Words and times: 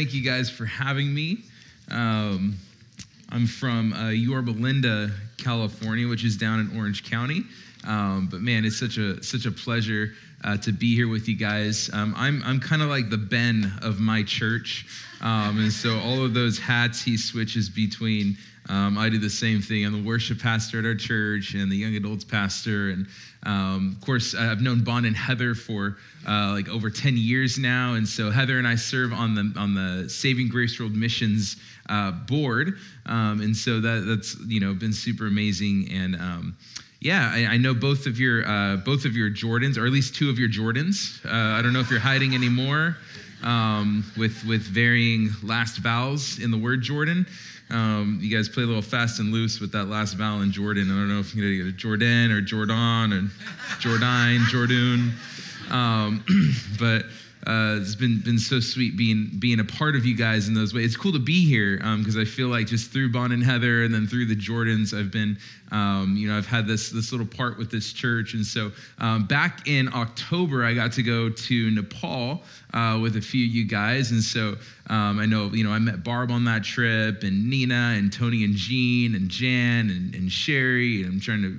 Thank 0.00 0.14
you 0.14 0.22
guys 0.22 0.48
for 0.48 0.64
having 0.64 1.12
me. 1.12 1.40
Um, 1.90 2.56
I'm 3.28 3.46
from 3.46 3.92
uh, 3.92 4.08
Yorba 4.08 4.52
Linda, 4.52 5.10
California, 5.36 6.08
which 6.08 6.24
is 6.24 6.38
down 6.38 6.58
in 6.58 6.74
Orange 6.74 7.04
County. 7.04 7.42
Um, 7.86 8.26
but 8.30 8.40
man, 8.40 8.64
it's 8.64 8.78
such 8.78 8.96
a 8.96 9.22
such 9.22 9.44
a 9.44 9.50
pleasure 9.50 10.14
uh, 10.44 10.56
to 10.58 10.72
be 10.72 10.94
here 10.94 11.08
with 11.08 11.28
you 11.28 11.36
guys. 11.36 11.90
Um, 11.92 12.14
I'm 12.16 12.42
I'm 12.44 12.60
kind 12.60 12.82
of 12.82 12.88
like 12.88 13.10
the 13.10 13.18
Ben 13.18 13.72
of 13.82 14.00
my 14.00 14.22
church, 14.22 14.86
um, 15.20 15.58
and 15.58 15.72
so 15.72 15.98
all 15.98 16.24
of 16.24 16.34
those 16.34 16.58
hats 16.58 17.02
he 17.02 17.16
switches 17.16 17.68
between. 17.68 18.36
Um, 18.68 18.98
I 18.98 19.08
do 19.08 19.18
the 19.18 19.28
same 19.28 19.60
thing. 19.60 19.84
I'm 19.84 19.92
the 19.92 20.08
worship 20.08 20.40
pastor 20.40 20.78
at 20.78 20.84
our 20.84 20.94
church 20.94 21.54
and 21.54 21.72
the 21.72 21.76
young 21.76 21.96
adults 21.96 22.22
pastor. 22.22 22.90
And 22.90 23.06
um, 23.42 23.96
of 23.96 24.06
course, 24.06 24.32
I've 24.32 24.60
known 24.60 24.84
Bon 24.84 25.04
and 25.06 25.16
Heather 25.16 25.56
for 25.56 25.96
uh, 26.28 26.52
like 26.52 26.68
over 26.68 26.88
10 26.88 27.16
years 27.16 27.58
now. 27.58 27.94
And 27.94 28.06
so 28.06 28.30
Heather 28.30 28.58
and 28.58 28.68
I 28.68 28.76
serve 28.76 29.12
on 29.12 29.34
the, 29.34 29.52
on 29.58 29.74
the 29.74 30.08
Saving 30.08 30.48
Grace 30.48 30.78
World 30.78 30.94
Missions 30.94 31.56
uh, 31.88 32.12
board. 32.12 32.74
Um, 33.06 33.40
and 33.40 33.56
so 33.56 33.80
that, 33.80 34.04
that's, 34.06 34.38
you 34.46 34.60
know, 34.60 34.72
been 34.72 34.92
super 34.92 35.26
amazing. 35.26 35.88
And, 35.90 36.14
um, 36.14 36.56
yeah, 37.00 37.30
I, 37.32 37.54
I, 37.54 37.56
know 37.56 37.72
both 37.72 38.06
of 38.06 38.20
your 38.20 38.46
uh, 38.46 38.76
both 38.76 39.06
of 39.06 39.16
your 39.16 39.30
Jordans, 39.30 39.78
or 39.78 39.86
at 39.86 39.92
least 39.92 40.14
two 40.14 40.28
of 40.28 40.38
your 40.38 40.50
Jordans. 40.50 41.24
Uh, 41.24 41.58
I 41.58 41.62
don't 41.62 41.72
know 41.72 41.80
if 41.80 41.90
you're 41.90 41.98
hiding 41.98 42.34
anymore 42.34 42.96
um, 43.42 44.04
with 44.18 44.44
with 44.44 44.62
varying 44.62 45.30
last 45.42 45.78
vowels 45.78 46.38
in 46.38 46.50
the 46.50 46.58
word 46.58 46.82
Jordan. 46.82 47.26
Um, 47.70 48.18
you 48.20 48.36
guys 48.36 48.48
play 48.48 48.64
a 48.64 48.66
little 48.66 48.82
fast 48.82 49.20
and 49.20 49.32
loose 49.32 49.60
with 49.60 49.72
that 49.72 49.86
last 49.86 50.14
vowel 50.14 50.42
in 50.42 50.52
Jordan. 50.52 50.90
I 50.90 50.94
don't 50.94 51.08
know 51.08 51.20
if 51.20 51.34
you're 51.34 51.46
to 51.46 51.56
get 51.56 51.66
a 51.66 51.72
Jordan 51.72 52.32
or 52.32 52.40
Jordan 52.40 53.12
or 53.12 53.30
Jordan, 53.78 54.40
Jordan. 54.48 55.12
Um, 55.70 56.24
but 56.78 57.04
uh, 57.46 57.78
it's 57.80 57.94
been 57.94 58.20
been 58.20 58.38
so 58.38 58.60
sweet 58.60 58.96
being 58.96 59.30
being 59.38 59.60
a 59.60 59.64
part 59.64 59.96
of 59.96 60.04
you 60.04 60.14
guys 60.14 60.48
in 60.48 60.54
those 60.54 60.74
ways. 60.74 60.86
It's 60.86 60.96
cool 60.96 61.12
to 61.12 61.18
be 61.18 61.48
here 61.48 61.78
because 61.78 62.16
um, 62.16 62.22
I 62.22 62.24
feel 62.26 62.48
like 62.48 62.66
just 62.66 62.90
through 62.90 63.12
Bon 63.12 63.32
and 63.32 63.42
Heather 63.42 63.84
and 63.84 63.94
then 63.94 64.06
through 64.06 64.26
the 64.26 64.36
Jordans, 64.36 64.96
I've 64.96 65.10
been 65.10 65.38
um, 65.72 66.16
you 66.18 66.28
know 66.28 66.36
I've 66.36 66.46
had 66.46 66.66
this 66.66 66.90
this 66.90 67.12
little 67.12 67.26
part 67.26 67.56
with 67.56 67.70
this 67.70 67.92
church. 67.94 68.34
And 68.34 68.44
so 68.44 68.72
um, 68.98 69.26
back 69.26 69.66
in 69.66 69.88
October, 69.94 70.64
I 70.64 70.74
got 70.74 70.92
to 70.92 71.02
go 71.02 71.30
to 71.30 71.70
Nepal 71.70 72.42
uh, 72.72 72.98
with 73.00 73.16
a 73.16 73.20
few 73.20 73.46
of 73.46 73.52
you 73.52 73.64
guys, 73.64 74.10
and 74.10 74.22
so 74.22 74.56
um, 74.88 75.18
I 75.18 75.26
know 75.26 75.50
you 75.52 75.64
know 75.64 75.72
I 75.72 75.78
met 75.78 76.04
Barb 76.04 76.30
on 76.30 76.44
that 76.44 76.64
trip, 76.64 77.22
and 77.22 77.48
Nina, 77.48 77.94
and 77.96 78.12
Tony, 78.12 78.44
and 78.44 78.54
Jean, 78.54 79.14
and 79.14 79.28
Jan, 79.28 79.90
and, 79.90 80.14
and 80.14 80.30
Sherry. 80.30 81.02
And 81.02 81.14
I'm 81.14 81.20
trying 81.20 81.42
to 81.42 81.56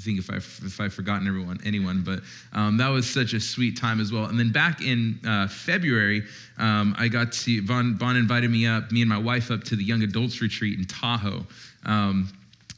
think 0.00 0.18
if 0.18 0.30
I 0.30 0.36
if 0.36 0.80
I've 0.80 0.94
forgotten 0.94 1.26
everyone 1.28 1.60
anyone, 1.64 2.02
but 2.02 2.20
um, 2.52 2.76
that 2.78 2.88
was 2.88 3.08
such 3.08 3.32
a 3.32 3.40
sweet 3.40 3.76
time 3.76 4.00
as 4.00 4.12
well. 4.12 4.26
And 4.26 4.38
then 4.38 4.52
back 4.52 4.80
in 4.80 5.18
uh, 5.26 5.48
February, 5.48 6.24
um, 6.58 6.94
I 6.98 7.08
got 7.08 7.32
to 7.32 7.62
Bon, 7.62 7.94
Bon 7.94 8.16
invited 8.16 8.50
me 8.50 8.66
up, 8.66 8.90
me 8.90 9.02
and 9.02 9.08
my 9.08 9.18
wife 9.18 9.50
up 9.50 9.64
to 9.64 9.76
the 9.76 9.84
young 9.84 10.02
adults 10.02 10.40
retreat 10.40 10.78
in 10.78 10.84
Tahoe. 10.86 11.46
Um, 11.84 12.32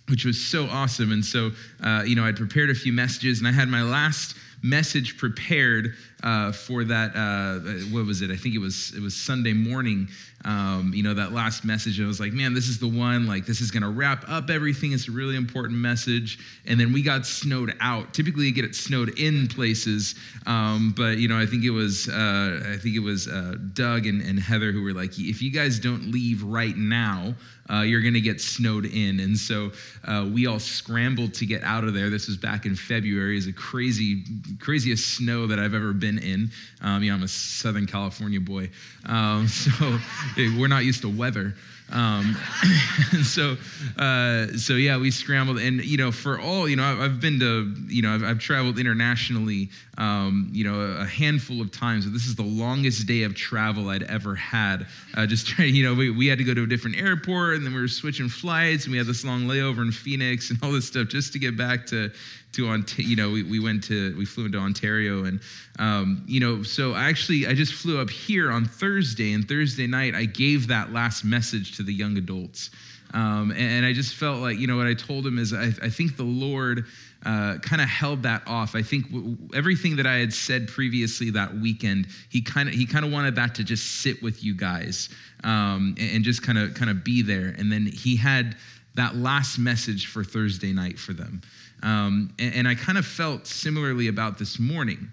which 0.09 0.25
was 0.25 0.41
so 0.41 0.67
awesome. 0.67 1.13
And 1.13 1.25
so, 1.25 1.51
uh, 1.83 2.05
you 2.07 2.15
know, 2.15 2.25
I'd 2.25 2.37
prepared 2.37 2.71
a 2.71 2.75
few 2.75 2.93
messages, 2.93 3.41
and 3.41 3.49
I 3.49 3.53
had 3.53 3.69
my 3.69 3.83
last 3.83 4.37
message 4.63 5.17
prepared 5.17 5.95
uh, 6.23 6.53
for 6.53 6.85
that. 6.85 7.15
Uh, 7.15 7.61
what 7.93 8.07
was 8.07 8.23
it? 8.23 8.31
I 8.31 8.37
think 8.37 8.55
it 8.55 8.61
was 8.61 8.93
it 8.97 9.03
was 9.03 9.15
Sunday 9.15 9.53
morning. 9.53 10.09
Um, 10.47 10.93
you 10.95 11.03
know 11.03 11.13
that 11.13 11.33
last 11.33 11.65
message. 11.65 12.01
I 12.01 12.07
was 12.07 12.21
like, 12.21 12.33
man, 12.33 12.55
this 12.55 12.69
is 12.69 12.79
the 12.79 12.87
one. 12.87 13.27
Like 13.27 13.47
this 13.47 13.61
is 13.61 13.73
going 13.73 13.83
to 13.83 13.89
wrap 13.89 14.25
up 14.29 14.49
everything. 14.49 14.93
It's 14.93 15.09
a 15.09 15.11
really 15.11 15.35
important 15.35 15.77
message. 15.77 16.39
And 16.67 16.79
then 16.79 16.93
we 16.93 17.03
got 17.03 17.27
snowed 17.27 17.75
out. 17.81 18.15
Typically, 18.15 18.47
you 18.47 18.53
get 18.53 18.65
it 18.65 18.77
snowed 18.77 19.19
in 19.19 19.49
places, 19.49 20.15
um, 20.47 20.95
but 20.97 21.19
you 21.19 21.27
know 21.27 21.37
I 21.37 21.47
think 21.47 21.65
it 21.65 21.71
was 21.71 22.09
uh, 22.09 22.61
I 22.65 22.77
think 22.77 22.95
it 22.95 23.03
was 23.03 23.27
uh, 23.27 23.57
Doug 23.73 24.07
and, 24.07 24.23
and 24.23 24.39
Heather 24.39 24.71
who 24.71 24.83
were 24.83 24.95
like, 24.95 25.19
if 25.19 25.43
you 25.43 25.51
guys 25.51 25.81
don't 25.81 26.13
leave 26.13 26.45
right 26.45 26.77
now. 26.77 27.35
Uh, 27.69 27.81
you're 27.81 28.01
going 28.01 28.15
to 28.15 28.21
get 28.21 28.41
snowed 28.41 28.87
in. 28.87 29.19
And 29.19 29.37
so 29.37 29.73
uh, 30.05 30.29
we 30.33 30.47
all 30.47 30.59
scrambled 30.61 31.35
to 31.35 31.47
get 31.47 31.65
out 31.65 31.83
of 31.83 31.95
there. 31.95 32.11
This 32.11 32.29
was 32.29 32.37
back 32.37 32.65
in 32.65 32.77
February. 32.77 33.37
It's 33.37 33.49
a 33.49 33.53
crazy, 33.53 34.23
craziest 34.61 35.17
snow 35.17 35.49
that 35.49 35.59
I've 35.59 35.75
ever 35.75 35.93
been 35.93 36.19
in. 36.19 36.51
Um, 36.81 37.03
you 37.03 37.11
know, 37.11 37.17
I'm 37.17 37.25
a 37.25 37.29
Southern 37.29 37.87
California 37.87 38.41
boy, 38.41 38.71
um, 39.07 39.49
so 39.49 39.99
we're 40.37 40.69
not 40.69 40.85
used 40.85 41.03
to 41.03 41.09
weather. 41.09 41.55
Um, 41.93 42.37
so, 43.23 43.57
uh, 43.97 44.49
so 44.57 44.75
yeah, 44.75 44.99
we 44.99 45.11
scrambled, 45.11 45.59
and 45.59 45.85
you 45.85 45.97
know, 45.97 46.11
for 46.11 46.41
all 46.41 46.69
you 46.69 46.75
know, 46.75 46.83
I've, 46.85 47.21
been 47.21 47.39
to, 47.41 47.73
you 47.87 48.03
know, 48.03 48.13
I've, 48.13 48.25
I've 48.25 48.39
traveled 48.41 48.79
internationally, 48.79 49.71
um, 49.97 50.49
you 50.53 50.65
know, 50.65 50.81
a, 50.81 51.05
handful 51.05 51.61
of 51.61 51.71
times. 51.71 52.05
But 52.05 52.13
this 52.13 52.27
is 52.27 52.35
the 52.35 52.43
longest 52.43 53.07
day 53.07 53.23
of 53.23 53.37
travel 53.37 53.89
I'd 53.89 54.03
ever 54.05 54.35
had. 54.35 54.87
Uh, 55.15 55.27
just 55.27 55.57
you 55.59 55.85
know, 55.85 55.95
we, 55.95 56.11
we 56.11 56.27
had 56.27 56.39
to 56.39 56.45
go 56.45 56.55
to 56.55 56.65
a 56.65 56.67
different 56.67 56.97
airport, 56.97 57.57
and 57.57 57.67
then 57.67 57.73
we 57.73 57.81
were 57.81 57.89
switching 57.89 58.29
flights, 58.29 58.85
and 58.85 58.93
we 58.93 58.99
had 58.99 59.07
this 59.07 59.25
long 59.25 59.43
layover 59.43 59.83
in 59.83 59.93
Phoenix, 59.93 60.51
and 60.51 60.59
all 60.63 60.73
this 60.73 60.89
stuff 60.89 61.09
just 61.09 61.33
to 61.35 61.39
get 61.39 61.57
back 61.57 61.87
to 61.87 62.11
to 62.57 63.03
you 63.03 63.17
know 63.17 63.31
we, 63.31 63.43
we 63.43 63.61
went 63.61 63.85
to 63.85 64.17
we 64.17 64.25
flew 64.25 64.47
into 64.47 64.59
ontario 64.59 65.25
and 65.25 65.41
um, 65.79 66.23
you 66.27 66.41
know 66.41 66.63
so 66.63 66.95
i 66.95 67.05
actually 67.05 67.47
i 67.47 67.53
just 67.53 67.75
flew 67.75 68.01
up 68.01 68.09
here 68.09 68.51
on 68.51 68.65
thursday 68.65 69.33
and 69.33 69.47
thursday 69.49 69.87
night 69.87 70.15
i 70.15 70.25
gave 70.25 70.67
that 70.67 70.93
last 70.93 71.25
message 71.25 71.77
to 71.77 71.83
the 71.83 71.93
young 71.93 72.17
adults 72.17 72.71
um, 73.15 73.51
and, 73.51 73.61
and, 73.61 73.87
i 73.87 73.93
just 73.93 74.15
felt 74.15 74.41
like 74.41 74.59
you 74.59 74.67
know 74.67 74.77
what 74.77 74.87
i 74.87 74.95
told 74.95 75.27
him 75.27 75.39
is 75.39 75.53
i, 75.53 75.67
I 75.83 75.91
think 75.91 76.17
the 76.17 76.25
lord 76.25 76.87
uh, 77.27 77.59
kind 77.59 77.83
of 77.83 77.89
held 77.89 78.23
that 78.23 78.43
off. 78.47 78.77
I 78.77 78.83
think 78.83 79.11
w- 79.11 79.37
everything 79.53 79.97
that 79.97 80.07
I 80.07 80.15
had 80.19 80.33
said 80.33 80.69
previously 80.69 81.31
that 81.31 81.53
weekend, 81.57 82.07
he 82.29 82.41
kind 82.41 82.69
of 82.69 82.75
he 82.75 82.87
kind 82.87 83.05
of 83.05 83.11
wanted 83.11 83.35
that 83.35 83.53
to 83.57 83.65
just 83.65 84.01
sit 84.01 84.23
with 84.23 84.45
you 84.45 84.55
guys 84.55 85.09
um, 85.43 85.97
and, 85.99 86.17
and 86.17 86.25
just 86.25 86.45
kind 86.45 86.57
of 86.57 86.75
kind 86.75 86.89
of 86.89 87.03
be 87.03 87.23
there. 87.23 87.53
And 87.59 87.73
then 87.73 87.85
he 87.85 88.15
had 88.15 88.57
that 88.95 89.17
last 89.17 89.59
message 89.59 90.07
for 90.07 90.23
Thursday 90.23 90.73
night 90.73 91.01
for 91.01 91.15
them. 91.15 91.43
Um, 91.83 92.33
and, 92.39 92.55
and, 92.55 92.69
I 92.69 92.75
kind 92.75 92.97
of 92.97 93.07
felt 93.07 93.47
similarly 93.47 94.09
about 94.09 94.39
this 94.39 94.59
morning. 94.59 95.11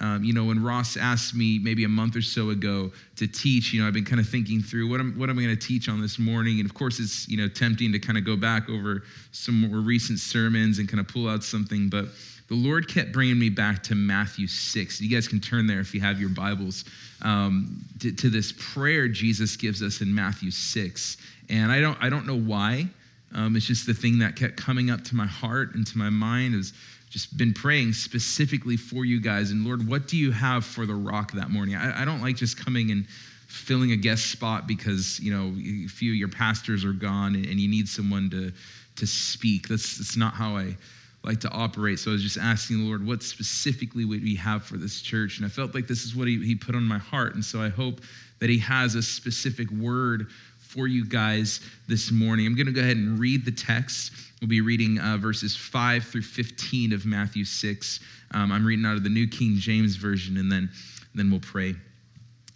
Um, 0.00 0.24
you 0.24 0.32
know, 0.32 0.44
when 0.44 0.62
Ross 0.62 0.96
asked 0.96 1.34
me 1.34 1.58
maybe 1.58 1.84
a 1.84 1.88
month 1.88 2.16
or 2.16 2.22
so 2.22 2.50
ago 2.50 2.90
to 3.16 3.26
teach, 3.26 3.72
you 3.72 3.80
know, 3.80 3.86
I've 3.86 3.94
been 3.94 4.04
kind 4.04 4.20
of 4.20 4.28
thinking 4.28 4.60
through 4.60 4.88
what 4.88 5.00
am, 5.00 5.18
what 5.18 5.30
am 5.30 5.38
I 5.38 5.42
going 5.42 5.56
to 5.56 5.66
teach 5.66 5.88
on 5.88 6.00
this 6.00 6.18
morning? 6.18 6.60
And 6.60 6.68
of 6.68 6.74
course, 6.74 6.98
it's, 6.98 7.28
you 7.28 7.36
know, 7.36 7.48
tempting 7.48 7.92
to 7.92 7.98
kind 7.98 8.18
of 8.18 8.24
go 8.24 8.36
back 8.36 8.68
over 8.68 9.04
some 9.32 9.60
more 9.60 9.80
recent 9.80 10.18
sermons 10.18 10.78
and 10.78 10.88
kind 10.88 11.00
of 11.00 11.08
pull 11.08 11.28
out 11.28 11.44
something. 11.44 11.88
But 11.88 12.06
the 12.48 12.54
Lord 12.54 12.88
kept 12.88 13.12
bringing 13.12 13.38
me 13.38 13.48
back 13.48 13.82
to 13.84 13.94
Matthew 13.94 14.46
6. 14.46 15.00
You 15.00 15.08
guys 15.08 15.28
can 15.28 15.40
turn 15.40 15.66
there 15.66 15.80
if 15.80 15.94
you 15.94 16.00
have 16.00 16.20
your 16.20 16.30
Bibles 16.30 16.84
um, 17.22 17.82
to, 18.00 18.12
to 18.12 18.28
this 18.28 18.52
prayer 18.52 19.08
Jesus 19.08 19.56
gives 19.56 19.82
us 19.82 20.00
in 20.00 20.14
Matthew 20.14 20.50
6. 20.50 21.16
And 21.48 21.70
I 21.70 21.80
don't, 21.80 21.96
I 22.02 22.08
don't 22.08 22.26
know 22.26 22.38
why. 22.38 22.88
Um, 23.34 23.56
it's 23.56 23.66
just 23.66 23.86
the 23.86 23.94
thing 23.94 24.18
that 24.18 24.36
kept 24.36 24.56
coming 24.56 24.90
up 24.90 25.02
to 25.04 25.16
my 25.16 25.26
heart 25.26 25.74
and 25.74 25.86
to 25.86 25.98
my 25.98 26.10
mind 26.10 26.54
is 26.54 26.72
just 27.10 27.36
been 27.36 27.52
praying 27.52 27.92
specifically 27.92 28.76
for 28.76 29.04
you 29.04 29.20
guys. 29.20 29.50
And 29.50 29.64
Lord, 29.64 29.86
what 29.86 30.08
do 30.08 30.16
you 30.16 30.32
have 30.32 30.64
for 30.64 30.86
the 30.86 30.94
rock 30.94 31.32
that 31.32 31.50
morning? 31.50 31.76
I, 31.76 32.02
I 32.02 32.04
don't 32.04 32.22
like 32.22 32.36
just 32.36 32.62
coming 32.62 32.90
and 32.90 33.06
filling 33.46 33.92
a 33.92 33.96
guest 33.96 34.30
spot 34.30 34.66
because 34.66 35.20
you 35.20 35.30
know 35.30 35.54
a 35.84 35.88
few 35.88 36.12
of 36.12 36.16
your 36.16 36.28
pastors 36.28 36.84
are 36.84 36.94
gone 36.94 37.34
and, 37.34 37.44
and 37.44 37.60
you 37.60 37.68
need 37.68 37.88
someone 37.88 38.30
to 38.30 38.52
to 38.96 39.06
speak. 39.06 39.68
That's 39.68 39.98
that's 39.98 40.16
not 40.16 40.34
how 40.34 40.56
I 40.56 40.76
like 41.24 41.40
to 41.40 41.50
operate. 41.50 41.98
So 41.98 42.10
I 42.10 42.14
was 42.14 42.22
just 42.22 42.38
asking 42.38 42.78
the 42.78 42.84
Lord, 42.84 43.06
what 43.06 43.22
specifically 43.22 44.04
would 44.04 44.22
we 44.22 44.34
have 44.36 44.64
for 44.64 44.76
this 44.76 45.00
church? 45.00 45.36
And 45.36 45.46
I 45.46 45.48
felt 45.48 45.74
like 45.74 45.86
this 45.86 46.04
is 46.04 46.16
what 46.16 46.26
he, 46.26 46.44
he 46.44 46.54
put 46.54 46.74
on 46.74 46.82
my 46.82 46.98
heart. 46.98 47.34
And 47.34 47.44
so 47.44 47.60
I 47.60 47.68
hope 47.68 48.00
that 48.40 48.50
he 48.50 48.58
has 48.58 48.96
a 48.96 49.02
specific 49.02 49.70
word 49.70 50.26
for 50.72 50.86
you 50.86 51.04
guys 51.04 51.60
this 51.86 52.10
morning. 52.10 52.46
I'm 52.46 52.54
going 52.54 52.66
to 52.66 52.72
go 52.72 52.80
ahead 52.80 52.96
and 52.96 53.18
read 53.18 53.44
the 53.44 53.52
text. 53.52 54.12
We'll 54.40 54.48
be 54.48 54.62
reading 54.62 54.98
uh, 54.98 55.18
verses 55.18 55.54
5 55.54 56.02
through 56.04 56.22
15 56.22 56.94
of 56.94 57.04
Matthew 57.04 57.44
6. 57.44 58.00
Um, 58.32 58.50
I'm 58.50 58.64
reading 58.64 58.86
out 58.86 58.96
of 58.96 59.02
the 59.02 59.10
New 59.10 59.28
King 59.28 59.56
James 59.56 59.96
Version, 59.96 60.38
and 60.38 60.50
then, 60.50 60.70
then 61.14 61.30
we'll 61.30 61.40
pray. 61.40 61.74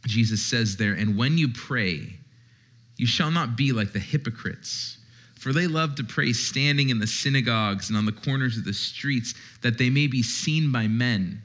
Jesus 0.06 0.42
says 0.42 0.78
there, 0.78 0.94
And 0.94 1.18
when 1.18 1.36
you 1.36 1.48
pray, 1.48 2.08
you 2.96 3.06
shall 3.06 3.30
not 3.30 3.54
be 3.54 3.72
like 3.72 3.92
the 3.92 3.98
hypocrites, 3.98 4.96
for 5.38 5.52
they 5.52 5.66
love 5.66 5.94
to 5.96 6.04
pray 6.04 6.32
standing 6.32 6.88
in 6.88 6.98
the 6.98 7.06
synagogues 7.06 7.90
and 7.90 7.98
on 7.98 8.06
the 8.06 8.12
corners 8.12 8.56
of 8.56 8.64
the 8.64 8.72
streets, 8.72 9.34
that 9.60 9.76
they 9.76 9.90
may 9.90 10.06
be 10.06 10.22
seen 10.22 10.72
by 10.72 10.88
men. 10.88 11.42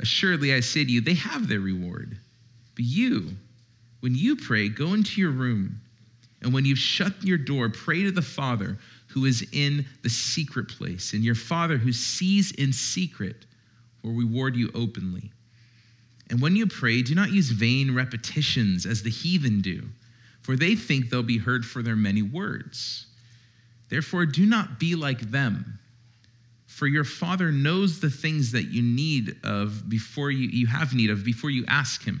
Assuredly, 0.00 0.54
I 0.54 0.60
say 0.60 0.84
to 0.86 0.90
you, 0.90 1.02
they 1.02 1.14
have 1.14 1.46
their 1.46 1.60
reward. 1.60 2.18
But 2.74 2.84
you, 2.86 3.36
when 4.00 4.14
you 4.14 4.36
pray, 4.36 4.68
go 4.68 4.94
into 4.94 5.20
your 5.20 5.30
room, 5.30 5.80
and 6.42 6.52
when 6.52 6.64
you've 6.64 6.78
shut 6.78 7.22
your 7.22 7.38
door, 7.38 7.68
pray 7.68 8.02
to 8.02 8.12
the 8.12 8.22
Father 8.22 8.78
who 9.08 9.24
is 9.24 9.46
in 9.52 9.84
the 10.02 10.10
secret 10.10 10.68
place, 10.68 11.12
and 11.12 11.24
your 11.24 11.34
Father 11.34 11.76
who 11.76 11.92
sees 11.92 12.52
in 12.52 12.72
secret 12.72 13.46
will 14.02 14.12
reward 14.12 14.54
you 14.54 14.70
openly. 14.74 15.32
And 16.30 16.40
when 16.40 16.54
you 16.54 16.66
pray, 16.66 17.02
do 17.02 17.14
not 17.14 17.32
use 17.32 17.50
vain 17.50 17.94
repetitions 17.94 18.86
as 18.86 19.02
the 19.02 19.10
heathen 19.10 19.60
do, 19.60 19.88
for 20.42 20.56
they 20.56 20.74
think 20.74 21.10
they'll 21.10 21.22
be 21.22 21.38
heard 21.38 21.64
for 21.64 21.82
their 21.82 21.96
many 21.96 22.22
words. 22.22 23.06
Therefore, 23.88 24.26
do 24.26 24.44
not 24.44 24.78
be 24.78 24.94
like 24.94 25.30
them, 25.30 25.78
for 26.66 26.86
your 26.86 27.04
Father 27.04 27.50
knows 27.50 27.98
the 27.98 28.10
things 28.10 28.52
that 28.52 28.64
you 28.64 28.82
need 28.82 29.36
of 29.42 29.88
before 29.88 30.30
you, 30.30 30.48
you 30.48 30.66
have 30.66 30.94
need 30.94 31.10
of 31.10 31.24
before 31.24 31.50
you 31.50 31.64
ask 31.66 32.04
Him. 32.04 32.20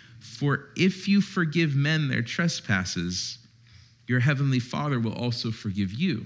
For 0.21 0.69
if 0.75 1.07
you 1.07 1.19
forgive 1.19 1.75
men 1.75 2.07
their 2.07 2.21
trespasses, 2.21 3.39
your 4.07 4.19
heavenly 4.19 4.59
Father 4.59 4.99
will 4.99 5.13
also 5.13 5.51
forgive 5.51 5.91
you. 5.91 6.25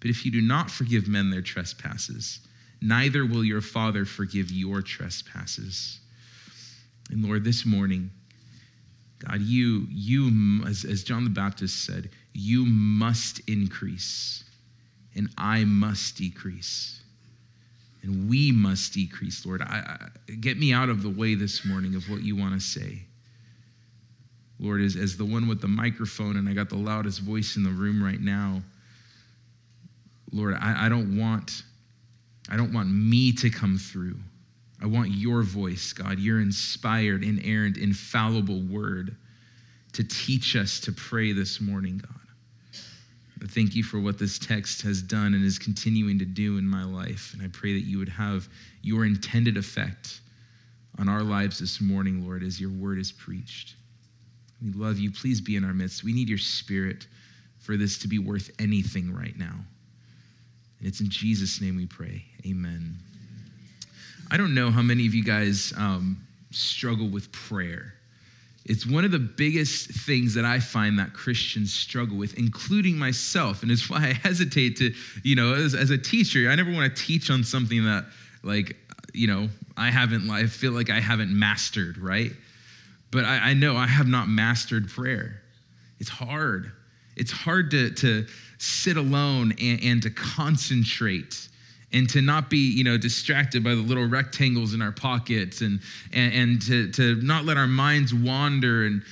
But 0.00 0.10
if 0.10 0.24
you 0.24 0.32
do 0.32 0.40
not 0.40 0.70
forgive 0.70 1.08
men 1.08 1.30
their 1.30 1.42
trespasses, 1.42 2.40
neither 2.80 3.24
will 3.24 3.44
your 3.44 3.60
Father 3.60 4.04
forgive 4.04 4.50
your 4.50 4.82
trespasses. 4.82 6.00
And 7.10 7.24
Lord, 7.24 7.44
this 7.44 7.64
morning, 7.64 8.10
God, 9.20 9.40
you, 9.40 9.86
you, 9.90 10.64
as, 10.66 10.84
as 10.84 11.04
John 11.04 11.24
the 11.24 11.30
Baptist 11.30 11.84
said, 11.84 12.10
you 12.32 12.66
must 12.66 13.40
increase, 13.48 14.44
and 15.14 15.28
I 15.38 15.64
must 15.64 16.16
decrease. 16.16 17.01
And 18.02 18.28
we 18.28 18.50
must 18.50 18.92
decrease, 18.92 19.46
Lord. 19.46 19.62
I, 19.62 19.98
I, 20.28 20.32
get 20.40 20.58
me 20.58 20.72
out 20.72 20.88
of 20.88 21.02
the 21.02 21.08
way 21.08 21.34
this 21.34 21.64
morning 21.64 21.94
of 21.94 22.08
what 22.10 22.22
you 22.22 22.34
want 22.34 22.54
to 22.54 22.60
say. 22.60 23.02
Lord, 24.58 24.80
as, 24.80 24.96
as 24.96 25.16
the 25.16 25.24
one 25.24 25.48
with 25.48 25.60
the 25.60 25.68
microphone, 25.68 26.36
and 26.36 26.48
I 26.48 26.52
got 26.52 26.68
the 26.68 26.76
loudest 26.76 27.20
voice 27.20 27.56
in 27.56 27.62
the 27.62 27.70
room 27.70 28.02
right 28.02 28.20
now, 28.20 28.62
Lord, 30.32 30.54
I, 30.54 30.86
I 30.86 30.88
don't 30.88 31.16
want, 31.18 31.62
I 32.48 32.56
don't 32.56 32.72
want 32.72 32.90
me 32.90 33.32
to 33.32 33.50
come 33.50 33.78
through. 33.78 34.16
I 34.80 34.86
want 34.86 35.10
your 35.10 35.42
voice, 35.42 35.92
God, 35.92 36.18
your 36.18 36.40
inspired, 36.40 37.22
inerrant, 37.22 37.76
infallible 37.76 38.62
word 38.62 39.16
to 39.92 40.02
teach 40.02 40.56
us 40.56 40.80
to 40.80 40.92
pray 40.92 41.32
this 41.32 41.60
morning, 41.60 41.98
God. 41.98 42.21
I 43.42 43.46
thank 43.46 43.74
you 43.74 43.82
for 43.82 43.98
what 43.98 44.18
this 44.18 44.38
text 44.38 44.82
has 44.82 45.02
done 45.02 45.34
and 45.34 45.44
is 45.44 45.58
continuing 45.58 46.18
to 46.20 46.24
do 46.24 46.58
in 46.58 46.66
my 46.66 46.84
life. 46.84 47.32
And 47.34 47.42
I 47.42 47.48
pray 47.48 47.72
that 47.72 47.86
you 47.86 47.98
would 47.98 48.08
have 48.08 48.48
your 48.82 49.04
intended 49.04 49.56
effect 49.56 50.20
on 50.98 51.08
our 51.08 51.22
lives 51.22 51.58
this 51.58 51.80
morning, 51.80 52.24
Lord, 52.24 52.44
as 52.44 52.60
your 52.60 52.70
word 52.70 52.98
is 52.98 53.10
preached. 53.10 53.74
We 54.62 54.70
love 54.72 54.98
you. 54.98 55.10
Please 55.10 55.40
be 55.40 55.56
in 55.56 55.64
our 55.64 55.74
midst. 55.74 56.04
We 56.04 56.12
need 56.12 56.28
your 56.28 56.38
spirit 56.38 57.08
for 57.58 57.76
this 57.76 57.98
to 57.98 58.08
be 58.08 58.20
worth 58.20 58.50
anything 58.60 59.12
right 59.12 59.36
now. 59.36 59.56
And 60.78 60.88
it's 60.88 61.00
in 61.00 61.08
Jesus' 61.08 61.60
name 61.60 61.76
we 61.76 61.86
pray. 61.86 62.24
Amen. 62.46 62.96
I 64.30 64.36
don't 64.36 64.54
know 64.54 64.70
how 64.70 64.82
many 64.82 65.06
of 65.06 65.14
you 65.14 65.24
guys 65.24 65.72
um, 65.76 66.24
struggle 66.52 67.08
with 67.08 67.32
prayer. 67.32 67.94
It's 68.64 68.86
one 68.86 69.04
of 69.04 69.10
the 69.10 69.18
biggest 69.18 69.90
things 69.90 70.34
that 70.34 70.44
I 70.44 70.60
find 70.60 70.98
that 70.98 71.12
Christians 71.12 71.72
struggle 71.72 72.16
with, 72.16 72.38
including 72.38 72.96
myself. 72.96 73.62
And 73.62 73.72
it's 73.72 73.90
why 73.90 73.98
I 73.98 74.12
hesitate 74.12 74.76
to, 74.76 74.94
you 75.24 75.34
know, 75.34 75.54
as, 75.54 75.74
as 75.74 75.90
a 75.90 75.98
teacher, 75.98 76.48
I 76.48 76.54
never 76.54 76.70
want 76.72 76.94
to 76.94 77.02
teach 77.02 77.30
on 77.30 77.42
something 77.42 77.84
that, 77.84 78.04
like, 78.44 78.76
you 79.12 79.26
know, 79.26 79.48
I 79.76 79.90
haven't, 79.90 80.30
I 80.30 80.46
feel 80.46 80.72
like 80.72 80.90
I 80.90 81.00
haven't 81.00 81.36
mastered, 81.36 81.98
right? 81.98 82.30
But 83.10 83.24
I, 83.24 83.50
I 83.50 83.54
know 83.54 83.76
I 83.76 83.86
have 83.86 84.06
not 84.06 84.28
mastered 84.28 84.88
prayer. 84.88 85.42
It's 85.98 86.08
hard. 86.08 86.72
It's 87.16 87.32
hard 87.32 87.70
to, 87.72 87.90
to 87.90 88.26
sit 88.58 88.96
alone 88.96 89.54
and, 89.60 89.82
and 89.82 90.02
to 90.02 90.10
concentrate 90.10 91.48
and 91.92 92.08
to 92.10 92.22
not 92.22 92.48
be 92.48 92.70
you 92.70 92.84
know 92.84 92.96
distracted 92.96 93.62
by 93.62 93.70
the 93.70 93.82
little 93.82 94.06
rectangles 94.06 94.74
in 94.74 94.82
our 94.82 94.92
pockets 94.92 95.60
and 95.60 95.80
and, 96.12 96.34
and 96.34 96.62
to, 96.62 96.90
to 96.92 97.16
not 97.16 97.44
let 97.44 97.56
our 97.56 97.66
minds 97.66 98.14
wander. 98.14 98.86
And 98.86 99.02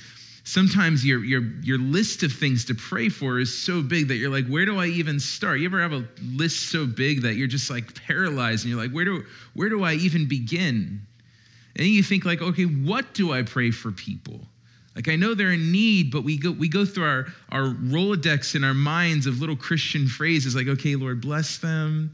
sometimes 0.43 1.05
your, 1.05 1.23
your 1.23 1.43
your 1.61 1.77
list 1.77 2.23
of 2.23 2.31
things 2.31 2.65
to 2.65 2.75
pray 2.75 3.09
for 3.09 3.39
is 3.39 3.55
so 3.55 3.81
big 3.81 4.07
that 4.07 4.15
you're 4.15 4.31
like 4.31 4.47
where 4.47 4.65
do 4.65 4.79
i 4.79 4.87
even 4.87 5.19
start? 5.19 5.59
You 5.59 5.67
ever 5.67 5.81
have 5.81 5.93
a 5.93 6.05
list 6.33 6.69
so 6.69 6.85
big 6.85 7.21
that 7.21 7.35
you're 7.35 7.47
just 7.47 7.69
like 7.69 7.93
paralyzed 8.05 8.65
and 8.65 8.73
you're 8.73 8.81
like 8.81 8.91
where 8.91 9.05
do 9.05 9.23
where 9.53 9.69
do 9.69 9.83
i 9.83 9.93
even 9.93 10.27
begin? 10.27 11.01
And 11.77 11.87
you 11.87 12.03
think 12.03 12.25
like, 12.25 12.41
okay, 12.41 12.65
what 12.65 13.13
do 13.13 13.31
I 13.31 13.43
pray 13.43 13.71
for 13.71 13.91
people? 13.91 14.41
Like 14.95 15.07
I 15.07 15.15
know 15.15 15.33
they're 15.33 15.53
in 15.53 15.71
need, 15.71 16.11
but 16.11 16.23
we 16.23 16.37
go 16.37 16.51
we 16.51 16.67
go 16.67 16.83
through 16.83 17.05
our 17.05 17.27
our 17.49 17.73
Rolodex 17.73 18.55
in 18.55 18.63
our 18.63 18.73
minds 18.73 19.25
of 19.25 19.39
little 19.39 19.55
Christian 19.55 20.05
phrases 20.07 20.53
like, 20.53 20.67
okay, 20.67 20.95
Lord, 20.95 21.21
bless 21.21 21.59
them, 21.59 22.13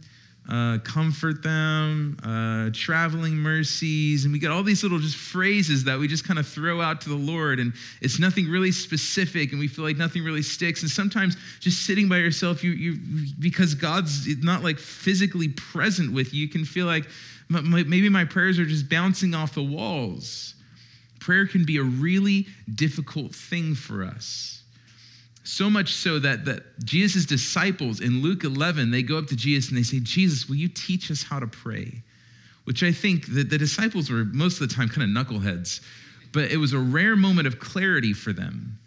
uh, 0.50 0.78
comfort 0.84 1.44
them, 1.44 2.18
uh, 2.24 2.70
traveling 2.74 3.36
mercies, 3.36 4.24
and 4.24 4.34
we 4.34 4.40
get 4.40 4.52
all 4.52 4.64
these 4.64 4.84
little 4.84 5.00
just 5.00 5.18
phrases 5.18 5.84
that 5.84 5.98
we 6.00 6.08
just 6.08 6.26
kind 6.26 6.40
of 6.40 6.48
throw 6.48 6.82
out 6.82 7.02
to 7.02 7.10
the 7.10 7.16
Lord, 7.16 7.60
and 7.60 7.74
it's 8.02 8.20
nothing 8.20 8.50
really 8.50 8.72
specific, 8.72 9.52
and 9.52 9.60
we 9.60 9.68
feel 9.68 9.84
like 9.86 9.98
nothing 9.98 10.24
really 10.24 10.42
sticks. 10.42 10.82
And 10.82 10.92
sometimes 10.92 11.36
just 11.60 11.86
sitting 11.86 12.08
by 12.08 12.18
yourself, 12.18 12.64
you 12.64 12.72
you 12.72 12.98
because 13.40 13.74
God's 13.74 14.28
not 14.44 14.64
like 14.64 14.80
physically 14.80 15.50
present 15.50 16.14
with 16.14 16.34
you, 16.34 16.42
you 16.42 16.50
can 16.50 16.66
feel 16.66 16.86
like 16.86 17.06
Maybe 17.50 18.10
my 18.10 18.26
prayers 18.26 18.60
are 18.60 18.66
just 18.66 18.90
bouncing 18.90 19.34
off 19.34 19.54
the 19.54 19.64
walls. 19.64 20.56
Prayer 21.20 21.48
can 21.48 21.66
be 21.66 21.78
a 21.78 21.84
really 21.84 22.48
difficult 22.76 23.34
thing 23.34 23.74
for 23.74 24.04
us. 24.04 24.56
So 25.48 25.70
much 25.70 25.94
so 25.94 26.20
that, 26.20 26.44
that 26.44 26.84
Jesus' 26.84 27.26
disciples 27.26 28.02
in 28.02 28.22
Luke 28.22 28.44
11, 28.44 28.92
they 28.92 29.02
go 29.02 29.18
up 29.18 29.28
to 29.28 29.36
Jesus 29.36 29.70
and 29.70 29.78
they 29.78 29.84
say, 29.84 30.02
Jesus, 30.02 30.50
will 30.50 30.58
you 30.58 30.68
teach 30.68 31.10
us 31.10 31.24
how 31.24 31.40
to 31.40 31.48
pray? 31.48 32.04
Which 32.66 32.84
I 32.84 32.92
think 32.92 33.34
that 33.34 33.50
the 33.50 33.58
disciples 33.58 34.10
were 34.10 34.26
most 34.26 34.60
of 34.60 34.68
the 34.68 34.76
time 34.76 34.90
kind 34.90 35.04
of 35.04 35.26
knuckleheads, 35.26 35.80
but 36.34 36.52
it 36.52 36.58
was 36.58 36.74
a 36.74 36.78
rare 36.78 37.16
moment 37.16 37.48
of 37.48 37.62
clarity 37.62 38.12
for 38.12 38.34
them. 38.34 38.78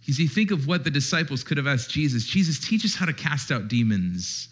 Because 0.00 0.18
you 0.18 0.26
think 0.26 0.50
of 0.50 0.66
what 0.66 0.82
the 0.82 0.90
disciples 0.90 1.44
could 1.44 1.58
have 1.58 1.68
asked 1.68 1.90
Jesus 1.90 2.26
Jesus, 2.26 2.58
teach 2.58 2.84
us 2.84 2.96
how 2.96 3.06
to 3.06 3.12
cast 3.12 3.52
out 3.52 3.68
demons. 3.68 4.48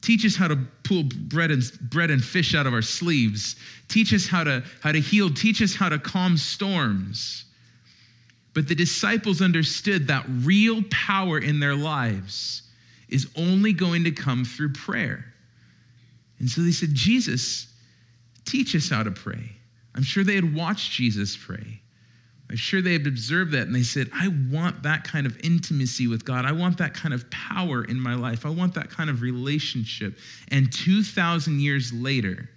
Teach 0.00 0.24
us 0.24 0.36
how 0.36 0.46
to 0.46 0.56
pull 0.84 1.02
bread 1.02 1.50
and, 1.50 1.64
bread 1.90 2.12
and 2.12 2.22
fish 2.22 2.54
out 2.54 2.68
of 2.68 2.72
our 2.72 2.82
sleeves. 2.82 3.56
Teach 3.88 4.14
us 4.14 4.28
how 4.28 4.44
to, 4.44 4.62
how 4.80 4.92
to 4.92 5.00
heal. 5.00 5.28
Teach 5.28 5.60
us 5.60 5.74
how 5.74 5.88
to 5.88 5.98
calm 5.98 6.36
storms. 6.36 7.46
But 8.58 8.66
the 8.66 8.74
disciples 8.74 9.40
understood 9.40 10.08
that 10.08 10.24
real 10.28 10.82
power 10.90 11.38
in 11.38 11.60
their 11.60 11.76
lives 11.76 12.62
is 13.08 13.28
only 13.36 13.72
going 13.72 14.02
to 14.02 14.10
come 14.10 14.44
through 14.44 14.72
prayer. 14.72 15.24
And 16.40 16.50
so 16.50 16.62
they 16.62 16.72
said, 16.72 16.92
Jesus, 16.92 17.68
teach 18.46 18.74
us 18.74 18.90
how 18.90 19.04
to 19.04 19.12
pray. 19.12 19.52
I'm 19.94 20.02
sure 20.02 20.24
they 20.24 20.34
had 20.34 20.56
watched 20.56 20.90
Jesus 20.90 21.36
pray. 21.36 21.80
I'm 22.50 22.56
sure 22.56 22.82
they 22.82 22.94
had 22.94 23.06
observed 23.06 23.52
that 23.52 23.68
and 23.68 23.74
they 23.76 23.84
said, 23.84 24.10
I 24.12 24.26
want 24.50 24.82
that 24.82 25.04
kind 25.04 25.24
of 25.24 25.38
intimacy 25.44 26.08
with 26.08 26.24
God. 26.24 26.44
I 26.44 26.50
want 26.50 26.78
that 26.78 26.94
kind 26.94 27.14
of 27.14 27.30
power 27.30 27.84
in 27.84 28.00
my 28.00 28.16
life. 28.16 28.44
I 28.44 28.50
want 28.50 28.74
that 28.74 28.90
kind 28.90 29.08
of 29.08 29.22
relationship. 29.22 30.18
And 30.48 30.72
2,000 30.72 31.60
years 31.60 31.92
later, 31.92 32.50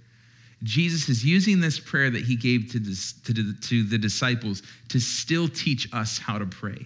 Jesus 0.63 1.09
is 1.09 1.25
using 1.25 1.59
this 1.59 1.79
prayer 1.79 2.09
that 2.09 2.23
he 2.23 2.35
gave 2.35 2.71
to, 2.71 2.79
this, 2.79 3.13
to, 3.23 3.33
the, 3.33 3.55
to 3.61 3.83
the 3.83 3.97
disciples 3.97 4.61
to 4.89 4.99
still 4.99 5.47
teach 5.47 5.91
us 5.93 6.17
how 6.17 6.37
to 6.37 6.45
pray. 6.45 6.85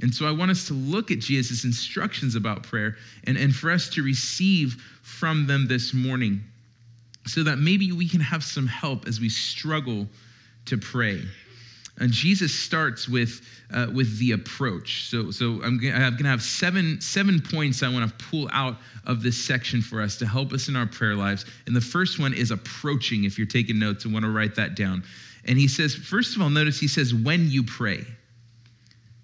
And 0.00 0.14
so 0.14 0.26
I 0.26 0.30
want 0.30 0.50
us 0.50 0.66
to 0.66 0.74
look 0.74 1.10
at 1.10 1.20
Jesus' 1.20 1.64
instructions 1.64 2.34
about 2.34 2.62
prayer 2.62 2.96
and, 3.24 3.38
and 3.38 3.54
for 3.54 3.70
us 3.70 3.88
to 3.90 4.02
receive 4.02 4.74
from 5.02 5.46
them 5.46 5.66
this 5.68 5.94
morning 5.94 6.42
so 7.26 7.42
that 7.42 7.56
maybe 7.58 7.92
we 7.92 8.08
can 8.08 8.20
have 8.20 8.44
some 8.44 8.66
help 8.66 9.06
as 9.06 9.20
we 9.20 9.28
struggle 9.28 10.06
to 10.66 10.76
pray. 10.76 11.22
And 11.98 12.12
Jesus 12.12 12.52
starts 12.52 13.08
with, 13.08 13.40
uh, 13.72 13.86
with 13.94 14.18
the 14.18 14.32
approach. 14.32 15.08
So, 15.08 15.30
so 15.30 15.62
I'm 15.62 15.78
going 15.78 15.94
to 15.94 16.24
have 16.24 16.42
seven, 16.42 17.00
seven 17.00 17.40
points 17.40 17.82
I 17.82 17.88
want 17.88 18.06
to 18.06 18.24
pull 18.26 18.48
out 18.52 18.76
of 19.06 19.22
this 19.22 19.42
section 19.42 19.80
for 19.80 20.02
us 20.02 20.18
to 20.18 20.26
help 20.26 20.52
us 20.52 20.68
in 20.68 20.76
our 20.76 20.86
prayer 20.86 21.14
lives. 21.14 21.46
And 21.66 21.74
the 21.74 21.80
first 21.80 22.18
one 22.18 22.34
is 22.34 22.50
approaching, 22.50 23.24
if 23.24 23.38
you're 23.38 23.46
taking 23.46 23.78
notes 23.78 24.04
and 24.04 24.12
want 24.12 24.24
to 24.24 24.30
write 24.30 24.54
that 24.56 24.74
down. 24.74 25.04
And 25.46 25.56
he 25.58 25.68
says, 25.68 25.94
first 25.94 26.36
of 26.36 26.42
all, 26.42 26.50
notice 26.50 26.78
he 26.78 26.88
says, 26.88 27.14
when 27.14 27.48
you 27.48 27.62
pray. 27.62 28.04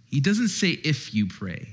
He 0.08 0.20
doesn't 0.20 0.48
say 0.48 0.70
if 0.70 1.14
you 1.14 1.26
pray. 1.26 1.66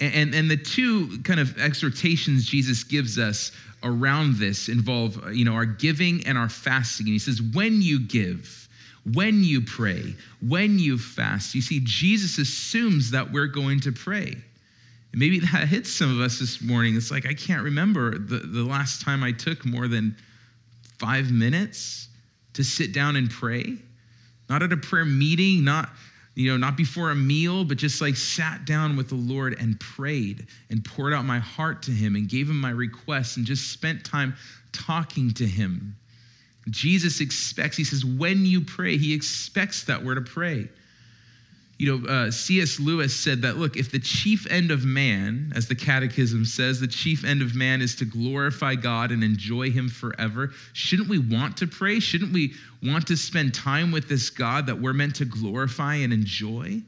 And, 0.00 0.14
and, 0.14 0.34
and 0.34 0.50
the 0.50 0.56
two 0.56 1.18
kind 1.22 1.40
of 1.40 1.58
exhortations 1.58 2.46
Jesus 2.46 2.84
gives 2.84 3.18
us 3.18 3.52
around 3.82 4.36
this 4.36 4.68
involve, 4.68 5.34
you 5.34 5.44
know, 5.44 5.54
our 5.54 5.66
giving 5.66 6.26
and 6.26 6.38
our 6.38 6.48
fasting. 6.48 7.06
And 7.06 7.12
he 7.12 7.18
says, 7.18 7.42
when 7.42 7.82
you 7.82 8.00
give, 8.00 8.67
when 9.14 9.42
you 9.44 9.60
pray, 9.60 10.14
when 10.46 10.78
you 10.78 10.98
fast. 10.98 11.54
You 11.54 11.62
see, 11.62 11.80
Jesus 11.82 12.38
assumes 12.38 13.10
that 13.10 13.30
we're 13.32 13.46
going 13.46 13.80
to 13.80 13.92
pray. 13.92 14.36
And 15.12 15.20
maybe 15.20 15.40
that 15.40 15.68
hits 15.68 15.92
some 15.92 16.10
of 16.10 16.20
us 16.20 16.38
this 16.38 16.60
morning. 16.60 16.96
It's 16.96 17.10
like, 17.10 17.26
I 17.26 17.34
can't 17.34 17.62
remember 17.62 18.18
the, 18.18 18.38
the 18.38 18.62
last 18.62 19.02
time 19.02 19.22
I 19.22 19.32
took 19.32 19.64
more 19.64 19.88
than 19.88 20.16
five 20.98 21.30
minutes 21.30 22.08
to 22.54 22.64
sit 22.64 22.92
down 22.92 23.16
and 23.16 23.30
pray. 23.30 23.76
not 24.48 24.62
at 24.62 24.72
a 24.72 24.76
prayer 24.76 25.04
meeting, 25.04 25.64
not 25.64 25.90
you 26.38 26.48
know, 26.48 26.56
not 26.56 26.76
before 26.76 27.10
a 27.10 27.16
meal, 27.16 27.64
but 27.64 27.78
just 27.78 28.00
like 28.00 28.14
sat 28.14 28.64
down 28.64 28.96
with 28.96 29.08
the 29.08 29.16
Lord 29.16 29.56
and 29.58 29.78
prayed 29.80 30.46
and 30.70 30.84
poured 30.84 31.12
out 31.12 31.24
my 31.24 31.40
heart 31.40 31.82
to 31.82 31.90
him 31.90 32.14
and 32.14 32.28
gave 32.28 32.48
him 32.48 32.60
my 32.60 32.70
requests 32.70 33.36
and 33.36 33.44
just 33.44 33.72
spent 33.72 34.04
time 34.04 34.36
talking 34.70 35.32
to 35.32 35.44
him. 35.44 35.96
Jesus 36.70 37.20
expects, 37.20 37.76
he 37.76 37.84
says, 37.84 38.04
when 38.04 38.44
you 38.44 38.60
pray, 38.60 38.96
he 38.96 39.14
expects 39.14 39.84
that 39.84 40.02
we're 40.02 40.14
to 40.14 40.20
pray. 40.20 40.68
You 41.78 41.98
know, 41.98 42.08
uh, 42.08 42.30
C.S. 42.32 42.80
Lewis 42.80 43.14
said 43.14 43.42
that, 43.42 43.56
look, 43.56 43.76
if 43.76 43.92
the 43.92 44.00
chief 44.00 44.50
end 44.50 44.72
of 44.72 44.84
man, 44.84 45.52
as 45.54 45.68
the 45.68 45.76
Catechism 45.76 46.44
says, 46.44 46.80
the 46.80 46.88
chief 46.88 47.24
end 47.24 47.40
of 47.40 47.54
man 47.54 47.80
is 47.80 47.94
to 47.96 48.04
glorify 48.04 48.74
God 48.74 49.12
and 49.12 49.22
enjoy 49.22 49.70
Him 49.70 49.88
forever, 49.88 50.50
shouldn't 50.72 51.08
we 51.08 51.18
want 51.18 51.56
to 51.58 51.68
pray? 51.68 52.00
Shouldn't 52.00 52.32
we 52.32 52.54
want 52.82 53.06
to 53.06 53.16
spend 53.16 53.54
time 53.54 53.92
with 53.92 54.08
this 54.08 54.28
God 54.28 54.66
that 54.66 54.80
we're 54.80 54.92
meant 54.92 55.14
to 55.16 55.24
glorify 55.24 55.94
and 55.94 56.12
enjoy? 56.12 56.82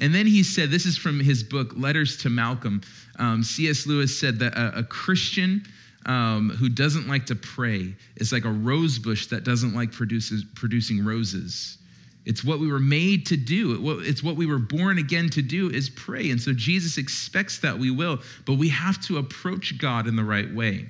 And 0.00 0.12
then 0.12 0.26
he 0.26 0.42
said, 0.42 0.70
this 0.70 0.86
is 0.86 0.96
from 0.96 1.20
his 1.20 1.44
book, 1.44 1.72
Letters 1.76 2.16
to 2.18 2.30
Malcolm. 2.30 2.80
Um, 3.20 3.44
C.S. 3.44 3.86
Lewis 3.86 4.18
said 4.18 4.40
that 4.40 4.54
a, 4.54 4.80
a 4.80 4.82
Christian 4.82 5.64
um, 6.06 6.50
who 6.50 6.68
doesn't 6.68 7.08
like 7.08 7.26
to 7.26 7.34
pray 7.34 7.94
is 8.16 8.32
like 8.32 8.44
a 8.44 8.50
rose 8.50 8.98
bush 8.98 9.26
that 9.28 9.44
doesn't 9.44 9.74
like 9.74 9.92
produces, 9.92 10.44
producing 10.54 11.04
roses. 11.04 11.78
It's 12.26 12.42
what 12.42 12.58
we 12.58 12.70
were 12.72 12.80
made 12.80 13.26
to 13.26 13.36
do. 13.36 14.00
It's 14.00 14.22
what 14.22 14.36
we 14.36 14.46
were 14.46 14.58
born 14.58 14.98
again 14.98 15.28
to 15.30 15.42
do 15.42 15.70
is 15.70 15.90
pray. 15.90 16.30
And 16.30 16.40
so 16.40 16.52
Jesus 16.54 16.96
expects 16.96 17.58
that 17.58 17.78
we 17.78 17.90
will, 17.90 18.18
but 18.46 18.54
we 18.54 18.70
have 18.70 19.00
to 19.06 19.18
approach 19.18 19.78
God 19.78 20.06
in 20.06 20.16
the 20.16 20.24
right 20.24 20.52
way. 20.54 20.88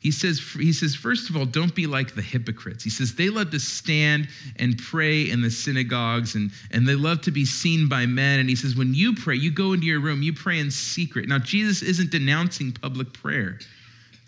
He 0.00 0.12
says, 0.12 0.40
he 0.54 0.72
says, 0.72 0.94
first 0.94 1.28
of 1.28 1.36
all, 1.36 1.44
don't 1.44 1.74
be 1.74 1.88
like 1.88 2.14
the 2.14 2.22
hypocrites. 2.22 2.84
He 2.84 2.90
says 2.90 3.16
they 3.16 3.30
love 3.30 3.50
to 3.50 3.58
stand 3.58 4.28
and 4.54 4.78
pray 4.78 5.28
in 5.28 5.40
the 5.40 5.50
synagogues 5.50 6.36
and, 6.36 6.52
and 6.70 6.86
they 6.86 6.94
love 6.94 7.20
to 7.22 7.32
be 7.32 7.44
seen 7.44 7.88
by 7.88 8.06
men. 8.06 8.38
And 8.38 8.48
he 8.48 8.54
says, 8.54 8.76
when 8.76 8.94
you 8.94 9.16
pray, 9.16 9.34
you 9.34 9.50
go 9.50 9.72
into 9.72 9.86
your 9.86 9.98
room, 9.98 10.22
you 10.22 10.32
pray 10.32 10.60
in 10.60 10.70
secret. 10.70 11.28
Now, 11.28 11.40
Jesus 11.40 11.82
isn't 11.82 12.12
denouncing 12.12 12.72
public 12.72 13.12
prayer. 13.12 13.58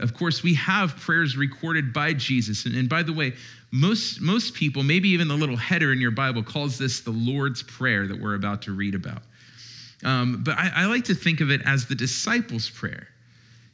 Of 0.01 0.15
course, 0.15 0.43
we 0.43 0.55
have 0.55 0.97
prayers 0.97 1.37
recorded 1.37 1.93
by 1.93 2.15
Jesus. 2.15 2.65
And, 2.65 2.75
and 2.75 2.89
by 2.89 3.03
the 3.03 3.13
way, 3.13 3.35
most, 3.71 4.21
most 4.21 4.55
people, 4.55 4.83
maybe 4.83 5.11
even 5.11 5.29
the 5.29 5.35
little 5.35 5.57
header 5.57 5.93
in 5.93 6.01
your 6.01 6.11
Bible, 6.11 6.43
calls 6.43 6.79
this 6.79 7.01
the 7.01 7.11
Lord's 7.11 7.63
Prayer 7.63 8.07
that 8.07 8.21
we're 8.21 8.35
about 8.35 8.63
to 8.63 8.73
read 8.73 8.95
about. 8.95 9.23
Um, 10.03 10.43
but 10.45 10.59
I, 10.59 10.73
I, 10.75 10.87
like 10.87 11.05
to 11.05 11.15
think 11.15 11.41
of 11.41 11.51
it 11.51 11.61
as 11.67 11.87
the 11.87 11.95
disciples' 11.95 12.71
prayer. 12.71 13.09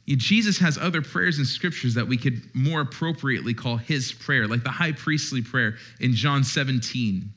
Jesus 0.07 0.57
has 0.59 0.77
other 0.77 1.01
prayers 1.01 1.39
in 1.39 1.45
scriptures 1.45 1.93
that 1.93 2.07
we 2.07 2.17
could 2.17 2.41
more 2.53 2.81
appropriately 2.81 3.53
call 3.53 3.77
his 3.77 4.11
prayer, 4.11 4.47
like 4.47 4.63
the 4.63 4.69
high 4.69 4.91
priestly 4.91 5.41
prayer 5.41 5.75
in 5.99 6.13
John 6.13 6.43
17, 6.43 7.29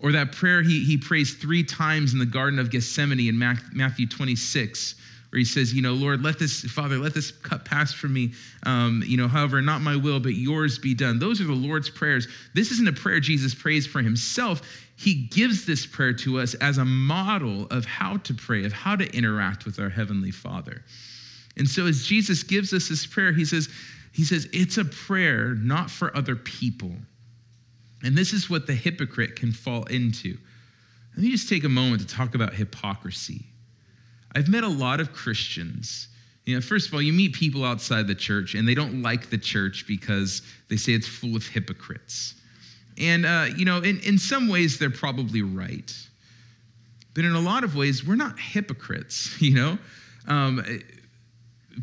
or 0.00 0.12
that 0.12 0.32
prayer 0.32 0.62
he, 0.62 0.84
he 0.84 0.96
prays 0.96 1.34
three 1.34 1.62
times 1.62 2.12
in 2.12 2.18
the 2.18 2.26
Garden 2.26 2.58
of 2.58 2.70
Gethsemane 2.70 3.28
in 3.28 3.38
Matthew 3.38 4.06
26 4.06 4.94
where 5.30 5.38
he 5.38 5.44
says, 5.44 5.74
you 5.74 5.82
know, 5.82 5.92
Lord, 5.92 6.22
let 6.22 6.38
this, 6.38 6.62
Father, 6.62 6.96
let 6.96 7.12
this 7.12 7.30
cup 7.30 7.64
pass 7.64 7.92
from 7.92 8.14
me. 8.14 8.32
Um, 8.64 9.02
you 9.06 9.16
know, 9.18 9.28
however, 9.28 9.60
not 9.60 9.82
my 9.82 9.94
will, 9.94 10.20
but 10.20 10.34
yours 10.34 10.78
be 10.78 10.94
done. 10.94 11.18
Those 11.18 11.40
are 11.40 11.44
the 11.44 11.52
Lord's 11.52 11.90
prayers. 11.90 12.26
This 12.54 12.70
isn't 12.70 12.88
a 12.88 12.92
prayer 12.92 13.20
Jesus 13.20 13.54
prays 13.54 13.86
for 13.86 14.00
himself. 14.00 14.62
He 14.96 15.14
gives 15.14 15.66
this 15.66 15.84
prayer 15.84 16.14
to 16.14 16.40
us 16.40 16.54
as 16.54 16.78
a 16.78 16.84
model 16.84 17.66
of 17.70 17.84
how 17.84 18.16
to 18.18 18.34
pray, 18.34 18.64
of 18.64 18.72
how 18.72 18.96
to 18.96 19.06
interact 19.14 19.66
with 19.66 19.78
our 19.78 19.90
Heavenly 19.90 20.30
Father. 20.30 20.82
And 21.58 21.68
so 21.68 21.86
as 21.86 22.06
Jesus 22.06 22.42
gives 22.42 22.72
us 22.72 22.88
this 22.88 23.06
prayer, 23.06 23.32
he 23.32 23.44
says, 23.44 23.68
he 24.12 24.24
says, 24.24 24.48
it's 24.52 24.78
a 24.78 24.84
prayer 24.84 25.54
not 25.54 25.90
for 25.90 26.16
other 26.16 26.36
people. 26.36 26.92
And 28.02 28.16
this 28.16 28.32
is 28.32 28.48
what 28.48 28.66
the 28.66 28.74
hypocrite 28.74 29.36
can 29.36 29.52
fall 29.52 29.84
into. 29.84 30.38
Let 31.16 31.22
me 31.22 31.30
just 31.30 31.48
take 31.48 31.64
a 31.64 31.68
moment 31.68 32.00
to 32.00 32.06
talk 32.06 32.34
about 32.34 32.54
hypocrisy. 32.54 33.44
I've 34.34 34.48
met 34.48 34.64
a 34.64 34.68
lot 34.68 35.00
of 35.00 35.12
Christians. 35.12 36.08
You 36.44 36.54
know, 36.54 36.60
first 36.60 36.88
of 36.88 36.94
all, 36.94 37.02
you 37.02 37.12
meet 37.12 37.34
people 37.34 37.64
outside 37.64 38.06
the 38.06 38.14
church 38.14 38.54
and 38.54 38.66
they 38.66 38.74
don't 38.74 39.02
like 39.02 39.30
the 39.30 39.38
church 39.38 39.84
because 39.86 40.42
they 40.68 40.76
say 40.76 40.92
it's 40.92 41.06
full 41.06 41.36
of 41.36 41.46
hypocrites. 41.46 42.34
And, 42.98 43.26
uh, 43.26 43.46
you 43.56 43.64
know, 43.64 43.78
in, 43.78 44.00
in 44.00 44.18
some 44.18 44.48
ways, 44.48 44.78
they're 44.78 44.90
probably 44.90 45.42
right. 45.42 45.92
But 47.14 47.24
in 47.24 47.32
a 47.32 47.40
lot 47.40 47.64
of 47.64 47.76
ways, 47.76 48.06
we're 48.06 48.16
not 48.16 48.38
hypocrites, 48.38 49.36
you 49.40 49.54
know? 49.54 49.78
Um, 50.26 50.64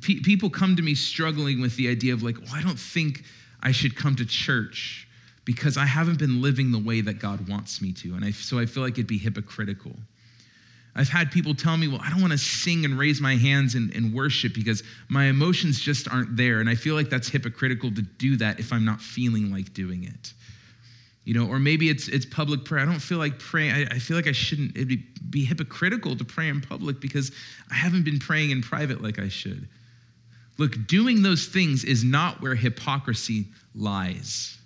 pe- 0.02 0.20
people 0.20 0.50
come 0.50 0.75
to 0.75 0.82
me 0.82 0.96
struggling 0.96 1.62
with 1.62 1.75
the 1.78 1.90
idea 1.90 2.14
of, 2.14 2.24
like, 2.24 2.38
well, 2.40 2.54
I 2.54 2.62
don't 2.62 2.80
think 2.80 3.24
I 3.62 3.72
should 3.72 3.96
come 3.96 4.16
to 4.18 4.25
church 4.25 5.08
because 5.46 5.78
I 5.78 5.86
haven't 5.86 6.20
been 6.20 6.42
living 6.42 6.72
the 6.72 6.80
way 6.80 7.02
that 7.02 7.20
God 7.20 7.48
wants 7.48 7.82
me 7.82 7.94
to. 7.94 8.16
And 8.16 8.25
I, 8.25 8.32
so 8.32 8.60
I 8.60 8.66
feel 8.66 8.84
like 8.84 8.94
it'd 8.94 9.08
be 9.08 9.18
hypocritical. 9.18 9.96
I've 10.98 11.10
had 11.10 11.30
people 11.30 11.54
tell 11.54 11.75
me, 11.75 11.90
well, 11.90 12.00
I 12.02 12.10
don't 12.10 12.22
want 12.22 12.32
to 12.32 12.38
sing 12.38 12.86
and 12.86 12.98
raise 12.98 13.20
my 13.20 13.36
hands 13.36 13.75
and, 13.75 13.94
and, 13.94 14.14
worship 14.14 14.54
because 14.54 14.82
my 15.10 15.25
emotions 15.25 15.80
just 15.80 16.08
aren't 16.10 16.38
there. 16.38 16.62
And 16.62 16.70
I 16.70 16.75
feel 16.75 16.96
like 16.96 17.10
that's 17.10 17.28
hypocritical 17.28 17.94
to 17.94 18.02
do 18.02 18.38
that 18.38 18.60
if 18.62 18.72
I'm 18.72 18.86
not 18.86 19.02
feeling 19.02 19.52
like 19.52 19.74
doing 19.74 20.06
it. 20.06 20.34
You 21.25 21.34
know, 21.34 21.48
or 21.48 21.60
maybe 21.60 21.90
it's 21.90 22.08
it's 22.08 22.25
public 22.25 22.64
prayer. 22.64 22.82
I 22.82 22.86
don't 22.86 23.00
feel 23.00 23.18
like 23.18 23.40
praying. 23.40 23.72
I, 23.72 23.96
I 23.96 24.00
feel 24.00 24.16
like 24.16 24.28
I 24.28 24.32
shouldn't 24.32 24.75
it'd 24.75 24.88
be, 24.88 25.04
be 25.30 25.44
hypocritical 25.44 26.16
to 26.16 26.24
pray 26.24 26.48
in 26.48 26.62
public 26.62 27.02
because 27.02 27.32
I 27.70 27.74
haven't 27.74 28.06
been 28.06 28.20
praying 28.20 28.52
in 28.52 28.62
private 28.62 29.02
like 29.02 29.20
I 29.20 29.28
should. 29.28 29.68
Look, 30.58 30.88
doing 30.88 31.24
those 31.24 31.48
things 31.48 31.84
is 31.84 32.04
not 32.04 32.42
where 32.42 32.56
hypocrisy 32.56 33.48
lies. 33.74 34.58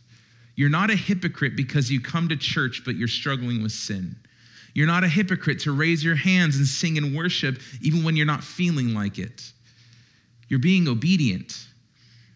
You're 0.55 0.69
not 0.69 0.91
a 0.91 0.95
hypocrite 0.95 1.55
because 1.55 1.89
you 1.89 2.01
come 2.01 2.27
to 2.29 2.35
church 2.35 2.83
but 2.85 2.95
you're 2.95 3.07
struggling 3.07 3.63
with 3.63 3.71
sin. 3.71 4.15
You're 4.73 4.87
not 4.87 5.03
a 5.03 5.07
hypocrite 5.07 5.59
to 5.61 5.71
raise 5.71 6.03
your 6.03 6.15
hands 6.15 6.57
and 6.57 6.65
sing 6.65 6.97
and 6.97 7.15
worship 7.15 7.59
even 7.81 8.03
when 8.03 8.15
you're 8.15 8.25
not 8.25 8.43
feeling 8.43 8.93
like 8.93 9.17
it. 9.17 9.51
You're 10.47 10.59
being 10.59 10.87
obedient. 10.87 11.67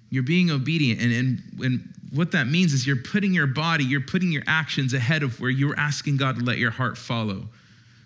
You're 0.10 0.24
being 0.24 0.52
obedient. 0.52 1.02
And, 1.02 1.13
and, 1.13 1.63
and 1.63 1.94
what 2.12 2.32
that 2.32 2.48
means 2.48 2.74
is 2.74 2.86
you're 2.86 2.96
putting 2.96 3.34
your 3.34 3.48
body, 3.48 3.84
you're 3.84 4.02
putting 4.02 4.32
your 4.32 4.44
actions 4.46 4.94
ahead 4.94 5.24
of 5.24 5.40
where 5.40 5.50
you're 5.50 5.78
asking 5.78 6.18
God 6.18 6.38
to 6.38 6.44
let 6.44 6.58
your 6.58 6.72
heart 6.72 6.98
follow. 6.98 7.48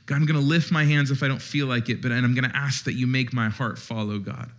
God, 0.06 0.16
I'm 0.16 0.26
going 0.26 0.40
to 0.40 0.46
lift 0.46 0.72
my 0.72 0.86
hands 0.86 1.12
if 1.12 1.22
I 1.22 1.28
don't 1.28 1.42
feel 1.42 1.68
like 1.68 1.90
it, 1.90 2.02
but 2.02 2.12
and 2.12 2.26
I'm 2.26 2.34
going 2.34 2.50
to 2.50 2.56
ask 2.56 2.86
that 2.86 2.94
you 2.94 3.08
make 3.08 3.34
my 3.34 3.50
heart 3.50 3.78
follow, 3.78 4.20
God. 4.20 4.50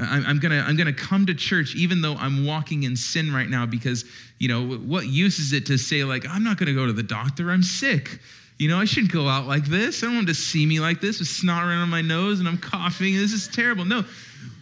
I'm 0.00 0.38
gonna, 0.38 0.64
I'm 0.64 0.76
gonna 0.76 0.92
come 0.92 1.26
to 1.26 1.34
church 1.34 1.74
even 1.74 2.00
though 2.00 2.14
I'm 2.14 2.46
walking 2.46 2.84
in 2.84 2.94
sin 2.94 3.32
right 3.32 3.48
now 3.48 3.66
because, 3.66 4.04
you 4.38 4.46
know, 4.46 4.76
what 4.78 5.08
use 5.08 5.40
is 5.40 5.52
it 5.52 5.66
to 5.66 5.76
say, 5.76 6.04
like, 6.04 6.24
I'm 6.28 6.44
not 6.44 6.56
gonna 6.56 6.74
go 6.74 6.86
to 6.86 6.92
the 6.92 7.02
doctor, 7.02 7.50
I'm 7.50 7.64
sick. 7.64 8.20
You 8.58 8.68
know, 8.68 8.78
I 8.78 8.84
shouldn't 8.84 9.12
go 9.12 9.28
out 9.28 9.46
like 9.46 9.66
this. 9.66 10.02
I 10.02 10.06
don't 10.06 10.16
want 10.16 10.28
to 10.28 10.34
see 10.34 10.66
me 10.66 10.80
like 10.80 11.00
this 11.00 11.20
with 11.20 11.28
snot 11.28 11.64
around 11.64 11.90
my 11.90 12.02
nose 12.02 12.40
and 12.40 12.48
I'm 12.48 12.58
coughing. 12.58 13.14
This 13.14 13.32
is 13.32 13.46
terrible. 13.46 13.84
No, 13.84 14.04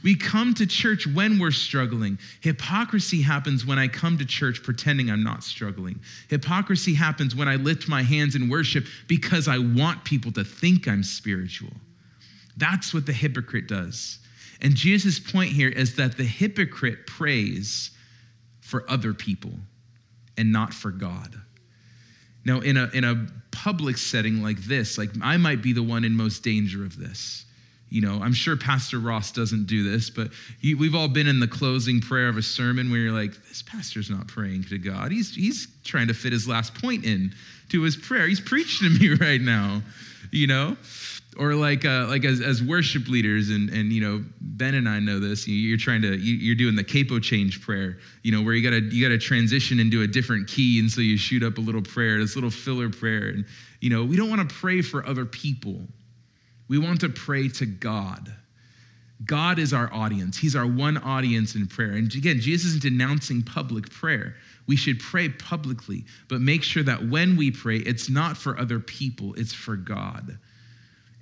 we 0.04 0.14
come 0.14 0.52
to 0.54 0.66
church 0.66 1.06
when 1.06 1.38
we're 1.38 1.50
struggling. 1.50 2.18
Hypocrisy 2.42 3.22
happens 3.22 3.64
when 3.64 3.78
I 3.78 3.88
come 3.88 4.18
to 4.18 4.26
church 4.26 4.62
pretending 4.62 5.10
I'm 5.10 5.24
not 5.24 5.42
struggling. 5.42 5.98
Hypocrisy 6.28 6.92
happens 6.92 7.34
when 7.34 7.48
I 7.48 7.56
lift 7.56 7.88
my 7.88 8.02
hands 8.02 8.34
in 8.34 8.50
worship 8.50 8.84
because 9.08 9.48
I 9.48 9.58
want 9.58 10.04
people 10.04 10.30
to 10.32 10.44
think 10.44 10.86
I'm 10.86 11.02
spiritual. 11.02 11.72
That's 12.58 12.92
what 12.92 13.06
the 13.06 13.12
hypocrite 13.12 13.66
does. 13.66 14.18
And 14.60 14.74
Jesus' 14.74 15.18
point 15.18 15.50
here 15.50 15.70
is 15.70 15.96
that 15.96 16.16
the 16.16 16.24
hypocrite 16.24 17.06
prays 17.06 17.90
for 18.60 18.88
other 18.90 19.14
people 19.14 19.52
and 20.36 20.52
not 20.52 20.74
for 20.74 20.90
God. 20.90 21.34
Now, 22.46 22.60
in 22.60 22.76
a, 22.76 22.88
in 22.94 23.02
a 23.02 23.26
public 23.50 23.98
setting 23.98 24.40
like 24.40 24.58
this, 24.58 24.96
like 24.96 25.10
I 25.20 25.36
might 25.36 25.62
be 25.62 25.72
the 25.72 25.82
one 25.82 26.04
in 26.04 26.12
most 26.12 26.44
danger 26.44 26.84
of 26.84 26.96
this. 26.96 27.44
You 27.90 28.02
know, 28.02 28.20
I'm 28.22 28.32
sure 28.32 28.56
Pastor 28.56 29.00
Ross 29.00 29.32
doesn't 29.32 29.66
do 29.66 29.82
this, 29.82 30.10
but 30.10 30.30
he, 30.60 30.74
we've 30.74 30.94
all 30.94 31.08
been 31.08 31.26
in 31.26 31.40
the 31.40 31.48
closing 31.48 32.00
prayer 32.00 32.28
of 32.28 32.36
a 32.36 32.42
sermon 32.42 32.88
where 32.88 33.00
you're 33.00 33.12
like, 33.12 33.32
this 33.48 33.62
pastor's 33.62 34.10
not 34.10 34.28
praying 34.28 34.64
to 34.64 34.78
God. 34.78 35.10
He's, 35.10 35.34
he's 35.34 35.66
trying 35.82 36.06
to 36.06 36.14
fit 36.14 36.32
his 36.32 36.46
last 36.46 36.72
point 36.74 37.04
in 37.04 37.34
to 37.70 37.82
his 37.82 37.96
prayer. 37.96 38.28
He's 38.28 38.40
preaching 38.40 38.92
to 38.92 38.98
me 38.98 39.14
right 39.20 39.40
now, 39.40 39.82
you 40.30 40.46
know? 40.46 40.76
Or 41.38 41.54
like 41.54 41.84
uh, 41.84 42.06
like 42.08 42.24
as, 42.24 42.40
as 42.40 42.62
worship 42.62 43.08
leaders 43.08 43.50
and 43.50 43.70
and 43.70 43.92
you 43.92 44.00
know 44.00 44.24
ben 44.40 44.74
and 44.74 44.88
i 44.88 44.98
know 44.98 45.18
this 45.18 45.46
you're 45.46 45.78
trying 45.78 46.02
to 46.02 46.16
you're 46.16 46.54
doing 46.54 46.74
the 46.74 46.84
capo 46.84 47.18
change 47.18 47.60
prayer 47.60 47.98
you 48.22 48.32
know 48.32 48.42
where 48.42 48.54
you 48.54 48.62
gotta 48.62 48.80
you 48.94 49.02
gotta 49.02 49.18
transition 49.18 49.78
into 49.78 50.02
a 50.02 50.06
different 50.06 50.48
key 50.48 50.78
and 50.80 50.90
so 50.90 51.00
you 51.00 51.16
shoot 51.16 51.42
up 51.42 51.58
a 51.58 51.60
little 51.60 51.82
prayer 51.82 52.18
this 52.18 52.34
little 52.34 52.50
filler 52.50 52.88
prayer 52.88 53.28
and 53.28 53.44
you 53.80 53.90
know 53.90 54.04
we 54.04 54.16
don't 54.16 54.30
want 54.30 54.48
to 54.48 54.54
pray 54.54 54.82
for 54.82 55.06
other 55.06 55.24
people. 55.24 55.80
We 56.68 56.78
want 56.78 57.00
to 57.02 57.08
pray 57.08 57.48
to 57.48 57.66
god. 57.66 58.34
God 59.24 59.58
is 59.58 59.72
our 59.72 59.92
audience. 59.94 60.36
He's 60.36 60.56
our 60.56 60.66
one 60.66 60.98
audience 60.98 61.54
in 61.54 61.66
prayer. 61.66 61.92
And 61.92 62.12
again 62.14 62.40
jesus 62.40 62.68
isn't 62.68 62.82
denouncing 62.82 63.42
public 63.42 63.90
prayer. 63.90 64.34
We 64.66 64.74
should 64.76 64.98
pray 64.98 65.28
publicly 65.28 66.04
but 66.28 66.40
make 66.40 66.62
sure 66.62 66.82
that 66.82 67.08
when 67.08 67.36
we 67.36 67.50
pray 67.50 67.76
it's 67.78 68.08
not 68.08 68.36
for 68.36 68.58
other 68.58 68.80
people 68.80 69.34
it's 69.34 69.52
for 69.52 69.76
god 69.76 70.38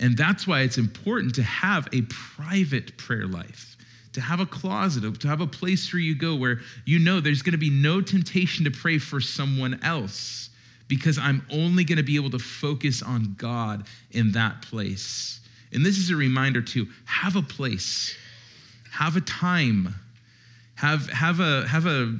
and 0.00 0.16
that's 0.16 0.46
why 0.46 0.62
it's 0.62 0.78
important 0.78 1.34
to 1.36 1.42
have 1.42 1.88
a 1.92 2.02
private 2.02 2.96
prayer 2.96 3.26
life, 3.26 3.76
to 4.12 4.20
have 4.20 4.40
a 4.40 4.46
closet, 4.46 5.20
to 5.20 5.28
have 5.28 5.40
a 5.40 5.46
place 5.46 5.92
where 5.92 6.00
you 6.00 6.16
go 6.16 6.34
where 6.34 6.60
you 6.84 6.98
know 6.98 7.20
there's 7.20 7.42
going 7.42 7.52
to 7.52 7.58
be 7.58 7.70
no 7.70 8.00
temptation 8.00 8.64
to 8.64 8.70
pray 8.70 8.98
for 8.98 9.20
someone 9.20 9.78
else. 9.82 10.50
because 10.88 11.18
I'm 11.18 11.44
only 11.50 11.84
going 11.84 11.96
to 11.98 12.04
be 12.04 12.16
able 12.16 12.30
to 12.30 12.38
focus 12.38 13.02
on 13.02 13.34
God 13.38 13.86
in 14.10 14.32
that 14.32 14.62
place. 14.62 15.40
And 15.72 15.84
this 15.84 15.98
is 15.98 16.10
a 16.10 16.16
reminder 16.16 16.62
to 16.62 16.86
have 17.04 17.36
a 17.36 17.42
place, 17.42 18.16
have 18.92 19.16
a 19.16 19.20
time, 19.22 19.94
have, 20.76 21.08
have, 21.10 21.40
a, 21.40 21.66
have 21.66 21.86
a, 21.86 22.14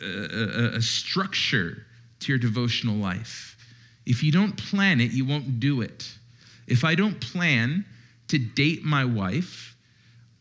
a, 0.00 0.76
a 0.76 0.82
structure 0.82 1.84
to 2.20 2.32
your 2.32 2.38
devotional 2.38 2.96
life. 2.96 3.56
If 4.06 4.22
you 4.22 4.32
don't 4.32 4.56
plan 4.56 5.00
it, 5.00 5.12
you 5.12 5.24
won't 5.24 5.60
do 5.60 5.80
it. 5.80 6.08
If 6.66 6.84
I 6.84 6.94
don't 6.94 7.20
plan 7.20 7.84
to 8.28 8.38
date 8.38 8.84
my 8.84 9.04
wife, 9.04 9.76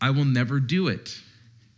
I 0.01 0.09
will 0.09 0.25
never 0.25 0.59
do 0.59 0.87
it. 0.87 1.17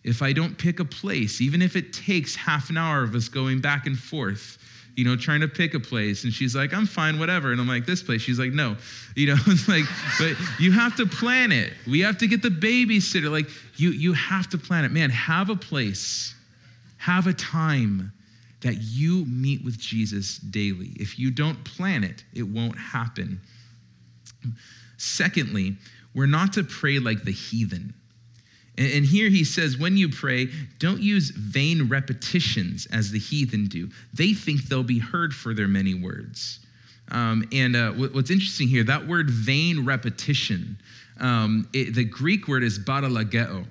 If 0.03 0.21
I 0.21 0.33
don't 0.33 0.57
pick 0.57 0.79
a 0.79 0.85
place, 0.85 1.41
even 1.41 1.61
if 1.61 1.75
it 1.75 1.91
takes 1.91 2.35
half 2.35 2.69
an 2.69 2.77
hour 2.77 3.03
of 3.03 3.15
us 3.15 3.27
going 3.27 3.59
back 3.59 3.87
and 3.87 3.97
forth, 3.97 4.59
you 4.95 5.03
know, 5.03 5.15
trying 5.15 5.41
to 5.41 5.47
pick 5.47 5.73
a 5.73 5.79
place. 5.79 6.23
And 6.23 6.33
she's 6.33 6.55
like, 6.55 6.73
I'm 6.73 6.85
fine, 6.85 7.19
whatever. 7.19 7.51
And 7.51 7.59
I'm 7.59 7.67
like, 7.67 7.85
this 7.85 8.01
place. 8.01 8.21
She's 8.21 8.39
like, 8.39 8.51
no. 8.51 8.77
You 9.15 9.27
know, 9.27 9.37
it's 9.47 9.69
like, 9.69 9.85
but 10.19 10.35
you 10.59 10.73
have 10.73 10.97
to 10.97 11.05
plan 11.05 11.53
it. 11.53 11.71
We 11.87 12.01
have 12.01 12.17
to 12.17 12.27
get 12.27 12.41
the 12.41 12.49
babysitter. 12.49 13.31
Like, 13.31 13.47
you, 13.77 13.91
you 13.91 14.11
have 14.11 14.49
to 14.49 14.57
plan 14.57 14.83
it. 14.83 14.91
Man, 14.91 15.09
have 15.09 15.49
a 15.49 15.55
place, 15.55 16.35
have 16.97 17.25
a 17.25 17.33
time 17.33 18.11
that 18.59 18.75
you 18.81 19.23
meet 19.23 19.63
with 19.63 19.79
Jesus 19.79 20.39
daily. 20.39 20.91
If 20.97 21.17
you 21.17 21.31
don't 21.31 21.63
plan 21.63 22.03
it, 22.03 22.25
it 22.33 22.43
won't 22.43 22.77
happen. 22.77 23.39
Secondly, 24.97 25.75
we're 26.13 26.25
not 26.25 26.53
to 26.53 26.63
pray 26.63 26.99
like 26.99 27.23
the 27.23 27.31
heathen. 27.31 27.93
And 28.77 29.05
here 29.05 29.29
he 29.29 29.45
says, 29.45 29.77
when 29.77 29.95
you 29.95 30.09
pray, 30.09 30.49
don't 30.79 31.01
use 31.01 31.29
vain 31.29 31.87
repetitions 31.87 32.87
as 32.91 33.09
the 33.09 33.19
heathen 33.19 33.67
do. 33.67 33.89
They 34.13 34.33
think 34.33 34.63
they'll 34.63 34.83
be 34.83 34.99
heard 34.99 35.33
for 35.33 35.53
their 35.53 35.67
many 35.67 35.93
words. 35.93 36.59
Um, 37.11 37.47
and 37.53 37.75
uh, 37.75 37.91
what's 37.91 38.31
interesting 38.31 38.67
here, 38.67 38.83
that 38.83 39.07
word 39.07 39.29
vain 39.29 39.85
repetition, 39.85 40.77
um, 41.21 41.69
it, 41.71 41.95
the 41.95 42.03
Greek 42.03 42.47
word 42.47 42.63
is 42.63 42.77
batalageo, 42.77 43.65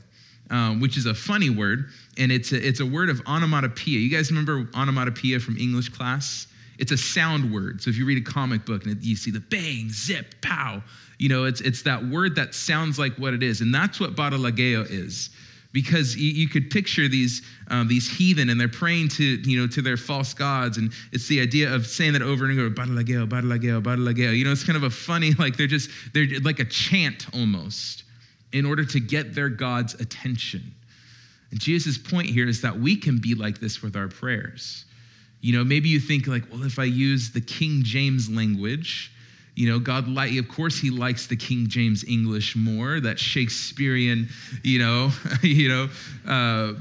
um, 0.50 0.80
which 0.80 0.96
is 0.96 1.06
a 1.06 1.14
funny 1.14 1.50
word, 1.50 1.90
and 2.16 2.32
it's 2.32 2.52
a, 2.52 2.66
it's 2.66 2.80
a 2.80 2.86
word 2.86 3.10
of 3.10 3.20
onomatopoeia. 3.26 3.98
You 3.98 4.10
guys 4.10 4.30
remember 4.30 4.68
onomatopoeia 4.74 5.40
from 5.40 5.58
English 5.58 5.90
class? 5.90 6.46
It's 6.78 6.92
a 6.92 6.96
sound 6.96 7.52
word. 7.52 7.80
So 7.82 7.90
if 7.90 7.96
you 7.96 8.06
read 8.06 8.18
a 8.18 8.30
comic 8.30 8.64
book 8.64 8.84
and 8.84 9.02
you 9.02 9.16
see 9.16 9.30
the 9.30 9.40
bang, 9.40 9.90
zip, 9.90 10.34
pow, 10.40 10.82
you 11.18 11.28
know, 11.28 11.44
it's, 11.44 11.60
it's 11.60 11.82
that 11.82 12.04
word 12.04 12.34
that 12.36 12.54
sounds 12.54 12.98
like 12.98 13.14
what 13.16 13.34
it 13.34 13.42
is. 13.42 13.60
And 13.60 13.74
that's 13.74 14.00
what 14.00 14.14
batalageo 14.14 14.86
is. 14.90 15.30
Because 15.72 16.16
you, 16.16 16.48
could 16.48 16.70
picture 16.70 17.08
these, 17.08 17.42
um, 17.66 17.88
these 17.88 18.08
heathen 18.08 18.48
and 18.48 18.60
they're 18.60 18.68
praying 18.68 19.08
to, 19.08 19.24
you 19.24 19.60
know, 19.60 19.66
to 19.66 19.82
their 19.82 19.96
false 19.96 20.32
gods. 20.32 20.78
And 20.78 20.92
it's 21.10 21.26
the 21.26 21.40
idea 21.40 21.72
of 21.74 21.84
saying 21.84 22.12
that 22.12 22.22
over 22.22 22.44
and 22.44 22.58
over, 22.60 22.70
batalageo, 22.70 23.28
batalageo, 23.28 23.82
batalageo. 23.82 24.36
You 24.36 24.44
know, 24.44 24.52
it's 24.52 24.62
kind 24.62 24.76
of 24.76 24.84
a 24.84 24.90
funny, 24.90 25.32
like 25.38 25.56
they're 25.56 25.66
just, 25.66 25.90
they're 26.12 26.28
like 26.44 26.60
a 26.60 26.64
chant 26.64 27.26
almost 27.34 28.04
in 28.52 28.64
order 28.64 28.84
to 28.84 29.00
get 29.00 29.34
their 29.34 29.48
God's 29.48 29.94
attention. 29.94 30.62
And 31.50 31.60
Jesus' 31.60 31.98
point 31.98 32.28
here 32.28 32.48
is 32.48 32.60
that 32.62 32.78
we 32.78 32.96
can 32.96 33.18
be 33.18 33.34
like 33.34 33.58
this 33.58 33.82
with 33.82 33.96
our 33.96 34.08
prayers. 34.08 34.84
You 35.44 35.52
know, 35.52 35.62
maybe 35.62 35.90
you 35.90 36.00
think 36.00 36.26
like, 36.26 36.50
well, 36.50 36.62
if 36.62 36.78
I 36.78 36.84
use 36.84 37.30
the 37.30 37.40
King 37.42 37.82
James 37.82 38.30
language, 38.30 39.12
you 39.54 39.68
know, 39.68 39.78
God, 39.78 40.08
like, 40.08 40.34
of 40.38 40.48
course, 40.48 40.78
He 40.78 40.88
likes 40.88 41.26
the 41.26 41.36
King 41.36 41.68
James 41.68 42.02
English 42.02 42.56
more, 42.56 42.98
that 43.00 43.18
Shakespearean, 43.18 44.30
you 44.62 44.78
know, 44.78 45.10
you 45.42 45.68
know, 45.68 45.88
uh, 46.26 46.72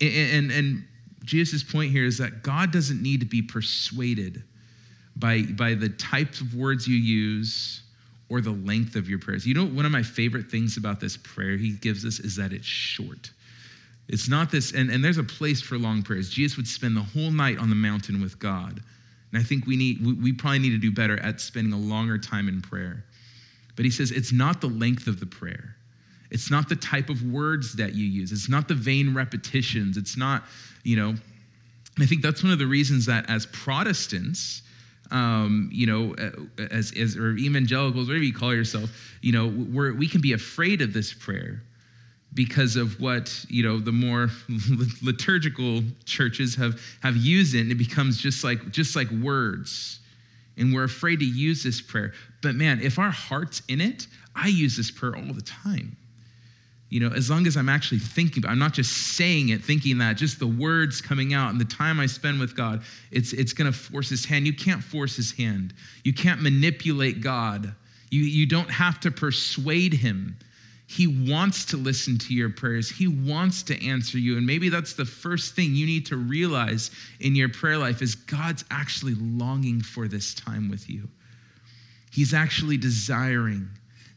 and 0.00 0.52
and 0.52 0.84
Jesus' 1.24 1.64
point 1.64 1.90
here 1.90 2.04
is 2.04 2.16
that 2.18 2.44
God 2.44 2.70
doesn't 2.70 3.02
need 3.02 3.18
to 3.18 3.26
be 3.26 3.42
persuaded 3.42 4.44
by 5.16 5.42
by 5.42 5.74
the 5.74 5.88
types 5.88 6.40
of 6.40 6.54
words 6.54 6.86
you 6.86 6.94
use 6.94 7.82
or 8.28 8.40
the 8.40 8.52
length 8.52 8.94
of 8.94 9.08
your 9.08 9.18
prayers. 9.18 9.44
You 9.44 9.54
know, 9.54 9.66
one 9.66 9.84
of 9.84 9.90
my 9.90 10.04
favorite 10.04 10.48
things 10.52 10.76
about 10.76 11.00
this 11.00 11.16
prayer 11.16 11.56
He 11.56 11.72
gives 11.72 12.04
us 12.04 12.20
is 12.20 12.36
that 12.36 12.52
it's 12.52 12.64
short. 12.64 13.32
It's 14.08 14.28
not 14.28 14.50
this, 14.50 14.72
and, 14.72 14.90
and 14.90 15.04
there's 15.04 15.18
a 15.18 15.24
place 15.24 15.60
for 15.60 15.78
long 15.78 16.02
prayers. 16.02 16.30
Jesus 16.30 16.56
would 16.56 16.68
spend 16.68 16.96
the 16.96 17.02
whole 17.02 17.30
night 17.30 17.58
on 17.58 17.70
the 17.70 17.76
mountain 17.76 18.20
with 18.20 18.38
God. 18.38 18.80
And 19.32 19.40
I 19.40 19.44
think 19.44 19.66
we 19.66 19.76
need, 19.76 20.04
we, 20.04 20.12
we 20.12 20.32
probably 20.32 20.60
need 20.60 20.70
to 20.70 20.78
do 20.78 20.92
better 20.92 21.20
at 21.22 21.40
spending 21.40 21.72
a 21.72 21.78
longer 21.78 22.16
time 22.16 22.48
in 22.48 22.62
prayer. 22.62 23.04
But 23.74 23.84
he 23.84 23.90
says 23.90 24.12
it's 24.12 24.32
not 24.32 24.60
the 24.60 24.68
length 24.68 25.06
of 25.08 25.18
the 25.18 25.26
prayer. 25.26 25.76
It's 26.30 26.50
not 26.50 26.68
the 26.68 26.76
type 26.76 27.08
of 27.08 27.22
words 27.24 27.74
that 27.74 27.94
you 27.94 28.06
use. 28.06 28.32
It's 28.32 28.48
not 28.48 28.68
the 28.68 28.74
vain 28.74 29.14
repetitions. 29.14 29.96
It's 29.96 30.16
not, 30.16 30.44
you 30.82 30.96
know, 30.96 31.14
I 31.98 32.06
think 32.06 32.22
that's 32.22 32.42
one 32.42 32.52
of 32.52 32.58
the 32.58 32.66
reasons 32.66 33.06
that 33.06 33.28
as 33.28 33.46
Protestants, 33.46 34.62
um, 35.10 35.68
you 35.72 35.86
know, 35.86 36.14
as, 36.70 36.92
as 36.96 37.16
or 37.16 37.36
evangelicals, 37.36 38.08
whatever 38.08 38.24
you 38.24 38.34
call 38.34 38.54
yourself, 38.54 38.90
you 39.22 39.32
know, 39.32 39.46
we're, 39.72 39.94
we 39.94 40.08
can 40.08 40.20
be 40.20 40.32
afraid 40.32 40.82
of 40.82 40.92
this 40.92 41.12
prayer 41.12 41.62
because 42.36 42.76
of 42.76 43.00
what 43.00 43.44
you 43.48 43.64
know 43.64 43.80
the 43.80 43.90
more 43.90 44.28
liturgical 45.02 45.82
churches 46.04 46.54
have 46.54 46.80
have 47.02 47.16
used 47.16 47.54
it 47.56 47.62
and 47.62 47.72
it 47.72 47.76
becomes 47.76 48.18
just 48.18 48.44
like 48.44 48.70
just 48.70 48.94
like 48.94 49.10
words. 49.10 49.98
And 50.58 50.72
we're 50.72 50.84
afraid 50.84 51.18
to 51.18 51.26
use 51.26 51.62
this 51.64 51.80
prayer. 51.80 52.12
But 52.42 52.54
man 52.54 52.80
if 52.80 53.00
our 53.00 53.10
heart's 53.10 53.62
in 53.68 53.80
it 53.80 54.06
i 54.36 54.46
use 54.46 54.76
this 54.76 54.90
prayer 54.90 55.16
all 55.16 55.32
the 55.32 55.42
time. 55.42 55.96
You 56.90 57.00
know 57.00 57.10
as 57.16 57.30
long 57.30 57.46
as 57.48 57.56
i'm 57.56 57.68
actually 57.68 57.98
thinking 57.98 58.46
i'm 58.46 58.60
not 58.60 58.74
just 58.74 59.16
saying 59.16 59.48
it 59.48 59.64
thinking 59.64 59.98
that 59.98 60.16
just 60.16 60.38
the 60.38 60.46
words 60.46 61.00
coming 61.00 61.34
out 61.34 61.50
and 61.50 61.60
the 61.60 61.64
time 61.64 61.98
i 61.98 62.06
spend 62.06 62.38
with 62.38 62.54
god 62.54 62.82
it's 63.10 63.32
it's 63.32 63.52
going 63.52 63.72
to 63.72 63.76
force 63.76 64.08
his 64.08 64.24
hand. 64.24 64.46
You 64.46 64.54
can't 64.54 64.84
force 64.84 65.16
his 65.16 65.32
hand. 65.32 65.74
You 66.04 66.12
can't 66.12 66.42
manipulate 66.42 67.22
god. 67.22 67.74
You 68.10 68.22
you 68.22 68.46
don't 68.46 68.70
have 68.70 69.00
to 69.00 69.10
persuade 69.10 69.94
him 69.94 70.36
he 70.88 71.06
wants 71.06 71.64
to 71.66 71.76
listen 71.76 72.16
to 72.18 72.34
your 72.34 72.48
prayers. 72.48 72.88
He 72.88 73.08
wants 73.08 73.62
to 73.64 73.86
answer 73.86 74.18
you. 74.18 74.36
And 74.36 74.46
maybe 74.46 74.68
that's 74.68 74.92
the 74.92 75.04
first 75.04 75.56
thing 75.56 75.74
you 75.74 75.84
need 75.84 76.06
to 76.06 76.16
realize 76.16 76.92
in 77.20 77.34
your 77.34 77.48
prayer 77.48 77.76
life 77.76 78.02
is 78.02 78.14
God's 78.14 78.64
actually 78.70 79.14
longing 79.14 79.80
for 79.80 80.06
this 80.06 80.32
time 80.32 80.70
with 80.70 80.88
you. 80.88 81.08
He's 82.12 82.32
actually 82.32 82.76
desiring 82.76 83.68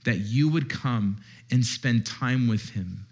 that 0.06 0.20
you 0.20 0.48
would 0.50 0.70
come 0.70 1.18
and 1.52 1.66
spend 1.66 2.06
time 2.06 2.48
with 2.48 2.70
him. 2.70 3.06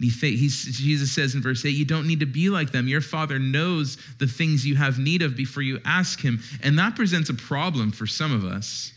Jesus 0.00 1.12
says 1.12 1.34
in 1.34 1.40
verse 1.40 1.64
8, 1.64 1.70
You 1.70 1.84
don't 1.84 2.06
need 2.06 2.20
to 2.20 2.26
be 2.26 2.50
like 2.50 2.70
them. 2.70 2.86
Your 2.86 3.00
Father 3.00 3.38
knows 3.38 3.96
the 4.18 4.26
things 4.26 4.66
you 4.66 4.74
have 4.76 4.98
need 4.98 5.22
of 5.22 5.36
before 5.36 5.62
you 5.62 5.80
ask 5.86 6.20
Him. 6.20 6.42
And 6.62 6.78
that 6.78 6.96
presents 6.96 7.30
a 7.30 7.34
problem 7.34 7.92
for 7.92 8.06
some 8.06 8.30
of 8.30 8.44
us 8.44 8.92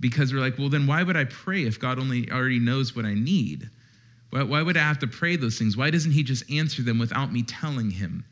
because 0.00 0.32
we're 0.32 0.40
like, 0.40 0.58
well, 0.58 0.68
then 0.68 0.86
why 0.86 1.02
would 1.02 1.16
I 1.16 1.24
pray 1.24 1.64
if 1.64 1.80
God 1.80 1.98
only 1.98 2.30
already 2.30 2.58
knows 2.58 2.94
what 2.94 3.04
I 3.04 3.14
need? 3.14 3.68
Why, 4.30 4.42
why 4.42 4.62
would 4.62 4.76
I 4.76 4.80
have 4.80 4.98
to 5.00 5.06
pray 5.06 5.36
those 5.36 5.58
things? 5.58 5.76
Why 5.76 5.90
doesn't 5.90 6.12
He 6.12 6.22
just 6.22 6.50
answer 6.50 6.82
them 6.82 6.98
without 6.98 7.32
me 7.32 7.42
telling 7.42 7.90
Him? 7.90 8.24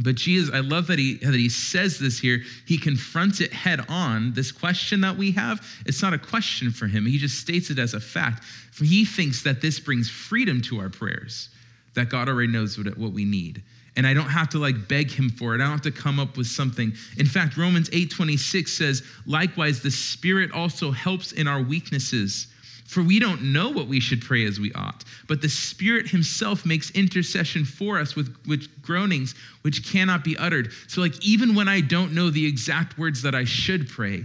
But 0.00 0.14
Jesus, 0.14 0.54
I 0.54 0.60
love 0.60 0.86
that 0.86 0.98
he, 1.00 1.14
that 1.16 1.34
he 1.34 1.48
says 1.48 1.98
this 1.98 2.20
here. 2.20 2.42
He 2.66 2.78
confronts 2.78 3.40
it 3.40 3.52
head 3.52 3.84
on. 3.88 4.32
This 4.32 4.52
question 4.52 5.00
that 5.00 5.16
we 5.16 5.32
have, 5.32 5.60
it's 5.86 6.02
not 6.02 6.12
a 6.12 6.18
question 6.18 6.70
for 6.70 6.86
him. 6.86 7.04
He 7.04 7.18
just 7.18 7.40
states 7.40 7.68
it 7.70 7.80
as 7.80 7.94
a 7.94 8.00
fact. 8.00 8.44
He 8.78 9.04
thinks 9.04 9.42
that 9.42 9.60
this 9.60 9.80
brings 9.80 10.08
freedom 10.08 10.60
to 10.62 10.78
our 10.78 10.88
prayers, 10.88 11.48
that 11.94 12.10
God 12.10 12.28
already 12.28 12.52
knows 12.52 12.78
what, 12.78 12.96
what 12.96 13.10
we 13.10 13.24
need 13.24 13.64
and 13.98 14.06
I 14.06 14.14
don't 14.14 14.30
have 14.30 14.48
to 14.50 14.58
like 14.58 14.86
beg 14.86 15.10
him 15.10 15.28
for 15.28 15.54
it. 15.54 15.60
I 15.60 15.64
don't 15.64 15.72
have 15.72 15.82
to 15.82 15.90
come 15.90 16.20
up 16.20 16.36
with 16.36 16.46
something. 16.46 16.94
In 17.18 17.26
fact, 17.26 17.56
Romans 17.56 17.90
8:26 17.92 18.72
says, 18.72 19.02
"Likewise 19.26 19.80
the 19.80 19.90
Spirit 19.90 20.52
also 20.52 20.92
helps 20.92 21.32
in 21.32 21.48
our 21.48 21.60
weaknesses." 21.60 22.46
For 22.86 23.02
we 23.02 23.18
don't 23.18 23.52
know 23.52 23.68
what 23.68 23.88
we 23.88 24.00
should 24.00 24.22
pray 24.22 24.46
as 24.46 24.58
we 24.58 24.72
ought, 24.72 25.04
but 25.26 25.42
the 25.42 25.48
Spirit 25.48 26.08
Himself 26.08 26.64
makes 26.64 26.90
intercession 26.92 27.64
for 27.64 27.98
us 27.98 28.14
with, 28.14 28.34
with 28.46 28.80
groanings 28.80 29.34
which 29.60 29.84
cannot 29.84 30.24
be 30.24 30.38
uttered. 30.38 30.72
So, 30.86 31.02
like, 31.02 31.22
even 31.22 31.54
when 31.54 31.68
I 31.68 31.80
don't 31.82 32.14
know 32.14 32.30
the 32.30 32.46
exact 32.46 32.96
words 32.96 33.20
that 33.22 33.34
I 33.34 33.44
should 33.44 33.88
pray, 33.88 34.24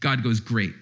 God 0.00 0.24
goes, 0.24 0.40
Great. 0.40 0.74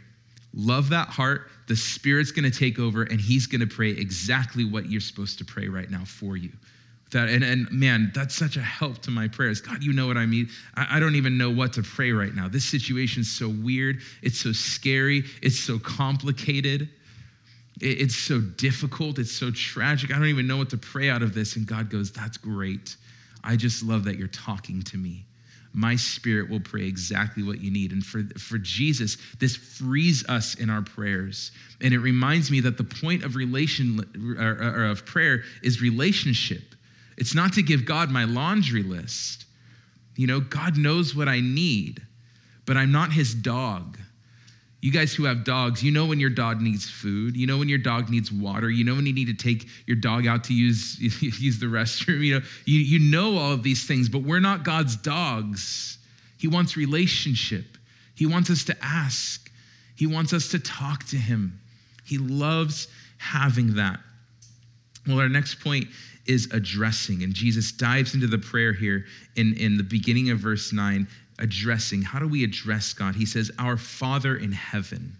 Love 0.54 0.88
that 0.90 1.08
heart. 1.08 1.50
The 1.66 1.76
Spirit's 1.76 2.30
gonna 2.30 2.50
take 2.50 2.78
over, 2.78 3.02
and 3.02 3.20
He's 3.20 3.46
gonna 3.46 3.66
pray 3.66 3.90
exactly 3.90 4.64
what 4.64 4.88
you're 4.88 5.00
supposed 5.00 5.36
to 5.38 5.44
pray 5.44 5.66
right 5.68 5.90
now 5.90 6.04
for 6.04 6.36
you. 6.36 6.52
That, 7.14 7.28
and, 7.28 7.44
and 7.44 7.70
man, 7.70 8.10
that's 8.12 8.34
such 8.34 8.56
a 8.56 8.60
help 8.60 8.98
to 9.02 9.12
my 9.12 9.28
prayers. 9.28 9.60
God, 9.60 9.84
you 9.84 9.92
know 9.92 10.08
what 10.08 10.16
I 10.16 10.26
mean. 10.26 10.48
I, 10.74 10.96
I 10.96 11.00
don't 11.00 11.14
even 11.14 11.38
know 11.38 11.48
what 11.48 11.72
to 11.74 11.82
pray 11.82 12.10
right 12.10 12.34
now. 12.34 12.48
This 12.48 12.64
situation's 12.64 13.30
so 13.30 13.48
weird. 13.48 14.00
It's 14.20 14.40
so 14.40 14.50
scary. 14.50 15.22
It's 15.40 15.58
so 15.58 15.78
complicated. 15.78 16.88
It, 17.80 18.00
it's 18.00 18.16
so 18.16 18.40
difficult. 18.40 19.20
It's 19.20 19.30
so 19.30 19.52
tragic. 19.52 20.10
I 20.10 20.18
don't 20.18 20.26
even 20.26 20.48
know 20.48 20.56
what 20.56 20.70
to 20.70 20.76
pray 20.76 21.08
out 21.08 21.22
of 21.22 21.34
this. 21.34 21.54
And 21.54 21.68
God 21.68 21.88
goes, 21.88 22.10
That's 22.10 22.36
great. 22.36 22.96
I 23.44 23.54
just 23.54 23.84
love 23.84 24.02
that 24.04 24.18
you're 24.18 24.26
talking 24.26 24.82
to 24.82 24.96
me. 24.96 25.24
My 25.72 25.94
spirit 25.94 26.50
will 26.50 26.60
pray 26.60 26.84
exactly 26.84 27.44
what 27.44 27.60
you 27.60 27.70
need. 27.70 27.92
And 27.92 28.04
for, 28.04 28.24
for 28.40 28.58
Jesus, 28.58 29.18
this 29.38 29.54
frees 29.54 30.26
us 30.28 30.56
in 30.56 30.68
our 30.68 30.82
prayers. 30.82 31.52
And 31.80 31.94
it 31.94 31.98
reminds 31.98 32.50
me 32.50 32.58
that 32.60 32.76
the 32.76 32.84
point 32.84 33.22
of 33.22 33.36
relation 33.36 34.00
or, 34.36 34.50
or 34.50 34.86
of 34.86 35.06
prayer 35.06 35.44
is 35.62 35.80
relationship. 35.80 36.74
It's 37.16 37.34
not 37.34 37.52
to 37.54 37.62
give 37.62 37.84
God 37.84 38.10
my 38.10 38.24
laundry 38.24 38.82
list. 38.82 39.44
You 40.16 40.26
know, 40.26 40.40
God 40.40 40.76
knows 40.76 41.14
what 41.14 41.28
I 41.28 41.40
need, 41.40 42.02
but 42.66 42.76
I'm 42.76 42.92
not 42.92 43.12
his 43.12 43.34
dog. 43.34 43.98
You 44.80 44.92
guys 44.92 45.14
who 45.14 45.24
have 45.24 45.44
dogs, 45.44 45.82
you 45.82 45.90
know 45.90 46.04
when 46.04 46.20
your 46.20 46.28
dog 46.28 46.60
needs 46.60 46.88
food. 46.90 47.36
You 47.36 47.46
know 47.46 47.56
when 47.56 47.70
your 47.70 47.78
dog 47.78 48.10
needs 48.10 48.30
water. 48.30 48.68
You 48.68 48.84
know 48.84 48.94
when 48.94 49.06
you 49.06 49.14
need 49.14 49.28
to 49.28 49.34
take 49.34 49.66
your 49.86 49.96
dog 49.96 50.26
out 50.26 50.44
to 50.44 50.54
use, 50.54 51.00
use 51.22 51.58
the 51.58 51.66
restroom. 51.66 52.20
You 52.20 52.40
know, 52.40 52.46
you, 52.66 52.80
you 52.80 52.98
know 52.98 53.38
all 53.38 53.52
of 53.52 53.62
these 53.62 53.86
things, 53.86 54.10
but 54.10 54.22
we're 54.22 54.40
not 54.40 54.62
God's 54.62 54.96
dogs. 54.96 55.96
He 56.38 56.48
wants 56.48 56.76
relationship. 56.76 57.64
He 58.14 58.26
wants 58.26 58.50
us 58.50 58.64
to 58.64 58.76
ask. 58.82 59.50
He 59.96 60.06
wants 60.06 60.34
us 60.34 60.48
to 60.50 60.58
talk 60.58 61.04
to 61.04 61.16
him. 61.16 61.58
He 62.04 62.18
loves 62.18 62.88
having 63.16 63.76
that. 63.76 64.00
Well, 65.06 65.20
our 65.20 65.28
next 65.28 65.60
point 65.60 65.86
is 66.26 66.48
addressing, 66.52 67.22
and 67.22 67.34
Jesus 67.34 67.72
dives 67.72 68.14
into 68.14 68.26
the 68.26 68.38
prayer 68.38 68.72
here 68.72 69.04
in, 69.36 69.54
in 69.56 69.76
the 69.76 69.82
beginning 69.82 70.30
of 70.30 70.38
verse 70.38 70.72
9 70.72 71.06
addressing. 71.38 72.02
How 72.02 72.18
do 72.18 72.28
we 72.28 72.44
address 72.44 72.92
God? 72.92 73.14
He 73.14 73.26
says, 73.26 73.50
Our 73.58 73.76
Father 73.76 74.36
in 74.36 74.52
heaven. 74.52 75.16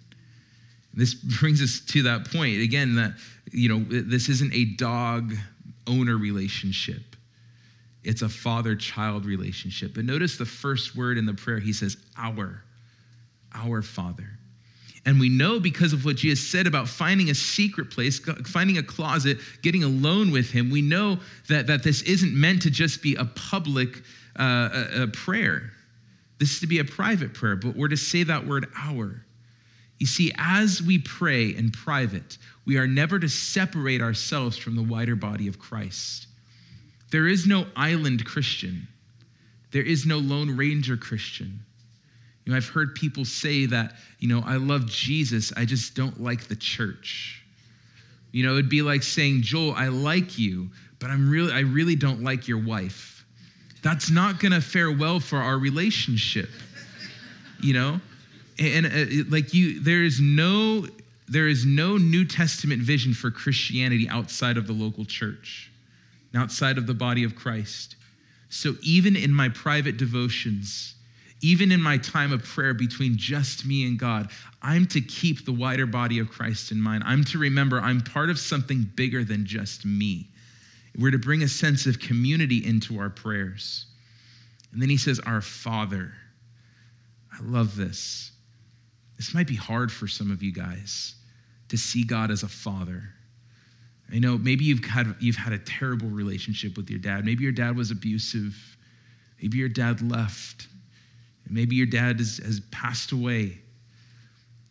This 0.95 1.15
brings 1.15 1.61
us 1.61 1.81
to 1.89 2.05
that 2.05 2.31
point 2.31 2.61
again 2.61 2.95
that, 2.97 3.15
you 3.53 3.69
know, 3.69 3.85
this 4.03 4.29
isn't 4.29 4.55
a 4.55 4.65
dog 4.77 5.35
owner 5.87 6.17
relationship, 6.17 7.17
it's 8.05 8.23
a 8.23 8.29
father 8.29 8.77
child 8.77 9.27
relationship. 9.27 9.95
But 9.95 10.05
notice 10.05 10.37
the 10.37 10.45
first 10.45 10.95
word 10.95 11.19
in 11.19 11.27
the 11.27 11.35
prayer, 11.35 11.59
he 11.59 11.73
says, 11.73 11.97
Our, 12.17 12.63
our 13.55 13.83
Father. 13.83 14.39
And 15.07 15.21
we 15.21 15.29
know 15.29 15.61
because 15.61 15.93
of 15.93 16.05
what 16.05 16.17
Jesus 16.17 16.49
said 16.49 16.67
about 16.67 16.89
finding 16.89 17.29
a 17.31 17.35
secret 17.35 17.91
place, 17.91 18.19
finding 18.47 18.79
a 18.79 18.83
closet, 18.83 19.39
getting 19.61 19.85
alone 19.85 20.31
with 20.31 20.51
him, 20.51 20.71
we 20.71 20.81
know 20.81 21.19
that, 21.49 21.67
that 21.67 21.83
this 21.83 22.03
isn't 22.03 22.35
meant 22.35 22.63
to 22.63 22.71
just 22.71 23.03
be 23.03 23.15
a 23.17 23.25
public 23.25 24.03
uh, 24.39 24.87
a, 24.95 25.03
a 25.03 25.07
prayer. 25.09 25.71
This 26.39 26.55
is 26.55 26.61
to 26.61 26.67
be 26.67 26.79
a 26.79 26.85
private 26.85 27.35
prayer, 27.35 27.57
but 27.57 27.77
we're 27.77 27.89
to 27.89 27.97
say 27.97 28.23
that 28.25 28.47
word 28.47 28.67
our. 28.77 29.25
You 29.99 30.07
see, 30.07 30.33
as 30.37 30.83
we 30.83 30.99
pray 30.99 31.51
in 31.51 31.71
private, 31.71 32.39
we 32.67 32.77
are 32.79 32.87
never 32.87 33.19
to 33.19 33.29
separate 33.29 34.01
ourselves 34.01 34.57
from 34.57 34.75
the 34.75 34.83
wider 34.83 35.15
body 35.15 35.47
of 35.49 35.59
Christ. 35.59 36.27
There 37.11 37.29
is 37.29 37.47
no 37.47 37.67
island 37.77 38.25
Christian, 38.25 38.89
there 39.71 39.83
is 39.83 40.07
no 40.07 40.19
Lone 40.19 40.57
Ranger 40.57 40.97
Christian. 40.97 41.61
You 42.45 42.53
know, 42.53 42.57
I've 42.57 42.69
heard 42.69 42.95
people 42.95 43.25
say 43.25 43.67
that, 43.67 43.95
you 44.19 44.29
know, 44.29 44.43
I 44.47 44.57
love 44.57 44.87
Jesus, 44.87 45.53
I 45.57 45.65
just 45.65 45.95
don't 45.95 46.23
like 46.23 46.45
the 46.45 46.57
church. 46.57 47.43
You 48.33 48.45
know, 48.45 48.53
it'd 48.55 48.69
be 48.69 48.83
like 48.83 49.03
saying, 49.03 49.43
Joel, 49.43 49.73
I 49.73 49.89
like 49.89 50.39
you, 50.39 50.71
but 50.99 51.11
I'm 51.11 51.31
really, 51.31 51.53
I 51.53 51.61
really 51.61 51.97
don't 51.97 52.23
like 52.23 52.49
your 52.49 52.63
wife. 52.63 53.25
That's 53.83 54.11
not 54.11 54.41
to 54.53 54.61
fare 54.61 54.91
well 54.91 55.21
for 55.21 55.39
our 55.39 55.59
relationship 55.59 56.49
you 57.65 57.73
know? 57.73 58.01
And, 58.59 58.87
uh, 58.87 59.25
like 59.31 59.53
you 59.53 59.81
there 59.81 60.05
is 60.05 60.21
no 60.21 60.87
there 61.27 61.49
is 61.49 61.65
no 61.65 61.97
new 61.97 62.25
testament 62.25 62.83
vision 62.83 63.13
for 63.13 63.31
christianity 63.31 64.09
outside 64.09 64.57
of 64.57 64.69
the 64.69 64.73
local 64.73 65.05
church 65.05 65.73
outside 66.37 66.79
of 66.79 66.87
the 66.87 66.95
body 66.95 67.25
of 67.25 67.35
christ. 67.35 67.97
So 68.51 68.75
even 68.83 69.17
in 69.17 69.33
my 69.33 69.49
private 69.49 69.97
devotions 69.97 70.95
even 71.45 71.71
in 71.71 71.81
my 71.81 71.99
time 71.99 72.33
of 72.33 72.43
prayer 72.43 72.75
between 72.75 73.17
just 73.17 73.67
me 73.67 73.87
and 73.87 73.99
god 73.99 74.31
i'm 74.63 74.87
to 74.87 75.01
keep 75.01 75.45
the 75.45 75.53
wider 75.53 75.87
body 75.87 76.19
of 76.19 76.29
christ 76.29 76.73
in 76.73 76.81
mind 76.81 77.03
i'm 77.07 77.25
to 77.25 77.39
remember 77.39 77.81
i'm 77.81 78.01
part 78.01 78.31
of 78.31 78.39
something 78.39 78.89
bigger 78.97 79.25
than 79.25 79.45
just 79.45 79.85
me 79.85 80.29
we're 80.99 81.11
to 81.11 81.19
bring 81.19 81.43
a 81.43 81.49
sense 81.49 81.87
of 81.87 81.99
community 81.99 82.65
into 82.65 83.01
our 83.01 83.11
prayers. 83.11 83.87
And 84.73 84.81
then 84.81 84.89
he 84.89 84.97
says, 84.97 85.21
Our 85.21 85.41
Father. 85.41 86.13
I 87.33 87.43
love 87.43 87.77
this. 87.77 88.31
This 89.17 89.35
might 89.35 89.49
be 89.49 89.57
hard 89.57 89.91
for 89.91 90.07
some 90.07 90.31
of 90.31 90.43
you 90.43 90.53
guys 90.53 91.17
to 91.69 91.77
see 91.77 92.05
God 92.05 92.31
as 92.31 92.45
a 92.45 92.49
father. 92.49 93.03
I 94.13 94.19
know 94.19 94.39
maybe 94.39 94.65
you've 94.65 94.85
had, 94.85 95.17
you've 95.19 95.37
had 95.37 95.53
a 95.53 95.59
terrible 95.59 96.09
relationship 96.09 96.77
with 96.77 96.89
your 96.91 97.01
dad. 97.01 97.25
Maybe 97.25 97.43
your 97.43 97.53
dad 97.53 97.77
was 97.77 97.91
abusive. 97.91 98.55
Maybe 99.43 99.59
your 99.59 99.69
dad 99.69 100.01
left. 100.09 100.69
Maybe 101.49 101.77
your 101.77 101.87
dad 101.87 102.19
has, 102.19 102.39
has 102.39 102.61
passed 102.71 103.13
away. 103.13 103.59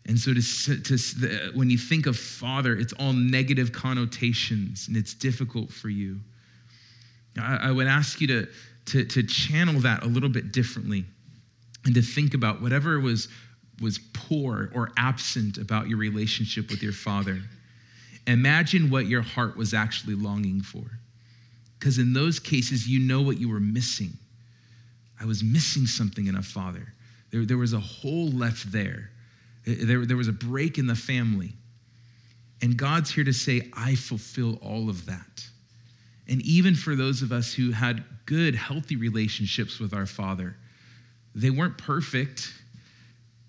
And 0.05 0.19
so, 0.19 0.33
to, 0.33 0.81
to, 0.81 1.51
when 1.55 1.69
you 1.69 1.77
think 1.77 2.07
of 2.07 2.17
father, 2.17 2.75
it's 2.75 2.93
all 2.93 3.13
negative 3.13 3.71
connotations 3.71 4.87
and 4.87 4.97
it's 4.97 5.13
difficult 5.13 5.71
for 5.71 5.89
you. 5.89 6.19
I, 7.39 7.69
I 7.69 7.71
would 7.71 7.87
ask 7.87 8.19
you 8.19 8.27
to, 8.27 8.47
to, 8.87 9.05
to 9.05 9.23
channel 9.23 9.79
that 9.81 10.03
a 10.03 10.07
little 10.07 10.29
bit 10.29 10.51
differently 10.51 11.05
and 11.85 11.95
to 11.95 12.01
think 12.01 12.33
about 12.33 12.61
whatever 12.61 12.99
was, 12.99 13.29
was 13.81 13.99
poor 14.13 14.71
or 14.73 14.91
absent 14.97 15.57
about 15.57 15.87
your 15.87 15.97
relationship 15.97 16.69
with 16.69 16.83
your 16.83 16.93
father. 16.93 17.39
Imagine 18.27 18.89
what 18.89 19.07
your 19.07 19.21
heart 19.21 19.57
was 19.57 19.73
actually 19.73 20.15
longing 20.15 20.61
for. 20.61 20.83
Because 21.79 21.97
in 21.97 22.13
those 22.13 22.39
cases, 22.39 22.87
you 22.87 22.99
know 22.99 23.21
what 23.21 23.39
you 23.39 23.49
were 23.49 23.59
missing. 23.59 24.17
I 25.19 25.25
was 25.25 25.43
missing 25.43 25.85
something 25.85 26.27
in 26.27 26.35
a 26.35 26.41
father. 26.41 26.93
There, 27.31 27.45
there 27.45 27.57
was 27.57 27.73
a 27.73 27.79
hole 27.79 28.29
left 28.29 28.71
there 28.71 29.11
eh, 29.65 29.75
there, 29.79 30.05
there 30.05 30.17
was 30.17 30.27
a 30.27 30.33
break 30.33 30.77
in 30.77 30.87
the 30.87 30.95
family. 30.95 31.53
And 32.61 32.77
God's 32.77 33.11
here 33.11 33.25
to 33.25 33.33
say, 33.33 33.69
I 33.73 33.95
fulfill 33.95 34.55
all 34.61 34.89
of 34.89 35.05
that. 35.05 35.43
And 36.29 36.41
even 36.43 36.75
for 36.75 36.95
those 36.95 37.21
of 37.21 37.31
us 37.31 37.53
who 37.53 37.71
had 37.71 38.03
good, 38.25 38.55
healthy 38.55 38.95
relationships 38.95 39.79
with 39.79 39.93
our 39.93 40.05
Father, 40.05 40.55
they 41.35 41.49
weren't 41.49 41.77
perfect. 41.77 42.53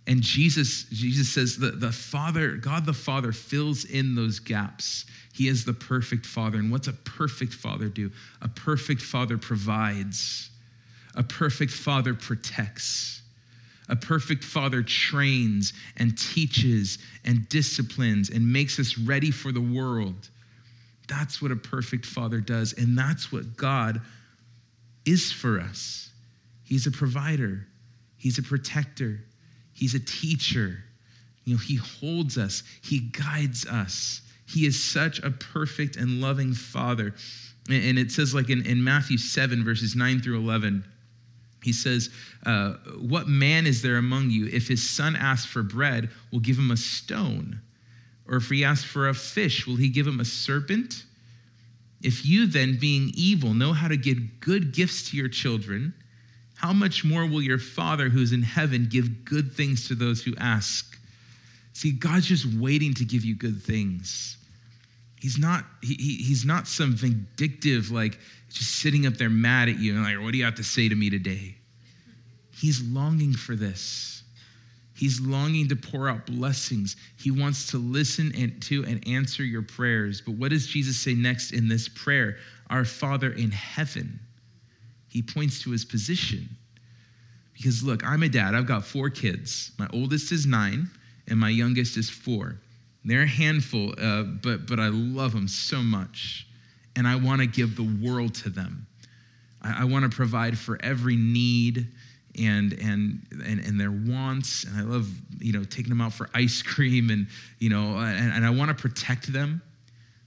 And 0.07 0.21
Jesus, 0.21 0.85
Jesus 0.91 1.33
says 1.33 1.57
that 1.59 1.81
the 1.81 1.93
Father, 1.93 2.57
God 2.57 2.85
the 2.85 2.93
Father, 2.93 3.33
fills 3.33 3.85
in 3.85 4.15
those 4.15 4.39
gaps. 4.39 5.07
He 5.33 5.49
is 5.49 5.65
the 5.65 5.73
perfect 5.73 6.27
Father. 6.27 6.59
And 6.59 6.71
what's 6.71 6.89
a 6.89 6.93
perfect 6.93 7.55
Father 7.55 7.89
do? 7.89 8.11
A 8.43 8.49
perfect 8.49 9.01
Father 9.01 9.39
provides, 9.39 10.51
a 11.17 11.23
perfect 11.23 11.73
Father 11.73 12.15
protects. 12.15 13.23
A 13.89 13.97
perfect 13.97 14.43
father 14.43 14.83
trains 14.83 15.75
and 15.99 16.17
teaches 16.17 16.99
and 17.25 17.47
disciplines 17.51 18.31
and 18.31 18.51
makes 18.51 18.79
us 18.79 18.97
ready 18.97 19.31
for 19.31 19.53
the 19.53 19.61
world. 19.61 20.31
That's 21.07 21.43
what 21.43 21.51
a 21.51 21.57
perfect 21.57 22.07
father 22.07 22.41
does. 22.41 22.73
And 22.79 22.97
that's 22.97 23.31
what 23.31 23.57
God 23.57 24.01
is 25.05 25.31
for 25.31 25.61
us. 25.61 26.11
He's 26.65 26.87
a 26.87 26.91
provider, 26.91 27.67
He's 28.17 28.39
a 28.39 28.43
protector, 28.43 29.21
He's 29.75 29.95
a 29.95 30.01
teacher. 30.01 30.79
You 31.45 31.55
know, 31.55 31.61
He 31.61 31.77
holds 31.77 32.39
us, 32.39 32.63
He 32.83 33.01
guides 33.01 33.67
us. 33.67 34.23
He 34.47 34.67
is 34.67 34.83
such 34.83 35.19
a 35.21 35.31
perfect 35.31 35.97
and 35.97 36.23
loving 36.23 36.55
father. 36.55 37.15
And 37.71 37.99
it 37.99 38.13
says, 38.13 38.35
like 38.35 38.51
in, 38.51 38.65
in 38.67 38.83
Matthew 38.83 39.17
7, 39.19 39.65
verses 39.65 39.97
9 39.97 40.21
through 40.21 40.39
11, 40.39 40.85
he 41.65 41.73
says, 41.73 42.11
uh, 42.45 42.75
What 42.99 43.27
man 43.27 43.67
is 43.67 43.81
there 43.81 43.97
among 43.97 44.31
you, 44.31 44.47
if 44.49 44.69
his 44.69 44.89
son 44.89 45.17
asks 45.17 45.51
for 45.51 45.63
bread, 45.63 46.11
will 46.31 46.41
give 46.41 46.59
him 46.59 46.71
a 46.71 46.77
stone? 46.77 47.61
Or 48.29 48.37
if 48.37 48.49
he 48.49 48.65
asks 48.65 48.85
for 48.85 49.09
a 49.09 49.15
fish, 49.15 49.67
will 49.67 49.77
he 49.77 49.89
give 49.89 50.07
him 50.07 50.21
a 50.21 50.25
serpent? 50.25 51.05
If 52.03 52.27
you 52.27 52.47
then, 52.47 52.79
being 52.79 53.13
evil, 53.15 53.55
know 53.55 53.73
how 53.73 53.89
to 53.89 53.97
give 53.97 54.41
good 54.41 54.73
gifts 54.75 55.11
to 55.11 55.17
your 55.17 55.29
children, 55.29 55.95
how 56.55 56.75
much 56.75 57.03
more 57.03 57.27
will 57.27 57.43
your 57.43 57.59
Father 57.59 58.11
who's 58.11 58.33
in 58.33 58.43
heaven 58.43 58.87
give 58.91 59.25
good 59.25 59.53
things 59.53 59.89
to 59.89 59.95
those 59.95 60.23
who 60.23 60.35
ask? 60.37 60.99
See, 61.73 61.93
God's 61.93 62.27
just 62.27 62.45
waiting 62.45 62.93
to 62.95 63.05
give 63.05 63.25
you 63.25 63.35
good 63.35 63.63
things. 63.63 64.37
He's 65.21 65.39
not, 65.39 65.65
he, 65.83 65.95
he's 65.95 66.45
not 66.45 66.69
some 66.69 66.95
vindictive, 66.95 67.91
like, 67.91 68.19
just 68.55 68.77
sitting 68.81 69.07
up 69.07 69.15
there 69.15 69.29
mad 69.31 69.69
at 69.69 69.79
you 69.79 69.95
and 69.95 70.05
like, 70.05 70.25
what 70.25 70.33
do 70.33 70.39
you 70.39 70.45
have 70.45 70.55
to 70.55 70.65
say 70.65 70.89
to 70.89 70.95
me 70.95 71.11
today? 71.11 71.57
He's 72.53 72.81
longing 72.83 73.33
for 73.33 73.57
this. 73.57 74.23
He's 74.97 75.21
longing 75.21 75.69
to 75.69 75.77
pour 75.77 76.09
out 76.09 76.25
blessings. 76.25 76.95
He 77.19 77.33
wants 77.33 77.69
to 77.73 77.79
listen 77.79 78.33
and 78.39 78.63
to 78.63 78.85
and 78.85 79.07
answer 79.09 79.43
your 79.43 79.63
prayers. 79.63 80.21
But 80.21 80.37
what 80.37 80.51
does 80.51 80.69
Jesus 80.69 80.97
say 80.97 81.15
next 81.15 81.51
in 81.51 81.67
this 81.67 81.89
prayer? 81.89 82.37
Our 82.71 82.85
Father 82.85 83.33
in 83.33 83.51
heaven. 83.51 84.21
He 85.09 85.21
points 85.21 85.61
to 85.63 85.71
his 85.71 85.85
position. 85.85 86.49
Because 87.55 87.83
look, 87.83 88.05
I'm 88.05 88.23
a 88.23 88.29
dad. 88.29 88.55
I've 88.55 88.67
got 88.67 88.85
four 88.85 89.11
kids. 89.11 89.73
My 89.81 89.89
oldest 89.93 90.31
is 90.31 90.47
nine, 90.47 90.89
and 91.27 91.39
my 91.39 91.51
youngest 91.51 91.97
is 91.97 92.09
four. 92.09 92.61
They're 93.05 93.23
a 93.23 93.27
handful, 93.27 93.95
uh, 94.01 94.23
but, 94.23 94.67
but 94.67 94.79
I 94.79 94.89
love 94.89 95.33
them 95.33 95.49
so 95.49 95.83
much 95.83 96.47
and 96.97 97.07
I 97.07 97.17
want 97.17 97.41
to 97.41 97.47
give 97.47 97.77
the 97.77 98.07
world 98.07 98.35
to 98.37 98.51
them. 98.51 98.87
I, 99.63 99.83
I 99.83 99.85
want 99.85 100.11
to 100.11 100.15
provide 100.15 100.59
for 100.59 100.79
every 100.83 101.17
need 101.17 101.89
and, 102.37 102.73
and 102.75 103.25
and 103.47 103.61
and 103.61 103.81
their 103.81 103.93
wants 103.93 104.65
and 104.65 104.77
i 104.77 104.83
love 104.83 105.09
you 105.39 105.53
know 105.53 105.63
taking 105.63 105.89
them 105.89 106.01
out 106.01 106.13
for 106.13 106.29
ice 106.35 106.63
cream 106.63 107.11
and 107.11 107.29
you 107.61 107.71
know 107.71 107.97
and, 107.97 108.33
and 108.33 108.45
i 108.45 108.51
want 108.51 108.71
to 108.71 108.75
protect 108.75 109.33
them 109.33 109.63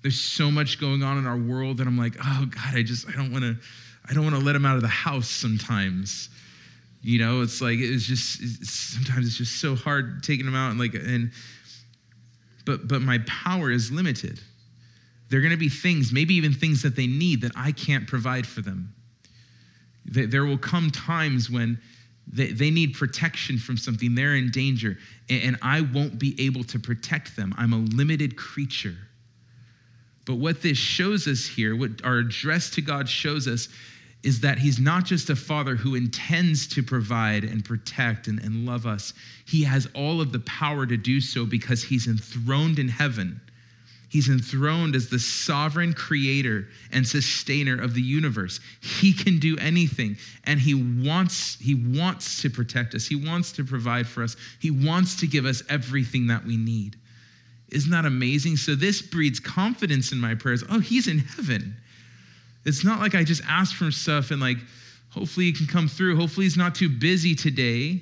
there's 0.04 0.18
so 0.18 0.50
much 0.50 0.80
going 0.80 1.04
on 1.04 1.18
in 1.18 1.28
our 1.28 1.36
world 1.36 1.80
that 1.80 1.86
i'm 1.86 1.98
like 1.98 2.16
oh 2.24 2.46
god 2.46 2.76
i 2.76 2.82
just 2.82 3.10
i 3.10 3.12
don't 3.12 3.30
want 3.30 3.44
to 3.44 3.58
I 4.10 4.14
don't 4.14 4.24
want 4.24 4.36
to 4.36 4.42
let 4.42 4.54
them 4.54 4.66
out 4.66 4.76
of 4.76 4.82
the 4.82 4.88
house 4.88 5.30
sometimes. 5.30 6.30
You 7.02 7.20
know, 7.20 7.42
it's 7.42 7.62
like 7.62 7.78
it's 7.80 8.06
just 8.06 8.42
it's, 8.42 8.72
sometimes 8.72 9.28
it's 9.28 9.38
just 9.38 9.60
so 9.60 9.76
hard 9.76 10.24
taking 10.24 10.46
them 10.46 10.56
out 10.56 10.72
and 10.72 10.80
like 10.80 10.94
and 10.94 11.32
but 12.66 12.88
but 12.88 13.02
my 13.02 13.20
power 13.28 13.70
is 13.70 13.92
limited. 13.92 14.40
There 15.30 15.40
are 15.40 15.42
going 15.42 15.52
to 15.52 15.58
be 15.58 15.70
things, 15.70 16.12
maybe 16.12 16.36
even 16.36 16.54
things 16.54 16.82
that 16.84 16.96
they 16.96 17.08
need 17.08 17.42
that 17.42 17.52
I 17.56 17.72
can't 17.72 18.08
provide 18.08 18.48
for 18.48 18.62
them. 18.62 18.94
There 20.06 20.46
will 20.46 20.58
come 20.58 20.90
times 20.90 21.50
when 21.50 21.80
they, 22.32 22.72
need 22.72 22.94
protection 22.94 23.58
from 23.58 23.78
something, 23.78 24.14
they're 24.16 24.36
in 24.36 24.52
danger, 24.52 24.98
and 25.30 25.58
I 25.62 25.82
won't 25.82 26.20
be 26.20 26.36
able 26.46 26.64
to 26.66 26.80
protect 26.80 27.36
them. 27.36 27.54
I'm 27.58 27.74
a 27.74 27.78
limited 27.78 28.36
creature. 28.36 28.96
But 30.26 30.36
what 30.36 30.62
this 30.62 30.78
shows 30.78 31.28
us 31.28 31.46
here, 31.46 31.76
what 31.76 32.04
our 32.04 32.18
address 32.18 32.70
to 32.72 32.82
God 32.82 33.08
shows 33.08 33.48
us, 33.48 33.70
is 34.24 34.42
that 34.42 34.58
He's 34.58 34.78
not 34.78 35.06
just 35.06 35.30
a 35.30 35.36
Father 35.36 35.76
who 35.76 35.96
intends 35.96 36.68
to 36.68 36.84
provide 36.84 37.46
and 37.46 37.64
protect 37.64 38.28
and, 38.28 38.40
and 38.44 38.66
love 38.66 38.86
us. 38.86 39.14
He 39.46 39.64
has 39.64 39.88
all 39.94 40.20
of 40.20 40.34
the 40.34 40.40
power 40.40 40.86
to 40.86 40.98
do 40.98 41.22
so 41.22 41.46
because 41.46 41.82
He's 41.82 42.08
enthroned 42.08 42.78
in 42.78 42.90
heaven. 42.90 43.40
He's 44.10 44.30
enthroned 44.30 44.96
as 44.96 45.10
the 45.10 45.20
sovereign 45.20 45.94
creator 45.94 46.68
and 46.92 47.06
sustainer 47.06 47.82
of 47.82 47.94
the 47.94 48.02
universe. 48.02 48.60
He 48.82 49.12
can 49.12 49.38
do 49.38 49.58
anything 49.58 50.18
and 50.46 50.60
he 50.60 50.74
wants 50.74 51.58
he 51.60 51.76
wants 51.76 52.42
to 52.42 52.50
protect 52.50 52.96
us. 52.96 53.06
He 53.06 53.16
wants 53.16 53.52
to 53.54 53.66
provide 53.66 54.08
for 54.08 54.24
us. 54.24 54.38
He 54.62 54.72
wants 54.72 55.16
to 55.18 55.28
give 55.28 55.46
us 55.46 55.62
everything 55.70 56.28
that 56.28 56.46
we 56.46 56.56
need. 56.56 56.96
Isn't 57.70 57.92
that 57.92 58.06
amazing? 58.06 58.56
So 58.56 58.76
this 58.76 59.02
breeds 59.02 59.42
confidence 59.42 60.14
in 60.14 60.20
my 60.20 60.36
prayers. 60.36 60.64
Oh, 60.70 60.80
he's 60.80 61.08
in 61.08 61.20
heaven. 61.20 61.76
It's 62.64 62.86
not 62.86 63.02
like 63.02 63.14
I 63.14 63.26
just 63.26 63.42
ask 63.46 63.76
for 63.76 63.92
stuff 63.92 64.32
and 64.32 64.40
like 64.40 64.58
hopefully 65.10 65.48
he 65.48 65.52
can 65.52 65.68
come 65.68 65.90
through. 65.90 66.16
Hopefully 66.16 66.46
he's 66.46 66.56
not 66.56 66.76
too 66.76 66.90
busy 66.90 67.36
today 67.36 68.02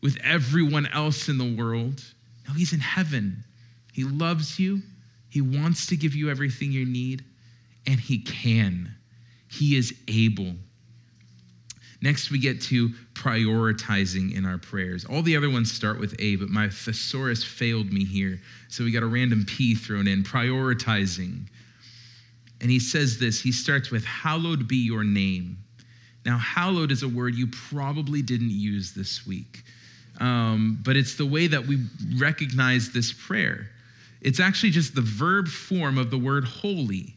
with 0.00 0.16
everyone 0.24 0.86
else 0.86 1.28
in 1.28 1.36
the 1.36 1.56
world. 1.56 2.02
No, 2.48 2.54
he's 2.54 2.72
in 2.72 2.80
heaven. 2.80 3.44
He 3.92 4.04
loves 4.04 4.58
you. 4.58 4.80
He 5.28 5.40
wants 5.40 5.86
to 5.86 5.96
give 5.96 6.14
you 6.14 6.30
everything 6.30 6.72
you 6.72 6.84
need, 6.84 7.24
and 7.86 7.98
He 7.98 8.18
can. 8.18 8.94
He 9.48 9.76
is 9.76 9.94
able. 10.08 10.54
Next, 12.02 12.30
we 12.30 12.38
get 12.38 12.60
to 12.62 12.90
prioritizing 13.14 14.36
in 14.36 14.44
our 14.44 14.58
prayers. 14.58 15.04
All 15.06 15.22
the 15.22 15.36
other 15.36 15.50
ones 15.50 15.72
start 15.72 15.98
with 15.98 16.14
A, 16.18 16.36
but 16.36 16.48
my 16.48 16.68
thesaurus 16.68 17.42
failed 17.42 17.92
me 17.92 18.04
here. 18.04 18.40
So 18.68 18.84
we 18.84 18.92
got 18.92 19.02
a 19.02 19.06
random 19.06 19.44
P 19.46 19.74
thrown 19.74 20.06
in. 20.06 20.22
Prioritizing. 20.22 21.48
And 22.60 22.70
he 22.70 22.78
says 22.78 23.18
this 23.18 23.40
he 23.40 23.52
starts 23.52 23.90
with, 23.90 24.04
Hallowed 24.04 24.68
be 24.68 24.76
your 24.76 25.04
name. 25.04 25.58
Now, 26.24 26.38
hallowed 26.38 26.90
is 26.90 27.02
a 27.02 27.08
word 27.08 27.34
you 27.34 27.46
probably 27.46 28.20
didn't 28.20 28.50
use 28.50 28.92
this 28.92 29.26
week, 29.26 29.62
um, 30.18 30.80
but 30.82 30.96
it's 30.96 31.14
the 31.14 31.24
way 31.24 31.46
that 31.46 31.64
we 31.64 31.78
recognize 32.18 32.90
this 32.90 33.12
prayer. 33.12 33.70
It's 34.20 34.40
actually 34.40 34.70
just 34.70 34.94
the 34.94 35.02
verb 35.02 35.48
form 35.48 35.98
of 35.98 36.10
the 36.10 36.18
word 36.18 36.44
holy. 36.44 37.16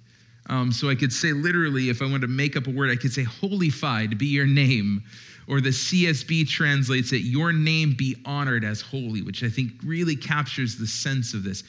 Um, 0.49 0.71
so 0.71 0.89
I 0.89 0.95
could 0.95 1.13
say 1.13 1.31
literally, 1.31 1.89
if 1.89 2.01
I 2.01 2.05
wanted 2.05 2.21
to 2.21 2.27
make 2.27 2.57
up 2.57 2.67
a 2.67 2.71
word, 2.71 2.89
I 2.89 2.95
could 2.95 3.13
say 3.13 3.23
holified 3.23 4.17
be 4.17 4.25
your 4.27 4.47
name. 4.47 5.03
Or 5.47 5.61
the 5.61 5.69
CSB 5.69 6.47
translates 6.47 7.11
it, 7.11 7.21
your 7.21 7.51
name 7.51 7.95
be 7.97 8.15
honored 8.25 8.63
as 8.63 8.81
holy, 8.81 9.21
which 9.21 9.43
I 9.43 9.49
think 9.49 9.71
really 9.83 10.15
captures 10.15 10.77
the 10.77 10.85
sense 10.85 11.33
of 11.33 11.43
this. 11.43 11.63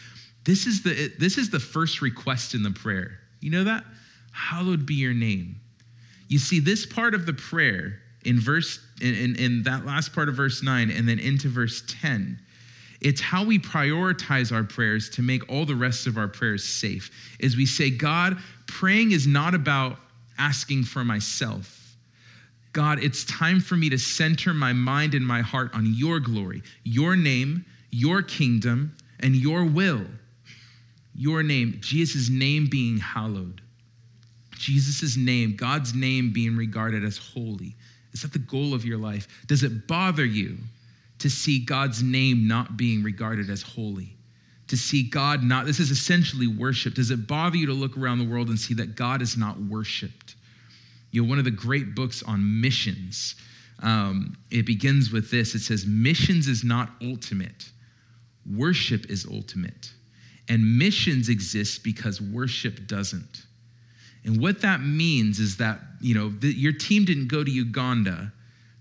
This 0.44 0.66
is 0.66 0.82
the, 0.82 1.12
this 1.18 1.38
is 1.38 1.50
the 1.50 1.60
first 1.60 2.02
request 2.02 2.54
in 2.54 2.62
the 2.62 2.70
prayer. 2.70 3.18
You 3.40 3.50
know 3.50 3.64
that? 3.64 3.84
Hallowed 4.32 4.86
be 4.86 4.94
your 4.94 5.14
name. 5.14 5.60
You 6.28 6.38
see, 6.38 6.60
this 6.60 6.86
part 6.86 7.14
of 7.14 7.26
the 7.26 7.32
prayer 7.32 8.00
in 8.24 8.38
verse 8.38 8.80
in, 9.00 9.14
in, 9.14 9.36
in 9.36 9.62
that 9.64 9.86
last 9.86 10.12
part 10.12 10.28
of 10.28 10.34
verse 10.34 10.62
9 10.62 10.90
and 10.90 11.08
then 11.08 11.18
into 11.18 11.48
verse 11.48 11.82
10 11.88 12.38
it's 13.00 13.20
how 13.20 13.44
we 13.44 13.58
prioritize 13.58 14.52
our 14.52 14.64
prayers 14.64 15.08
to 15.10 15.22
make 15.22 15.48
all 15.50 15.64
the 15.64 15.74
rest 15.74 16.06
of 16.06 16.18
our 16.18 16.28
prayers 16.28 16.64
safe. 16.64 17.10
Is 17.38 17.56
we 17.56 17.66
say, 17.66 17.90
God, 17.90 18.38
praying 18.66 19.12
is 19.12 19.26
not 19.26 19.54
about 19.54 19.96
asking 20.38 20.84
for 20.84 21.04
myself. 21.04 21.96
God, 22.72 23.02
it's 23.02 23.24
time 23.24 23.60
for 23.60 23.76
me 23.76 23.88
to 23.88 23.98
center 23.98 24.54
my 24.54 24.72
mind 24.72 25.14
and 25.14 25.26
my 25.26 25.40
heart 25.40 25.70
on 25.74 25.92
your 25.94 26.20
glory, 26.20 26.62
your 26.84 27.16
name, 27.16 27.64
your 27.90 28.22
kingdom, 28.22 28.94
and 29.20 29.34
your 29.34 29.64
will. 29.64 30.04
Your 31.14 31.42
name, 31.42 31.78
Jesus' 31.80 32.28
name 32.28 32.68
being 32.70 32.98
hallowed. 32.98 33.60
Jesus' 34.52 35.16
name, 35.16 35.56
God's 35.56 35.94
name 35.94 36.32
being 36.32 36.56
regarded 36.56 37.04
as 37.04 37.18
holy. 37.18 37.74
Is 38.12 38.22
that 38.22 38.32
the 38.32 38.38
goal 38.38 38.74
of 38.74 38.84
your 38.84 38.98
life? 38.98 39.26
Does 39.46 39.62
it 39.62 39.86
bother 39.86 40.24
you 40.24 40.58
to 41.20 41.30
see 41.30 41.58
God's 41.58 42.02
name 42.02 42.48
not 42.48 42.76
being 42.76 43.02
regarded 43.02 43.48
as 43.50 43.62
holy. 43.62 44.16
To 44.68 44.76
see 44.76 45.02
God 45.02 45.42
not, 45.42 45.66
this 45.66 45.78
is 45.78 45.90
essentially 45.90 46.46
worship. 46.46 46.94
Does 46.94 47.10
it 47.10 47.26
bother 47.26 47.56
you 47.56 47.66
to 47.66 47.72
look 47.72 47.96
around 47.96 48.18
the 48.18 48.28
world 48.28 48.48
and 48.48 48.58
see 48.58 48.74
that 48.74 48.96
God 48.96 49.20
is 49.20 49.36
not 49.36 49.60
worshiped? 49.60 50.36
You 51.10 51.22
know, 51.22 51.28
one 51.28 51.38
of 51.38 51.44
the 51.44 51.50
great 51.50 51.94
books 51.94 52.22
on 52.22 52.60
missions, 52.60 53.34
um, 53.82 54.36
it 54.50 54.64
begins 54.64 55.10
with 55.12 55.30
this 55.30 55.54
it 55.54 55.60
says, 55.60 55.86
Missions 55.86 56.46
is 56.46 56.64
not 56.64 56.90
ultimate, 57.02 57.70
worship 58.56 59.10
is 59.10 59.26
ultimate. 59.26 59.92
And 60.48 60.78
missions 60.78 61.28
exist 61.28 61.84
because 61.84 62.20
worship 62.20 62.86
doesn't. 62.88 63.44
And 64.24 64.40
what 64.40 64.60
that 64.62 64.80
means 64.80 65.38
is 65.38 65.56
that, 65.58 65.80
you 66.00 66.14
know, 66.14 66.30
the, 66.30 66.48
your 66.48 66.72
team 66.72 67.04
didn't 67.04 67.28
go 67.28 67.44
to 67.44 67.50
Uganda 67.50 68.32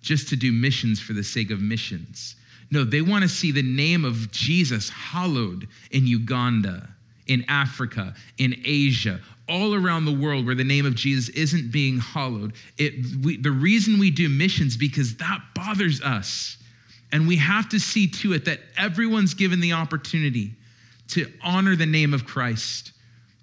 just 0.02 0.30
to 0.30 0.36
do 0.36 0.52
missions 0.52 1.00
for 1.00 1.14
the 1.14 1.24
sake 1.24 1.52
of 1.52 1.62
missions. 1.62 2.36
No, 2.72 2.84
they 2.84 3.02
want 3.02 3.24
to 3.24 3.30
see 3.30 3.52
the 3.52 3.64
name 3.64 4.06
of 4.06 4.32
Jesus 4.32 4.90
hallowed 4.90 5.68
in 5.92 6.06
Uganda, 6.06 6.88
in 7.28 7.44
Africa, 7.48 8.14
in 8.38 8.56
Asia, 8.64 9.20
all 9.48 9.74
around 9.74 10.06
the 10.06 10.14
world 10.14 10.46
where 10.46 10.56
the 10.56 10.64
name 10.64 10.86
of 10.86 10.96
Jesus 10.96 11.30
isn't 11.30 11.72
being 11.72 11.98
hallowed. 11.98 12.54
It, 12.78 12.94
we, 13.24 13.38
the 13.38 13.52
reason 13.52 13.98
we 13.98 14.12
do 14.12 14.30
missions 14.30 14.78
because 14.78 15.16
that 15.16 15.42
bothers 15.56 16.02
us. 16.02 16.58
And 17.12 17.28
we 17.28 17.38
have 17.38 17.68
to 17.70 17.80
see 17.80 18.08
to 18.08 18.34
it 18.34 18.46
that 18.46 18.60
everyone's 18.78 19.34
given 19.34 19.60
the 19.60 19.74
opportunity 19.74 20.54
to 21.10 21.32
honor 21.44 21.76
the 21.76 21.88
name 21.88 22.14
of 22.14 22.26
Christ 22.26 22.92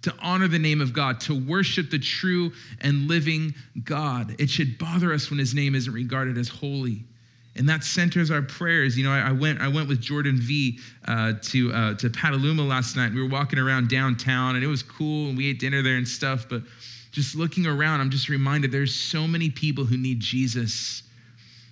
to 0.07 0.15
honor 0.23 0.47
the 0.47 0.59
name 0.59 0.81
of 0.81 0.93
God, 0.93 1.19
to 1.19 1.35
worship 1.35 1.91
the 1.91 1.99
true 1.99 2.53
and 2.81 3.09
living 3.09 3.53
God. 3.83 4.37
It 4.39 4.49
should 4.49 4.79
bother 4.79 5.13
us 5.13 5.31
when 5.31 5.39
his 5.41 5.53
name 5.53 5.75
isn't 5.75 5.93
regarded 5.93 6.39
as 6.39 6.49
holy. 6.49 7.03
And 7.57 7.69
that 7.69 7.83
centers 7.83 8.31
our 8.31 8.43
prayers. 8.43 8.97
You 8.97 9.03
know, 9.03 9.11
I, 9.11 9.31
I 9.31 9.33
went 9.33 9.61
I 9.61 9.67
went 9.67 9.89
with 9.89 10.01
Jordan 10.01 10.37
V 10.39 10.79
uh, 11.09 11.33
to 11.43 11.73
uh, 11.73 11.95
to 11.95 12.09
Petaluma 12.09 12.63
last 12.63 12.95
night. 12.95 13.13
We 13.13 13.21
were 13.21 13.29
walking 13.29 13.59
around 13.59 13.89
downtown, 13.89 14.55
and 14.55 14.63
it 14.63 14.69
was 14.69 14.81
cool, 14.81 15.31
and 15.31 15.37
we 15.37 15.49
ate 15.51 15.59
dinner 15.59 15.83
there 15.83 15.97
and 15.97 16.07
stuff. 16.07 16.47
But 16.49 16.63
just 17.11 17.35
looking 17.35 17.67
around, 17.67 18.01
I'm 18.01 18.11
just 18.11 18.29
reminded 18.29 18.71
there's 18.71 18.95
so 18.95 19.27
many 19.27 19.51
people 19.51 19.85
who 19.85 19.97
need 19.97 20.21
Jesus. 20.21 21.03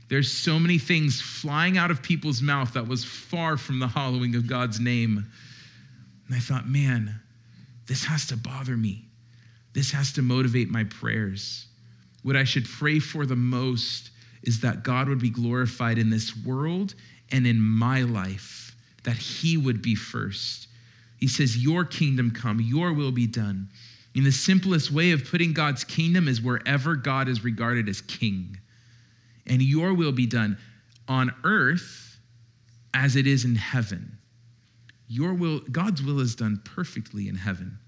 There's 0.08 0.32
so 0.32 0.58
many 0.58 0.78
things 0.78 1.20
flying 1.20 1.78
out 1.78 1.92
of 1.92 2.02
people's 2.02 2.42
mouth 2.42 2.72
that 2.72 2.88
was 2.88 3.04
far 3.04 3.56
from 3.56 3.78
the 3.78 3.86
hallowing 3.86 4.34
of 4.34 4.48
God's 4.48 4.80
name. 4.80 5.24
And 6.26 6.36
I 6.36 6.40
thought, 6.40 6.66
man, 6.66 7.20
this 7.86 8.04
has 8.04 8.26
to 8.26 8.36
bother 8.36 8.76
me. 8.76 9.08
This 9.72 9.90
has 9.90 10.12
to 10.12 10.22
motivate 10.22 10.70
my 10.70 10.84
prayers. 10.84 11.66
What 12.22 12.36
I 12.36 12.44
should 12.44 12.64
pray 12.64 12.98
for 12.98 13.26
the 13.26 13.36
most 13.36 14.10
is 14.42 14.60
that 14.60 14.82
God 14.82 15.08
would 15.08 15.20
be 15.20 15.30
glorified 15.30 15.98
in 15.98 16.10
this 16.10 16.36
world 16.44 16.94
and 17.32 17.46
in 17.46 17.60
my 17.60 18.02
life, 18.02 18.74
that 19.02 19.16
He 19.16 19.56
would 19.56 19.82
be 19.82 19.94
first. 19.94 20.68
He 21.18 21.28
says, 21.28 21.56
Your 21.62 21.84
kingdom 21.84 22.30
come, 22.30 22.60
your 22.60 22.92
will 22.92 23.12
be 23.12 23.26
done. 23.26 23.68
In 24.14 24.24
the 24.24 24.32
simplest 24.32 24.92
way 24.92 25.10
of 25.10 25.28
putting 25.28 25.52
God's 25.52 25.82
kingdom 25.82 26.28
is 26.28 26.40
wherever 26.40 26.94
God 26.94 27.28
is 27.28 27.42
regarded 27.42 27.88
as 27.88 28.00
king. 28.02 28.56
And 29.46 29.60
your 29.60 29.92
will 29.92 30.12
be 30.12 30.26
done 30.26 30.56
on 31.08 31.34
earth 31.42 32.18
as 32.94 33.16
it 33.16 33.26
is 33.26 33.44
in 33.44 33.56
heaven. 33.56 34.13
Your 35.14 35.32
will, 35.32 35.60
God's 35.70 36.02
will 36.02 36.18
is 36.18 36.34
done 36.34 36.60
perfectly 36.64 37.28
in 37.28 37.36
heaven. 37.36 37.78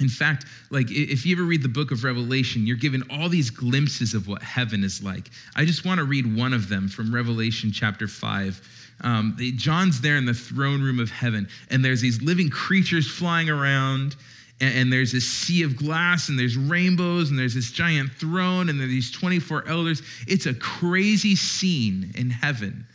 In 0.00 0.08
fact, 0.08 0.46
like 0.70 0.90
if 0.90 1.26
you 1.26 1.36
ever 1.36 1.42
read 1.42 1.62
the 1.62 1.68
book 1.68 1.90
of 1.90 2.04
Revelation, 2.04 2.66
you're 2.66 2.78
given 2.78 3.02
all 3.10 3.28
these 3.28 3.50
glimpses 3.50 4.14
of 4.14 4.28
what 4.28 4.42
heaven 4.42 4.82
is 4.82 5.02
like. 5.02 5.28
I 5.56 5.66
just 5.66 5.84
want 5.84 5.98
to 5.98 6.04
read 6.04 6.34
one 6.34 6.54
of 6.54 6.70
them 6.70 6.88
from 6.88 7.14
Revelation 7.14 7.70
chapter 7.70 8.08
5. 8.08 8.62
Um, 9.02 9.36
John's 9.56 10.00
there 10.00 10.16
in 10.16 10.24
the 10.24 10.32
throne 10.32 10.80
room 10.80 10.98
of 11.00 11.10
heaven, 11.10 11.46
and 11.70 11.84
there's 11.84 12.00
these 12.00 12.22
living 12.22 12.48
creatures 12.48 13.06
flying 13.06 13.50
around, 13.50 14.16
and, 14.58 14.90
there's 14.90 15.12
this 15.12 15.28
sea 15.28 15.62
of 15.64 15.76
glass, 15.76 16.30
and 16.30 16.38
there's 16.38 16.56
rainbows, 16.56 17.28
and 17.28 17.38
there's 17.38 17.54
this 17.54 17.70
giant 17.70 18.10
throne, 18.12 18.70
and 18.70 18.80
there's 18.80 18.90
these 18.90 19.10
24 19.10 19.68
elders. 19.68 20.02
It's 20.26 20.46
a 20.46 20.54
crazy 20.54 21.36
scene 21.36 22.10
in 22.16 22.30
heaven, 22.30 22.86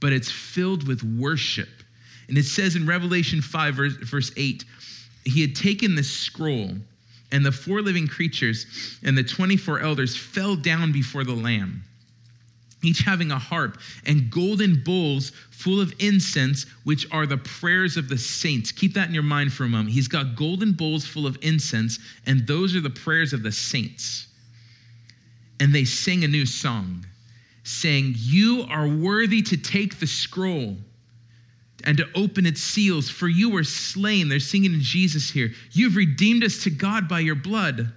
but 0.00 0.14
it's 0.14 0.30
filled 0.30 0.88
with 0.88 1.02
worship 1.02 1.68
and 2.28 2.36
it 2.36 2.44
says 2.44 2.76
in 2.76 2.86
Revelation 2.86 3.40
5, 3.40 3.74
verse, 3.74 3.96
verse 3.96 4.30
8, 4.36 4.64
he 5.24 5.40
had 5.40 5.56
taken 5.56 5.94
the 5.94 6.02
scroll 6.02 6.70
And 7.32 7.44
the 7.44 7.52
four 7.52 7.82
living 7.82 8.06
creatures 8.06 8.66
and 9.02 9.16
the 9.16 9.24
24 9.24 9.80
elders 9.80 10.16
fell 10.16 10.56
down 10.56 10.92
before 10.92 11.24
the 11.24 11.34
Lamb, 11.34 11.82
each 12.82 13.00
having 13.00 13.30
a 13.30 13.38
harp 13.38 13.78
and 14.06 14.30
golden 14.30 14.82
bowls 14.82 15.32
full 15.50 15.80
of 15.80 15.92
incense, 15.98 16.64
which 16.84 17.06
are 17.10 17.26
the 17.26 17.36
prayers 17.38 17.96
of 17.96 18.08
the 18.08 18.16
saints. 18.16 18.72
Keep 18.72 18.94
that 18.94 19.08
in 19.08 19.14
your 19.14 19.22
mind 19.22 19.52
for 19.52 19.64
a 19.64 19.68
moment. 19.68 19.90
He's 19.90 20.08
got 20.08 20.36
golden 20.36 20.72
bowls 20.72 21.06
full 21.06 21.26
of 21.26 21.36
incense, 21.42 21.98
and 22.26 22.46
those 22.46 22.76
are 22.76 22.80
the 22.80 22.90
prayers 22.90 23.32
of 23.32 23.42
the 23.42 23.52
saints. 23.52 24.28
And 25.60 25.74
they 25.74 25.84
sing 25.84 26.24
a 26.24 26.28
new 26.28 26.46
song, 26.46 27.04
saying, 27.64 28.14
You 28.16 28.64
are 28.70 28.86
worthy 28.86 29.42
to 29.42 29.56
take 29.56 29.98
the 29.98 30.06
scroll 30.06 30.76
and 31.88 31.96
to 31.96 32.06
open 32.14 32.44
its 32.44 32.60
seals, 32.60 33.08
for 33.08 33.28
you 33.28 33.48
were 33.48 33.64
slain. 33.64 34.28
They're 34.28 34.40
singing 34.40 34.74
in 34.74 34.82
Jesus 34.82 35.30
here. 35.30 35.52
You've 35.72 35.96
redeemed 35.96 36.44
us 36.44 36.62
to 36.64 36.70
God 36.70 37.08
by 37.08 37.20
your 37.20 37.34
blood 37.34 37.90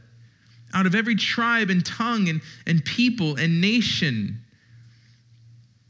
out 0.73 0.85
of 0.85 0.95
every 0.95 1.17
tribe 1.17 1.69
and 1.69 1.85
tongue 1.85 2.29
and, 2.29 2.39
and 2.65 2.85
people 2.85 3.35
and 3.35 3.59
nation, 3.59 4.39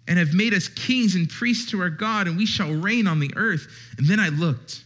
and 0.08 0.18
have 0.18 0.34
made 0.34 0.52
us 0.56 0.68
kings 0.68 1.14
and 1.14 1.30
priests 1.30 1.70
to 1.70 1.80
our 1.80 1.92
God, 1.92 2.28
and 2.28 2.38
we 2.38 2.48
shall 2.48 2.74
reign 2.74 3.06
on 3.06 3.20
the 3.20 3.32
earth. 3.36 3.68
And 4.00 4.08
then 4.08 4.20
I 4.20 4.30
looked 4.30 4.84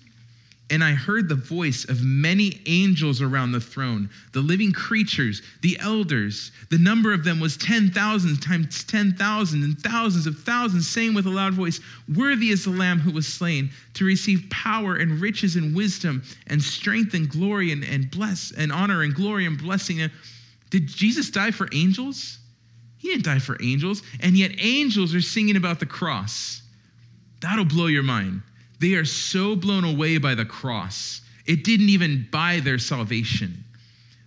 and 0.72 0.84
I 0.84 0.94
heard 0.94 1.30
the 1.30 1.36
voice 1.36 1.86
of 1.86 2.04
many 2.04 2.60
angels 2.66 3.22
around 3.22 3.52
the 3.52 3.60
throne, 3.60 4.10
the 4.34 4.42
living 4.42 4.72
creatures, 4.72 5.44
the 5.62 5.78
elders. 5.80 6.52
The 6.72 6.80
number 6.80 7.14
of 7.14 7.24
them 7.24 7.40
was 7.40 7.56
10,000 7.58 8.42
times 8.42 8.84
10,000 8.84 9.64
and 9.64 9.80
thousands 9.80 10.26
of 10.26 10.40
thousands, 10.40 10.88
saying 10.88 11.14
with 11.14 11.28
a 11.28 11.30
loud 11.30 11.54
voice, 11.54 11.80
Worthy 12.16 12.50
is 12.50 12.64
the 12.64 12.72
Lamb 12.72 13.00
who 13.00 13.12
was 13.12 13.28
slain 13.28 13.70
to 13.94 14.06
receive 14.06 14.50
power 14.50 14.96
and 14.96 15.22
riches 15.22 15.56
and 15.56 15.76
wisdom 15.76 16.24
and 16.48 16.62
strength 16.62 17.14
and 17.14 17.30
glory 17.30 17.72
and, 17.72 17.84
and 17.84 18.10
bless 18.10 18.52
and 18.52 18.72
honor 18.72 19.04
and 19.04 19.14
glory 19.14 19.46
and 19.46 19.60
blessing. 19.60 20.10
Did 20.72 20.88
Jesus 20.88 21.30
die 21.30 21.52
for 21.52 21.70
angels? 21.74 22.40
He 22.98 23.10
didn't 23.10 23.26
die 23.26 23.40
for 23.40 23.56
angels. 23.62 24.02
And 24.20 24.36
yet 24.36 24.52
angels 24.58 25.14
are 25.14 25.22
singing 25.22 25.58
about 25.58 25.80
the 25.80 25.86
cross. 25.86 26.64
That'll 27.42 27.66
blow 27.66 27.86
your 27.86 28.02
mind. 28.02 28.42
They 28.86 28.94
are 28.94 29.04
so 29.04 29.56
blown 29.56 29.84
away 29.84 30.20
by 30.20 30.36
the 30.36 30.46
cross. 30.46 31.22
It 31.48 31.64
didn't 31.64 31.90
even 31.90 32.28
buy 32.32 32.60
their 32.60 32.78
salvation, 32.78 33.64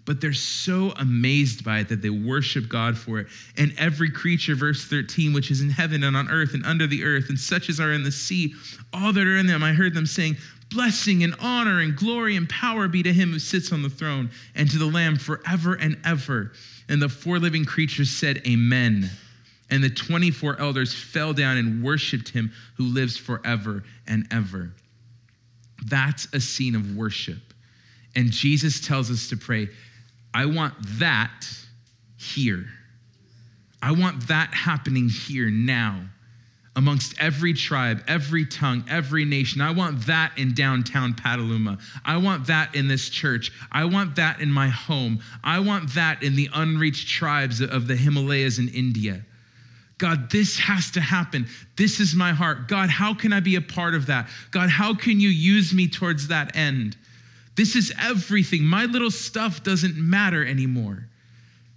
but 0.05 0.21
they're 0.21 0.33
so 0.33 0.93
amazed 0.97 1.65
by 1.65 1.79
it 1.79 1.89
that 1.91 2.03
they 2.03 2.11
worship 2.11 2.69
God 2.69 2.99
for 2.99 3.21
it. 3.21 3.29
And 3.57 3.73
every 3.79 4.11
creature, 4.11 4.57
verse 4.57 4.85
13, 4.85 5.33
which 5.33 5.53
is 5.53 5.61
in 5.61 5.71
heaven 5.71 6.03
and 6.03 6.17
on 6.17 6.29
earth 6.29 6.55
and 6.55 6.67
under 6.67 6.89
the 6.89 7.05
earth, 7.05 7.29
and 7.29 7.39
such 7.39 7.69
as 7.69 7.79
are 7.79 7.93
in 7.93 8.03
the 8.03 8.11
sea, 8.11 8.53
all 8.93 9.13
that 9.13 9.25
are 9.25 9.37
in 9.37 9.47
them, 9.47 9.63
I 9.63 9.75
heard 9.75 9.95
them 9.95 10.07
saying, 10.07 10.37
Blessing 10.71 11.23
and 11.23 11.37
honor 11.39 11.79
and 11.79 11.95
glory 11.95 12.35
and 12.35 12.49
power 12.49 12.89
be 12.89 13.05
to 13.05 13.13
him 13.13 13.31
who 13.31 13.39
sits 13.39 13.71
on 13.71 13.83
the 13.83 13.89
throne 13.89 14.29
and 14.57 14.69
to 14.73 14.79
the 14.79 14.87
Lamb 14.87 15.19
forever 15.19 15.75
and 15.75 15.97
ever. 16.05 16.51
And 16.89 17.01
the 17.01 17.09
four 17.09 17.39
living 17.39 17.65
creatures 17.65 18.11
said, 18.11 18.43
Amen. 18.45 19.09
And 19.71 19.85
the 19.85 19.91
24 19.91 20.61
elders 20.61 20.95
fell 20.95 21.33
down 21.33 21.57
and 21.59 21.83
worshiped 21.83 22.31
him 22.31 22.53
who 22.77 22.85
lives 22.85 23.17
forever 23.17 23.85
and 24.07 24.27
ever. 24.31 24.73
That's 25.87 26.27
a 26.33 26.41
scene 26.41 26.75
of 26.75 26.97
worship. 26.97 27.39
And 28.17 28.31
Jesus 28.31 28.81
tells 28.81 29.11
us 29.11 29.29
to 29.29 29.37
pray, 29.37 29.69
I 30.35 30.47
want 30.47 30.75
that 30.99 31.45
here. 32.17 32.67
I 33.83 33.93
want 33.93 34.27
that 34.29 34.53
happening 34.53 35.09
here 35.09 35.51
now 35.51 36.05
amongst 36.79 37.21
every 37.21 37.53
tribe, 37.53 38.05
every 38.07 38.47
tongue, 38.47 38.85
every 38.89 39.25
nation. 39.25 39.61
I 39.61 39.73
want 39.73 40.07
that 40.07 40.33
in 40.39 40.55
downtown 40.55 41.13
Petaluma. 41.13 41.79
I 42.05 42.17
want 42.19 42.47
that 42.47 42.75
in 42.77 42.87
this 42.87 43.09
church. 43.09 43.51
I 43.73 43.85
want 43.85 44.15
that 44.17 44.41
in 44.41 44.51
my 44.51 44.69
home. 44.69 45.21
I 45.43 45.59
want 45.59 45.93
that 45.95 46.23
in 46.23 46.37
the 46.37 46.49
unreached 46.55 47.09
tribes 47.09 47.61
of 47.61 47.89
the 47.89 47.97
Himalayas 47.97 48.61
in 48.61 48.69
India. 48.69 49.25
God, 49.99 50.31
this 50.31 50.57
has 50.59 50.91
to 50.93 51.01
happen. 51.01 51.47
This 51.77 51.99
is 51.99 52.15
my 52.15 52.33
heart. 52.33 52.69
God, 52.69 52.89
how 52.89 53.13
can 53.13 53.33
I 53.33 53.41
be 53.41 53.57
a 53.57 53.61
part 53.61 53.95
of 53.95 54.07
that? 54.07 54.29
God, 54.53 54.71
how 54.71 54.95
can 54.95 55.21
you 55.21 55.29
use 55.29 55.75
me 55.75 55.89
towards 55.89 56.29
that 56.29 56.57
end? 56.57 56.97
This 57.57 57.75
is 57.75 57.93
everything. 58.01 58.63
My 58.65 58.85
little 58.85 59.11
stuff 59.11 59.65
doesn't 59.65 59.97
matter 59.97 60.47
anymore 60.47 61.09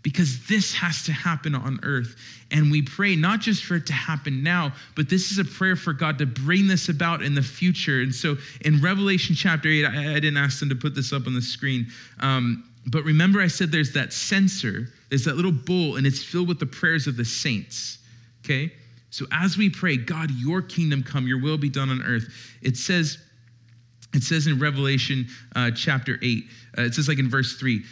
because 0.03 0.45
this 0.47 0.73
has 0.73 1.03
to 1.03 1.11
happen 1.11 1.55
on 1.55 1.79
earth. 1.83 2.15
And 2.51 2.71
we 2.71 2.83
pray 2.83 3.15
not 3.15 3.39
just 3.39 3.63
for 3.63 3.75
it 3.75 3.87
to 3.87 3.93
happen 3.93 4.43
now, 4.43 4.73
but 4.95 5.09
this 5.09 5.31
is 5.31 5.39
a 5.39 5.45
prayer 5.45 5.75
for 5.75 5.93
God 5.93 6.17
to 6.19 6.25
bring 6.25 6.67
this 6.67 6.89
about 6.89 7.23
in 7.23 7.33
the 7.33 7.41
future. 7.41 8.01
And 8.01 8.13
so 8.13 8.37
in 8.65 8.81
Revelation 8.81 9.35
chapter 9.35 9.69
8, 9.69 9.85
I, 9.85 10.11
I 10.11 10.13
didn't 10.15 10.37
ask 10.37 10.59
them 10.59 10.69
to 10.69 10.75
put 10.75 10.93
this 10.93 11.13
up 11.13 11.27
on 11.27 11.33
the 11.33 11.41
screen. 11.41 11.87
Um, 12.19 12.63
but 12.87 13.03
remember, 13.03 13.41
I 13.41 13.47
said 13.47 13.71
there's 13.71 13.93
that 13.93 14.11
censer, 14.11 14.87
there's 15.09 15.25
that 15.25 15.35
little 15.35 15.51
bowl, 15.51 15.97
and 15.97 16.07
it's 16.07 16.23
filled 16.23 16.47
with 16.47 16.59
the 16.59 16.65
prayers 16.65 17.07
of 17.07 17.15
the 17.15 17.25
saints. 17.25 17.99
Okay? 18.43 18.71
So 19.11 19.25
as 19.31 19.57
we 19.57 19.69
pray, 19.69 19.97
God, 19.97 20.31
your 20.31 20.61
kingdom 20.61 21.03
come, 21.03 21.27
your 21.27 21.41
will 21.41 21.57
be 21.57 21.69
done 21.69 21.89
on 21.89 22.01
earth. 22.01 22.27
It 22.61 22.77
says, 22.77 23.17
it 24.13 24.23
says 24.23 24.47
in 24.47 24.57
Revelation 24.57 25.27
uh, 25.55 25.71
chapter 25.71 26.17
8, 26.21 26.43
uh, 26.77 26.81
it 26.83 26.93
says 26.93 27.07
like 27.07 27.19
in 27.19 27.29
verse 27.29 27.57
3, 27.57 27.83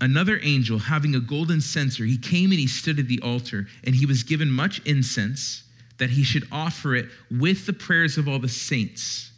another 0.00 0.38
angel 0.42 0.78
having 0.78 1.14
a 1.14 1.20
golden 1.20 1.60
censer, 1.60 2.04
he 2.04 2.18
came 2.18 2.50
and 2.50 2.60
he 2.60 2.66
stood 2.66 2.98
at 2.98 3.08
the 3.08 3.20
altar, 3.22 3.66
and 3.84 3.94
he 3.94 4.06
was 4.06 4.22
given 4.22 4.50
much 4.50 4.80
incense 4.84 5.64
that 5.96 6.10
he 6.10 6.22
should 6.22 6.46
offer 6.52 6.94
it 6.94 7.06
with 7.30 7.66
the 7.66 7.72
prayers 7.72 8.18
of 8.18 8.28
all 8.28 8.38
the 8.38 8.48
saints 8.48 9.32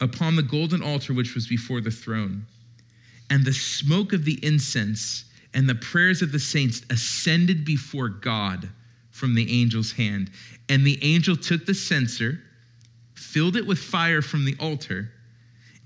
upon 0.00 0.34
the 0.34 0.42
golden 0.42 0.82
altar 0.82 1.14
which 1.14 1.34
was 1.34 1.46
before 1.46 1.80
the 1.80 1.90
throne. 1.90 2.44
And 3.30 3.44
the 3.44 3.52
smoke 3.52 4.12
of 4.12 4.24
the 4.24 4.44
incense 4.44 5.24
and 5.54 5.68
the 5.68 5.74
prayers 5.76 6.22
of 6.22 6.32
the 6.32 6.38
saints 6.38 6.82
ascended 6.90 7.64
before 7.64 8.08
God 8.08 8.68
from 9.20 9.34
the 9.34 9.62
angel's 9.62 9.92
hand. 9.92 10.30
And 10.68 10.84
the 10.84 10.98
angel 11.02 11.36
took 11.36 11.66
the 11.66 11.74
censer, 11.74 12.40
filled 13.14 13.56
it 13.56 13.66
with 13.66 13.78
fire 13.78 14.22
from 14.22 14.44
the 14.44 14.56
altar, 14.58 15.10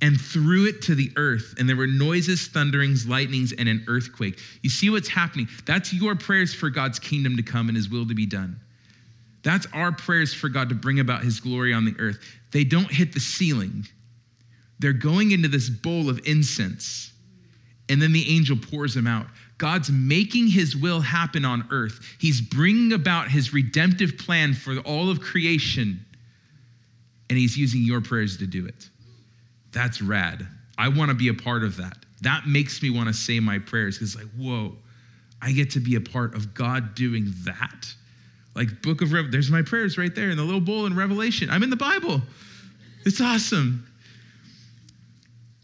and 0.00 0.20
threw 0.20 0.66
it 0.66 0.82
to 0.82 0.94
the 0.94 1.10
earth. 1.16 1.54
And 1.58 1.68
there 1.68 1.76
were 1.76 1.86
noises, 1.86 2.46
thunderings, 2.46 3.06
lightnings, 3.06 3.52
and 3.52 3.68
an 3.68 3.84
earthquake. 3.88 4.38
You 4.62 4.70
see 4.70 4.90
what's 4.90 5.08
happening? 5.08 5.48
That's 5.66 5.92
your 5.92 6.14
prayers 6.14 6.54
for 6.54 6.70
God's 6.70 6.98
kingdom 6.98 7.36
to 7.36 7.42
come 7.42 7.68
and 7.68 7.76
his 7.76 7.90
will 7.90 8.06
to 8.06 8.14
be 8.14 8.26
done. 8.26 8.60
That's 9.42 9.66
our 9.74 9.92
prayers 9.92 10.32
for 10.32 10.48
God 10.48 10.70
to 10.70 10.74
bring 10.74 11.00
about 11.00 11.22
his 11.22 11.40
glory 11.40 11.74
on 11.74 11.84
the 11.84 11.94
earth. 11.98 12.18
They 12.50 12.64
don't 12.64 12.90
hit 12.90 13.12
the 13.12 13.20
ceiling, 13.20 13.86
they're 14.78 14.92
going 14.92 15.30
into 15.30 15.48
this 15.48 15.70
bowl 15.70 16.08
of 16.08 16.20
incense, 16.26 17.12
and 17.88 18.00
then 18.00 18.12
the 18.12 18.28
angel 18.34 18.56
pours 18.56 18.94
them 18.94 19.06
out. 19.06 19.26
God's 19.58 19.90
making 19.90 20.48
his 20.48 20.76
will 20.76 21.00
happen 21.00 21.44
on 21.44 21.66
earth. 21.70 22.00
He's 22.18 22.40
bringing 22.40 22.92
about 22.92 23.28
his 23.28 23.52
redemptive 23.52 24.18
plan 24.18 24.52
for 24.52 24.78
all 24.80 25.10
of 25.10 25.20
creation, 25.20 26.04
and 27.30 27.38
he's 27.38 27.56
using 27.56 27.82
your 27.82 28.00
prayers 28.00 28.36
to 28.38 28.46
do 28.46 28.66
it. 28.66 28.88
That's 29.72 30.02
rad. 30.02 30.46
I 30.76 30.88
want 30.88 31.10
to 31.10 31.14
be 31.14 31.28
a 31.28 31.34
part 31.34 31.62
of 31.62 31.76
that. 31.76 31.98
That 32.22 32.46
makes 32.46 32.82
me 32.82 32.90
want 32.90 33.08
to 33.08 33.14
say 33.14 33.38
my 33.38 33.58
prayers 33.58 33.98
because, 33.98 34.16
like, 34.16 34.30
whoa, 34.36 34.76
I 35.40 35.52
get 35.52 35.70
to 35.72 35.80
be 35.80 35.94
a 35.96 36.00
part 36.00 36.34
of 36.34 36.54
God 36.54 36.94
doing 36.94 37.32
that. 37.44 37.86
Like, 38.54 38.82
book 38.82 39.02
of 39.02 39.12
Rev, 39.12 39.30
there's 39.30 39.50
my 39.50 39.62
prayers 39.62 39.98
right 39.98 40.14
there 40.14 40.30
in 40.30 40.36
the 40.36 40.44
little 40.44 40.60
bowl 40.60 40.86
in 40.86 40.96
Revelation. 40.96 41.50
I'm 41.50 41.62
in 41.62 41.70
the 41.70 41.76
Bible. 41.76 42.22
It's 43.04 43.20
awesome 43.20 43.86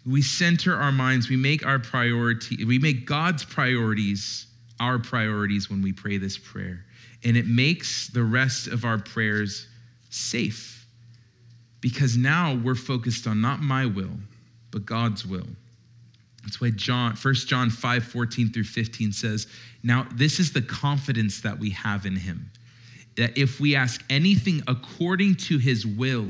we 0.07 0.23
center 0.23 0.75
our 0.75 0.93
minds, 0.93 1.29
we 1.29 1.37
make 1.37 1.65
our 1.65 1.79
priority, 1.79 2.65
we 2.65 2.79
make 2.79 3.07
God's 3.07 3.45
priorities 3.45 4.47
our 4.81 4.99
priorities 4.99 5.69
when 5.69 5.83
we 5.83 5.93
pray 5.93 6.17
this 6.17 6.39
prayer. 6.39 6.85
And 7.23 7.37
it 7.37 7.47
makes 7.47 8.09
the 8.09 8.25
rest 8.25 8.67
of 8.67 8.85
our 8.85 8.99
prayers 8.99 9.67
safe 10.09 10.87
because 11.83 12.17
now 12.17 12.55
we're 12.55 12.75
focused 12.75 13.27
on 13.27 13.41
not 13.41 13.61
my 13.61 13.87
will, 13.87 14.17
but 14.71 14.87
God's 14.87 15.27
will. 15.27 15.47
That's 16.43 16.61
why 16.61 16.71
John, 16.71 17.15
1 17.15 17.35
John 17.35 17.69
5, 17.69 18.05
14 18.05 18.51
through 18.51 18.65
15 18.65 19.13
says, 19.13 19.47
Now 19.83 20.07
this 20.15 20.41
is 20.41 20.53
the 20.53 20.63
confidence 20.63 21.43
that 21.43 21.59
we 21.59 21.71
have 21.71 22.07
in 22.07 22.17
him, 22.17 22.51
that 23.17 23.37
if 23.37 23.61
we 23.61 23.77
ask 23.77 24.03
anything 24.09 24.63
according 24.67 25.35
to 25.37 25.59
his 25.59 25.87
will, 25.87 26.27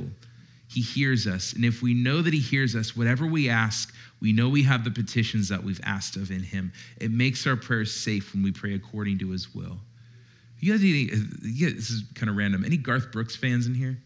he 0.71 0.83
hears 0.83 1.27
us. 1.27 1.53
And 1.55 1.65
if 1.65 1.83
we 1.83 1.95
know 1.95 2.23
that 2.23 2.33
He 2.33 2.39
hears 2.39 2.77
us, 2.77 2.97
whatever 2.97 3.27
we 3.27 3.49
ask, 3.49 3.93
we 4.21 4.33
know 4.33 4.49
we 4.49 4.63
have 4.63 4.85
the 4.85 4.91
petitions 4.91 5.49
that 5.49 5.63
we've 5.63 5.81
asked 5.83 6.15
of 6.15 6.31
in 6.31 6.45
Him. 6.45 6.73
It 7.01 7.11
makes 7.11 7.45
our 7.45 7.57
prayers 7.57 7.93
safe 7.93 8.33
when 8.33 8.45
we 8.45 8.53
pray 8.53 8.75
according 8.75 9.19
to 9.19 9.31
His 9.31 9.53
will. 9.53 9.79
You 10.61 10.73
guys, 10.73 10.83
any, 10.83 11.11
yeah, 11.43 11.71
this 11.75 11.91
is 11.91 12.05
kind 12.15 12.31
of 12.31 12.37
random. 12.37 12.65
Any 12.65 12.77
Garth 12.77 13.11
Brooks 13.11 13.35
fans 13.35 13.67
in 13.67 13.75
here? 13.75 13.99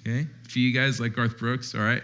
Okay, 0.00 0.26
a 0.46 0.48
few 0.48 0.66
you 0.66 0.72
guys 0.72 0.98
like 0.98 1.14
Garth 1.14 1.36
Brooks, 1.36 1.74
all 1.74 1.82
right. 1.82 2.02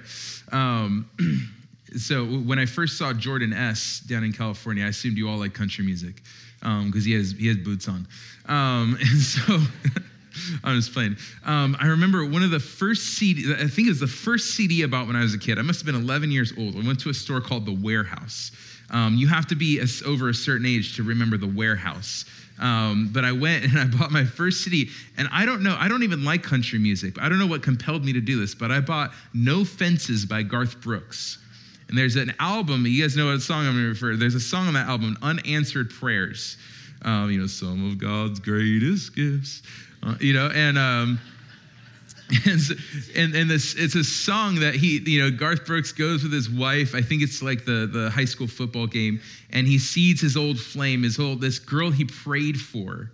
Um, 0.53 1.09
so 1.97 2.27
when 2.27 2.59
I 2.59 2.67
first 2.67 2.99
saw 2.99 3.15
Jordan 3.15 3.55
S. 3.55 4.01
down 4.01 4.23
in 4.23 4.35
California, 4.35 4.85
I 4.85 4.89
assumed 4.89 5.17
you 5.17 5.31
all 5.31 5.39
like 5.39 5.55
country 5.55 5.83
music 5.83 6.17
because 6.61 6.71
um, 6.83 6.93
he 6.93 7.13
has 7.13 7.33
he 7.33 7.47
has 7.49 7.57
boots 7.57 7.89
on, 7.89 8.07
um, 8.49 8.99
and 9.01 9.19
so. 9.19 9.59
I'm 10.65 10.77
just 10.77 10.93
playing. 10.93 11.17
Um, 11.45 11.77
I 11.81 11.87
remember 11.87 12.25
one 12.25 12.43
of 12.43 12.51
the 12.51 12.61
first 12.61 13.17
CD, 13.17 13.53
I 13.55 13.67
think 13.67 13.87
it 13.87 13.91
was 13.91 14.01
the 14.01 14.07
first 14.07 14.55
CD 14.55 14.83
about 14.83 15.07
when 15.07 15.17
I 15.17 15.21
was 15.21 15.35
a 15.35 15.39
kid. 15.39 15.59
I 15.59 15.63
must 15.63 15.81
have 15.81 15.87
been 15.87 16.01
11 16.01 16.31
years 16.31 16.53
old. 16.59 16.77
I 16.77 16.87
went 16.87 17.01
to 17.01 17.11
a 17.11 17.15
store 17.15 17.41
called 17.41 17.67
The 17.67 17.79
Warehouse. 17.83 18.53
Um, 18.91 19.17
you 19.17 19.27
have 19.29 19.47
to 19.49 19.55
be 19.55 19.81
a, 19.81 19.87
over 20.07 20.29
a 20.29 20.35
certain 20.35 20.67
age 20.67 20.97
to 20.97 21.03
remember 21.03 21.37
the 21.37 21.49
warehouse. 21.49 22.25
Um, 22.59 23.11
but 23.13 23.25
I 23.25 23.33
went 23.33 23.65
and 23.65 23.79
I 23.79 23.87
bought 23.87 24.11
my 24.11 24.25
first 24.25 24.63
CD, 24.63 24.91
and 25.17 25.29
I 25.33 25.45
don't 25.45 25.63
know, 25.63 25.77
I 25.79 25.89
don't 25.89 26.03
even 26.03 26.25
like 26.25 26.43
country 26.43 26.79
music. 26.79 27.21
I 27.21 27.29
don't 27.29 27.39
know 27.39 27.47
what 27.47 27.63
compelled 27.63 28.05
me 28.05 28.13
to 28.13 28.21
do 28.21 28.39
this, 28.41 28.55
but 28.55 28.71
I 28.71 28.81
bought 28.81 29.13
No 29.35 29.65
Fences 29.65 30.25
by 30.25 30.43
Garth 30.43 30.81
Brooks. 30.81 31.39
And 31.89 31.97
there's 31.97 32.17
an 32.17 32.35
album, 32.41 32.85
you 32.87 33.03
guys 33.03 33.17
know 33.17 33.27
what 33.27 33.41
song 33.41 33.67
I'm 33.67 33.75
going 33.75 33.85
to 33.85 33.89
refer 33.91 34.11
to. 34.13 34.17
There's 34.17 34.35
a 34.35 34.41
song 34.41 34.67
on 34.67 34.75
that 34.75 34.89
album, 34.89 35.17
Unanswered 35.23 35.91
Prayers. 35.91 36.57
Um, 37.07 37.31
you 37.31 37.41
know, 37.41 37.47
some 37.47 37.89
of 37.89 37.99
God's 37.99 38.41
greatest 38.41 39.15
gifts. 39.15 39.63
Uh, 40.03 40.17
you 40.21 40.33
know, 40.35 40.51
and 40.53 40.77
um, 40.77 41.21
and, 43.15 43.35
and, 43.35 43.49
this 43.49 43.75
it's 43.77 43.95
a 43.95 44.03
song 44.03 44.57
that 44.57 44.75
he 44.75 44.99
you 45.09 45.23
know 45.23 45.31
garth 45.31 45.65
brooks 45.65 45.93
goes 45.93 46.25
with 46.25 46.33
his 46.33 46.51
wife. 46.51 46.95
I 46.95 47.01
think 47.01 47.23
it's 47.23 47.41
like 47.43 47.65
the, 47.65 47.89
the 47.93 48.11
high 48.11 48.25
school 48.25 48.49
football 48.49 48.89
game. 48.89 49.21
And 49.51 49.67
he 49.67 49.79
sees 49.79 50.21
his 50.21 50.37
old 50.37 50.59
flame 50.59 51.05
his 51.05 51.21
old 51.21 51.41
this 51.41 51.61
girl 51.61 51.93
he 51.93 52.05
prayed 52.05 52.61
for 52.61 53.11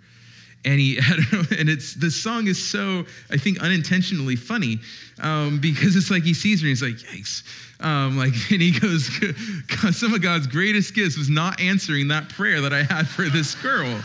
and 0.65 0.79
he 0.81 0.95
know, 1.33 1.43
and 1.59 1.69
it's 1.69 1.95
the 1.95 2.11
song 2.11 2.47
is 2.47 2.63
so 2.63 3.05
i 3.31 3.37
think 3.37 3.61
unintentionally 3.61 4.37
funny 4.37 4.79
um, 5.21 5.61
because 5.61 5.95
it's 5.95 6.11
like 6.11 6.23
he 6.23 6.35
sees 6.35 6.61
her 6.61 6.67
and 6.67 6.71
he's 6.71 6.83
like 6.83 6.95
yikes 6.95 7.43
um, 7.85 8.17
like 8.17 8.33
and 8.51 8.63
he 8.63 8.79
goes 8.79 9.11
some 9.97 10.15
of 10.15 10.23
god's 10.23 10.47
greatest 10.47 10.95
gifts 10.95 11.17
was 11.17 11.31
not 11.31 11.61
answering 11.61 12.09
that 12.09 12.29
prayer 12.29 12.61
that 12.61 12.73
i 12.73 12.83
had 12.83 13.07
for 13.09 13.25
this 13.25 13.55
girl 13.57 14.01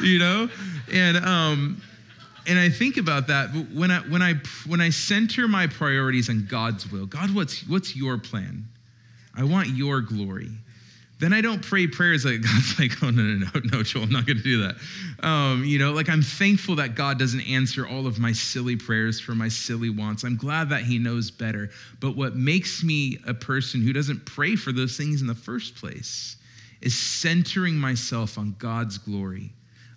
you 0.00 0.18
know 0.18 0.48
and 0.92 1.16
um, 1.18 1.80
and 2.46 2.58
I 2.58 2.68
think 2.68 2.96
about 2.96 3.26
that 3.28 3.50
when 3.72 3.90
I 3.90 4.00
when 4.00 4.22
I 4.22 4.34
when 4.66 4.80
I 4.80 4.90
center 4.90 5.46
my 5.46 5.66
priorities 5.66 6.28
on 6.28 6.46
God's 6.50 6.90
will. 6.90 7.06
God, 7.06 7.34
what's 7.34 7.66
what's 7.68 7.94
your 7.94 8.18
plan? 8.18 8.64
I 9.36 9.44
want 9.44 9.68
your 9.68 10.00
glory. 10.00 10.50
Then 11.20 11.32
I 11.32 11.40
don't 11.40 11.62
pray 11.62 11.86
prayers 11.86 12.24
like 12.24 12.40
God's 12.42 12.78
like, 12.78 13.02
oh 13.02 13.10
no 13.10 13.22
no 13.22 13.46
no 13.54 13.60
no, 13.72 13.82
Joel, 13.82 14.04
I'm 14.04 14.10
not 14.10 14.26
going 14.26 14.38
to 14.38 14.42
do 14.42 14.62
that. 14.62 14.76
Um, 15.24 15.64
you 15.64 15.78
know, 15.78 15.92
like 15.92 16.08
I'm 16.08 16.22
thankful 16.22 16.76
that 16.76 16.94
God 16.94 17.18
doesn't 17.18 17.42
answer 17.42 17.86
all 17.86 18.06
of 18.06 18.18
my 18.18 18.32
silly 18.32 18.76
prayers 18.76 19.20
for 19.20 19.34
my 19.34 19.48
silly 19.48 19.90
wants. 19.90 20.24
I'm 20.24 20.36
glad 20.36 20.70
that 20.70 20.82
He 20.82 20.98
knows 20.98 21.30
better. 21.30 21.70
But 22.00 22.16
what 22.16 22.36
makes 22.36 22.82
me 22.82 23.18
a 23.26 23.34
person 23.34 23.82
who 23.82 23.92
doesn't 23.92 24.24
pray 24.24 24.56
for 24.56 24.72
those 24.72 24.96
things 24.96 25.20
in 25.20 25.26
the 25.26 25.34
first 25.34 25.76
place 25.76 26.36
is 26.80 26.98
centering 26.98 27.74
myself 27.74 28.38
on 28.38 28.56
God's 28.58 28.96
glory 28.96 29.52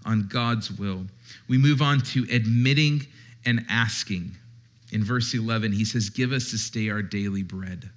on 0.05 0.27
God's 0.27 0.71
will. 0.71 1.05
We 1.47 1.57
move 1.57 1.81
on 1.81 2.01
to 2.01 2.25
admitting 2.31 3.05
and 3.45 3.65
asking. 3.69 4.31
In 4.91 5.03
verse 5.03 5.33
11, 5.33 5.71
he 5.71 5.85
says, 5.85 6.09
Give 6.09 6.31
us 6.31 6.51
this 6.51 6.69
day 6.69 6.89
our 6.89 7.01
daily 7.01 7.43
bread. 7.43 7.89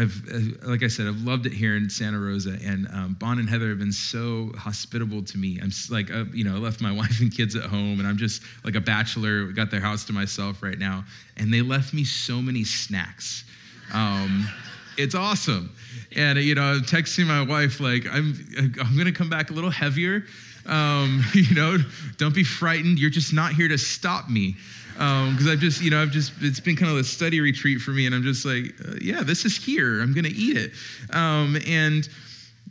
I've, 0.00 0.28
uh, 0.32 0.66
like 0.66 0.82
I 0.82 0.88
said, 0.88 1.06
I've 1.06 1.20
loved 1.20 1.44
it 1.44 1.52
here 1.52 1.76
in 1.76 1.90
Santa 1.90 2.18
Rosa, 2.18 2.56
and 2.64 2.88
um, 2.88 3.16
Bon 3.20 3.38
and 3.38 3.48
Heather 3.48 3.68
have 3.68 3.78
been 3.78 3.92
so 3.92 4.50
hospitable 4.56 5.22
to 5.22 5.36
me. 5.36 5.58
I'm 5.62 5.70
like, 5.90 6.10
uh, 6.10 6.24
you 6.32 6.42
know, 6.42 6.56
I 6.56 6.58
left 6.58 6.80
my 6.80 6.90
wife 7.00 7.20
and 7.20 7.34
kids 7.34 7.54
at 7.54 7.64
home, 7.64 7.98
and 7.98 8.08
I'm 8.08 8.16
just 8.16 8.42
like 8.64 8.76
a 8.76 8.80
bachelor, 8.80 9.46
got 9.52 9.70
their 9.70 9.80
house 9.80 10.04
to 10.06 10.14
myself 10.14 10.62
right 10.62 10.78
now, 10.78 11.04
and 11.36 11.52
they 11.52 11.60
left 11.60 11.92
me 11.92 12.04
so 12.04 12.40
many 12.40 12.64
snacks. 12.64 13.44
Um, 13.92 14.48
it's 14.96 15.14
awesome. 15.14 15.70
And, 16.16 16.38
you 16.38 16.54
know, 16.54 16.62
I'm 16.62 16.80
texting 16.80 17.26
my 17.26 17.42
wife, 17.42 17.78
like, 17.78 18.06
I'm, 18.10 18.34
I'm 18.58 18.96
to 18.96 19.12
come 19.12 19.28
back 19.28 19.50
a 19.50 19.52
little 19.52 19.70
heavier. 19.70 20.24
Um, 20.66 21.22
you 21.34 21.54
know, 21.54 21.78
don't 22.16 22.34
be 22.34 22.44
frightened. 22.44 22.98
You're 22.98 23.10
just 23.10 23.32
not 23.32 23.52
here 23.52 23.68
to 23.68 23.78
stop 23.78 24.28
me. 24.28 24.56
Because 24.92 25.46
um, 25.46 25.48
I've 25.48 25.60
just, 25.60 25.80
you 25.80 25.90
know, 25.90 26.02
I've 26.02 26.10
just, 26.10 26.32
it's 26.42 26.60
been 26.60 26.76
kind 26.76 26.92
of 26.92 26.98
a 26.98 27.04
study 27.04 27.40
retreat 27.40 27.80
for 27.80 27.90
me. 27.90 28.04
And 28.04 28.14
I'm 28.14 28.22
just 28.22 28.44
like, 28.44 28.74
uh, 28.86 28.96
yeah, 29.00 29.22
this 29.22 29.46
is 29.46 29.56
here. 29.56 30.02
I'm 30.02 30.12
going 30.12 30.24
to 30.24 30.34
eat 30.34 30.58
it. 30.58 30.72
Um, 31.14 31.56
and 31.66 32.06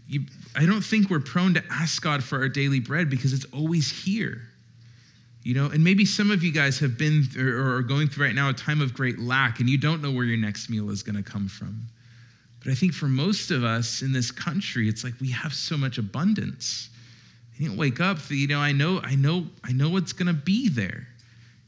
you, 0.08 0.22
I 0.56 0.66
don't 0.66 0.82
think 0.82 1.10
we're 1.10 1.22
prone 1.22 1.56
to 1.56 1.64
ask 1.72 2.02
God 2.02 2.24
for 2.24 2.38
our 2.38 2.50
daily 2.50 2.80
bread 2.80 3.10
because 3.10 3.34
it's 3.34 3.46
always 3.46 3.90
here. 3.90 4.42
You 5.44 5.56
know, 5.56 5.68
and 5.68 5.84
maybe 5.84 6.06
some 6.06 6.30
of 6.30 6.44
you 6.44 6.52
guys 6.52 6.78
have 6.80 6.98
been 6.98 7.24
or 7.38 7.78
are 7.78 7.82
going 7.82 8.10
through 8.10 8.26
right 8.26 8.36
now 8.36 8.50
a 8.50 8.54
time 8.54 8.82
of 8.82 8.94
great 8.94 9.18
lack 9.18 9.60
and 9.60 9.70
you 9.70 9.78
don't 9.78 10.02
know 10.02 10.12
where 10.12 10.26
your 10.26 10.38
next 10.38 10.70
meal 10.70 10.92
is 10.92 11.02
going 11.02 11.16
to 11.16 11.24
come 11.24 11.48
from. 11.48 11.82
But 12.64 12.72
I 12.72 12.76
think 12.76 12.94
for 12.94 13.08
most 13.08 13.52
of 13.52 13.64
us 13.64 14.02
in 14.02 14.12
this 14.12 14.32
country, 14.32 14.90
it's 14.90 15.04
like 15.04 15.14
we 15.22 15.32
have 15.32 15.54
so 15.54 15.78
much 15.78 15.98
abundance. 15.98 16.89
You 17.60 17.68
don't 17.68 17.78
wake 17.78 18.00
up, 18.00 18.18
you 18.30 18.48
know, 18.48 18.60
I 18.60 18.72
know, 18.72 19.02
I 19.04 19.16
know, 19.16 19.46
I 19.66 19.74
know 19.74 19.90
what's 19.90 20.14
gonna 20.14 20.34
be 20.34 20.70
there. 20.70 21.06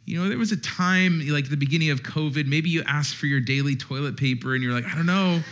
You 0.06 0.20
know, 0.20 0.30
there 0.30 0.38
was 0.38 0.54
a 0.54 0.58
time 0.58 1.22
like 1.28 1.50
the 1.50 1.58
beginning 1.58 1.90
of 1.90 2.02
COVID, 2.02 2.48
maybe 2.48 2.70
you 2.70 2.82
asked 2.88 3.18
for 3.18 3.26
your 3.26 3.42
daily 3.42 3.76
toilet 3.76 4.16
paper 4.16 4.56
and 4.56 4.64
you're 4.64 4.74
like, 4.74 4.86
I 4.86 4.96
don't 4.96 5.06
know. 5.06 5.44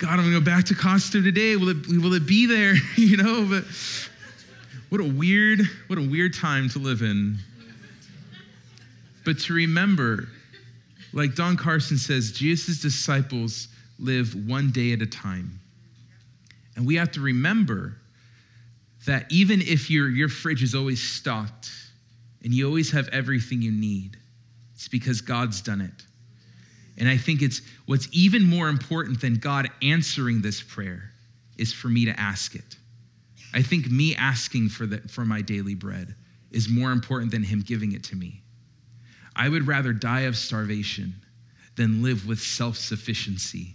God, 0.00 0.10
I'm 0.10 0.16
gonna 0.16 0.32
go 0.32 0.40
back 0.40 0.64
to 0.64 0.74
Costco 0.74 1.22
today. 1.22 1.54
Will 1.54 1.68
it 1.68 1.86
will 1.86 2.12
it 2.14 2.26
be 2.26 2.46
there? 2.46 2.74
you 2.96 3.16
know, 3.16 3.46
but 3.48 3.64
what 4.88 5.00
a 5.00 5.04
weird, 5.04 5.60
what 5.86 5.98
a 5.98 6.02
weird 6.02 6.34
time 6.34 6.68
to 6.70 6.80
live 6.80 7.02
in. 7.02 7.38
But 9.24 9.38
to 9.40 9.54
remember, 9.54 10.28
like 11.12 11.36
Don 11.36 11.56
Carson 11.56 11.98
says, 11.98 12.32
Jesus' 12.32 12.82
disciples 12.82 13.68
live 14.00 14.34
one 14.48 14.72
day 14.72 14.92
at 14.92 15.02
a 15.02 15.06
time. 15.06 15.60
And 16.74 16.84
we 16.84 16.96
have 16.96 17.12
to 17.12 17.20
remember 17.20 17.96
that 19.06 19.30
even 19.30 19.62
if 19.62 19.90
your, 19.90 20.08
your 20.08 20.28
fridge 20.28 20.62
is 20.62 20.74
always 20.74 21.02
stocked 21.02 21.70
and 22.44 22.52
you 22.52 22.66
always 22.66 22.90
have 22.90 23.08
everything 23.08 23.62
you 23.62 23.72
need, 23.72 24.16
it's 24.74 24.88
because 24.88 25.20
God's 25.20 25.60
done 25.60 25.80
it. 25.80 26.04
And 26.98 27.08
I 27.08 27.16
think 27.16 27.42
it's 27.42 27.60
what's 27.86 28.08
even 28.12 28.42
more 28.42 28.68
important 28.68 29.20
than 29.20 29.34
God 29.34 29.68
answering 29.82 30.42
this 30.42 30.62
prayer 30.62 31.10
is 31.58 31.72
for 31.72 31.88
me 31.88 32.04
to 32.06 32.18
ask 32.20 32.54
it. 32.54 32.76
I 33.54 33.62
think 33.62 33.90
me 33.90 34.14
asking 34.16 34.68
for, 34.68 34.86
the, 34.86 34.98
for 35.08 35.24
my 35.24 35.40
daily 35.40 35.74
bread 35.74 36.14
is 36.50 36.68
more 36.68 36.92
important 36.92 37.30
than 37.30 37.42
Him 37.42 37.62
giving 37.62 37.92
it 37.92 38.04
to 38.04 38.16
me. 38.16 38.42
I 39.34 39.48
would 39.48 39.66
rather 39.66 39.92
die 39.92 40.22
of 40.22 40.36
starvation 40.36 41.14
than 41.76 42.02
live 42.02 42.26
with 42.26 42.40
self 42.40 42.76
sufficiency 42.76 43.74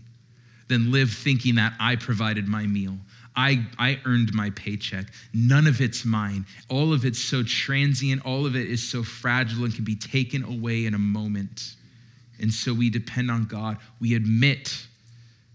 than 0.68 0.92
live 0.92 1.12
thinking 1.12 1.56
that 1.56 1.74
I 1.80 1.98
provided 1.98 2.48
my 2.48 2.66
meal. 2.66 2.98
I, 3.36 3.66
I 3.80 4.00
earned 4.06 4.34
my 4.34 4.50
paycheck. 4.52 5.06
None 5.34 5.68
of 5.68 5.82
it's 5.82 6.06
mine. 6.06 6.46
All 6.70 6.94
of 6.94 7.06
it's 7.06 7.20
so 7.20 7.44
transient. 7.44 8.26
All 8.26 8.46
of 8.46 8.56
it 8.56 8.68
is 8.68 8.88
so 8.88 9.04
fragile 9.04 9.64
and 9.64 9.74
can 9.74 9.86
be 9.86 9.96
taken 9.96 10.44
away 10.44 10.86
in 10.86 10.94
a 10.94 11.00
moment. 11.00 11.76
And 12.40 12.54
so 12.54 12.74
we 12.74 12.90
depend 12.90 13.32
on 13.32 13.46
God. 13.46 13.78
We 14.00 14.16
admit 14.16 14.86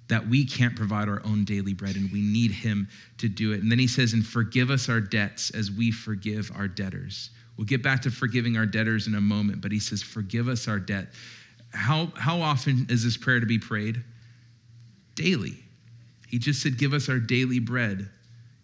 that 0.09 0.27
we 0.27 0.45
can't 0.45 0.77
provide 0.77 1.09
our 1.09 1.21
own 1.25 1.45
daily 1.45 1.75
bread 1.75 1.97
and 1.97 2.11
we 2.13 2.21
need 2.21 2.53
Him 2.53 2.89
to 3.19 3.29
do 3.29 3.53
it. 3.53 3.63
And 3.63 3.71
then 3.71 3.79
He 3.79 3.89
says, 3.89 4.13
and 4.13 4.25
forgive 4.25 4.71
us 4.71 4.89
our 4.89 5.01
debts 5.01 5.51
as 5.51 5.71
we 5.71 5.91
forgive 5.91 6.51
our 6.57 6.69
debtors. 6.69 7.31
We'll 7.57 7.67
get 7.67 7.83
back 7.83 8.03
to 8.03 8.11
forgiving 8.11 8.57
our 8.57 8.67
debtors 8.67 9.07
in 9.07 9.15
a 9.17 9.21
moment, 9.21 9.61
but 9.61 9.73
He 9.73 9.81
says, 9.81 10.03
forgive 10.03 10.49
us 10.49 10.69
our 10.69 10.79
debt. 10.79 11.09
How, 11.73 12.13
how 12.17 12.41
often 12.41 12.87
is 12.89 13.03
this 13.03 13.17
prayer 13.17 13.41
to 13.41 13.47
be 13.47 13.59
prayed? 13.59 14.03
daily. 15.17 15.57
He 16.27 16.39
just 16.39 16.63
said, 16.63 16.79
Give 16.79 16.93
us 16.93 17.09
our 17.09 17.19
daily 17.19 17.59
bread. 17.59 18.09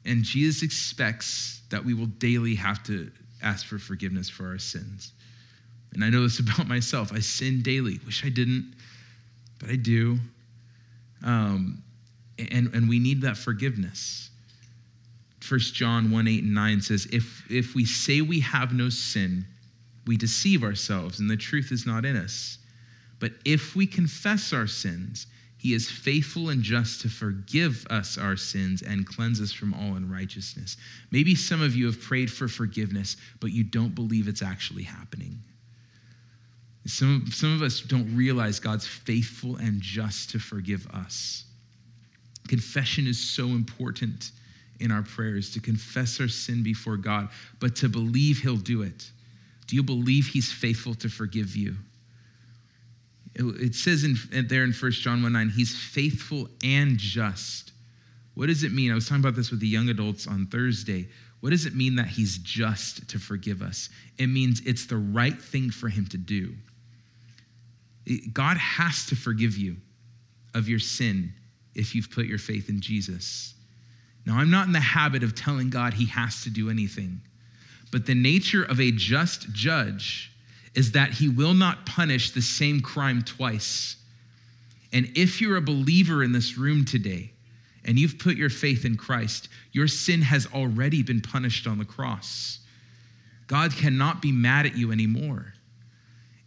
And 0.04 0.24
Jesus 0.24 0.62
expects 0.62 1.62
that 1.70 1.84
we 1.84 1.94
will 1.94 2.06
daily 2.06 2.54
have 2.56 2.82
to 2.84 3.10
ask 3.42 3.66
for 3.66 3.78
forgiveness 3.78 4.28
for 4.28 4.46
our 4.46 4.58
sins. 4.58 5.12
And 5.92 6.04
I 6.04 6.10
know 6.10 6.22
this 6.22 6.38
about 6.40 6.66
myself. 6.66 7.12
I 7.12 7.20
sin 7.20 7.62
daily. 7.62 8.00
Wish 8.04 8.24
I 8.24 8.28
didn't, 8.28 8.74
but 9.58 9.70
I 9.70 9.76
do. 9.76 10.18
Um, 11.24 11.82
and, 12.38 12.74
and 12.74 12.88
we 12.88 12.98
need 12.98 13.22
that 13.22 13.36
forgiveness. 13.36 14.30
First 15.40 15.74
John 15.74 16.10
1 16.10 16.28
8 16.28 16.44
and 16.44 16.54
9 16.54 16.80
says, 16.80 17.06
if, 17.12 17.44
if 17.50 17.74
we 17.74 17.84
say 17.84 18.20
we 18.20 18.40
have 18.40 18.72
no 18.72 18.88
sin, 18.88 19.44
we 20.06 20.16
deceive 20.16 20.64
ourselves, 20.64 21.20
and 21.20 21.30
the 21.30 21.36
truth 21.36 21.70
is 21.70 21.86
not 21.86 22.04
in 22.04 22.16
us. 22.16 22.58
But 23.20 23.32
if 23.44 23.76
we 23.76 23.86
confess 23.86 24.52
our 24.52 24.66
sins, 24.66 25.26
he 25.62 25.74
is 25.74 25.88
faithful 25.88 26.48
and 26.48 26.60
just 26.60 27.02
to 27.02 27.08
forgive 27.08 27.86
us 27.88 28.18
our 28.18 28.36
sins 28.36 28.82
and 28.82 29.06
cleanse 29.06 29.40
us 29.40 29.52
from 29.52 29.72
all 29.74 29.94
unrighteousness. 29.94 30.76
Maybe 31.12 31.36
some 31.36 31.62
of 31.62 31.76
you 31.76 31.86
have 31.86 32.00
prayed 32.00 32.32
for 32.32 32.48
forgiveness, 32.48 33.16
but 33.38 33.52
you 33.52 33.62
don't 33.62 33.94
believe 33.94 34.26
it's 34.26 34.42
actually 34.42 34.82
happening. 34.82 35.40
Some, 36.84 37.26
some 37.30 37.54
of 37.54 37.62
us 37.62 37.80
don't 37.80 38.12
realize 38.16 38.58
God's 38.58 38.88
faithful 38.88 39.54
and 39.54 39.80
just 39.80 40.30
to 40.30 40.40
forgive 40.40 40.84
us. 40.88 41.44
Confession 42.48 43.06
is 43.06 43.20
so 43.20 43.46
important 43.46 44.32
in 44.80 44.90
our 44.90 45.02
prayers 45.02 45.48
to 45.52 45.60
confess 45.60 46.20
our 46.20 46.26
sin 46.26 46.64
before 46.64 46.96
God, 46.96 47.28
but 47.60 47.76
to 47.76 47.88
believe 47.88 48.40
He'll 48.40 48.56
do 48.56 48.82
it. 48.82 49.08
Do 49.68 49.76
you 49.76 49.84
believe 49.84 50.26
He's 50.26 50.50
faithful 50.50 50.96
to 50.96 51.08
forgive 51.08 51.54
you? 51.54 51.76
It 53.34 53.74
says 53.74 54.04
in, 54.04 54.16
there 54.48 54.64
in 54.64 54.72
1 54.72 54.92
John 54.92 55.22
1 55.22 55.32
9, 55.32 55.48
he's 55.50 55.74
faithful 55.76 56.48
and 56.62 56.98
just. 56.98 57.72
What 58.34 58.46
does 58.46 58.64
it 58.64 58.72
mean? 58.72 58.90
I 58.90 58.94
was 58.94 59.08
talking 59.08 59.22
about 59.22 59.34
this 59.34 59.50
with 59.50 59.60
the 59.60 59.66
young 59.66 59.88
adults 59.88 60.26
on 60.26 60.46
Thursday. 60.46 61.08
What 61.40 61.50
does 61.50 61.66
it 61.66 61.74
mean 61.74 61.96
that 61.96 62.06
he's 62.06 62.38
just 62.38 63.08
to 63.08 63.18
forgive 63.18 63.62
us? 63.62 63.88
It 64.18 64.28
means 64.28 64.60
it's 64.64 64.86
the 64.86 64.96
right 64.96 65.40
thing 65.40 65.70
for 65.70 65.88
him 65.88 66.06
to 66.06 66.18
do. 66.18 66.54
God 68.32 68.56
has 68.56 69.06
to 69.06 69.16
forgive 69.16 69.56
you 69.56 69.76
of 70.54 70.68
your 70.68 70.78
sin 70.78 71.32
if 71.74 71.94
you've 71.94 72.10
put 72.10 72.26
your 72.26 72.38
faith 72.38 72.68
in 72.68 72.80
Jesus. 72.80 73.54
Now, 74.26 74.36
I'm 74.36 74.50
not 74.50 74.66
in 74.66 74.72
the 74.72 74.80
habit 74.80 75.22
of 75.22 75.34
telling 75.34 75.70
God 75.70 75.94
he 75.94 76.06
has 76.06 76.42
to 76.44 76.50
do 76.50 76.70
anything, 76.70 77.20
but 77.90 78.06
the 78.06 78.14
nature 78.14 78.64
of 78.64 78.80
a 78.80 78.92
just 78.92 79.52
judge 79.52 80.31
is 80.74 80.92
that 80.92 81.10
he 81.10 81.28
will 81.28 81.54
not 81.54 81.84
punish 81.86 82.30
the 82.30 82.42
same 82.42 82.80
crime 82.80 83.22
twice. 83.22 83.96
And 84.92 85.10
if 85.14 85.40
you're 85.40 85.56
a 85.56 85.62
believer 85.62 86.22
in 86.22 86.32
this 86.32 86.56
room 86.56 86.84
today 86.84 87.30
and 87.84 87.98
you've 87.98 88.18
put 88.18 88.36
your 88.36 88.50
faith 88.50 88.84
in 88.84 88.96
Christ, 88.96 89.48
your 89.72 89.88
sin 89.88 90.22
has 90.22 90.46
already 90.54 91.02
been 91.02 91.20
punished 91.20 91.66
on 91.66 91.78
the 91.78 91.84
cross. 91.84 92.60
God 93.46 93.74
cannot 93.74 94.22
be 94.22 94.32
mad 94.32 94.66
at 94.66 94.76
you 94.76 94.92
anymore. 94.92 95.52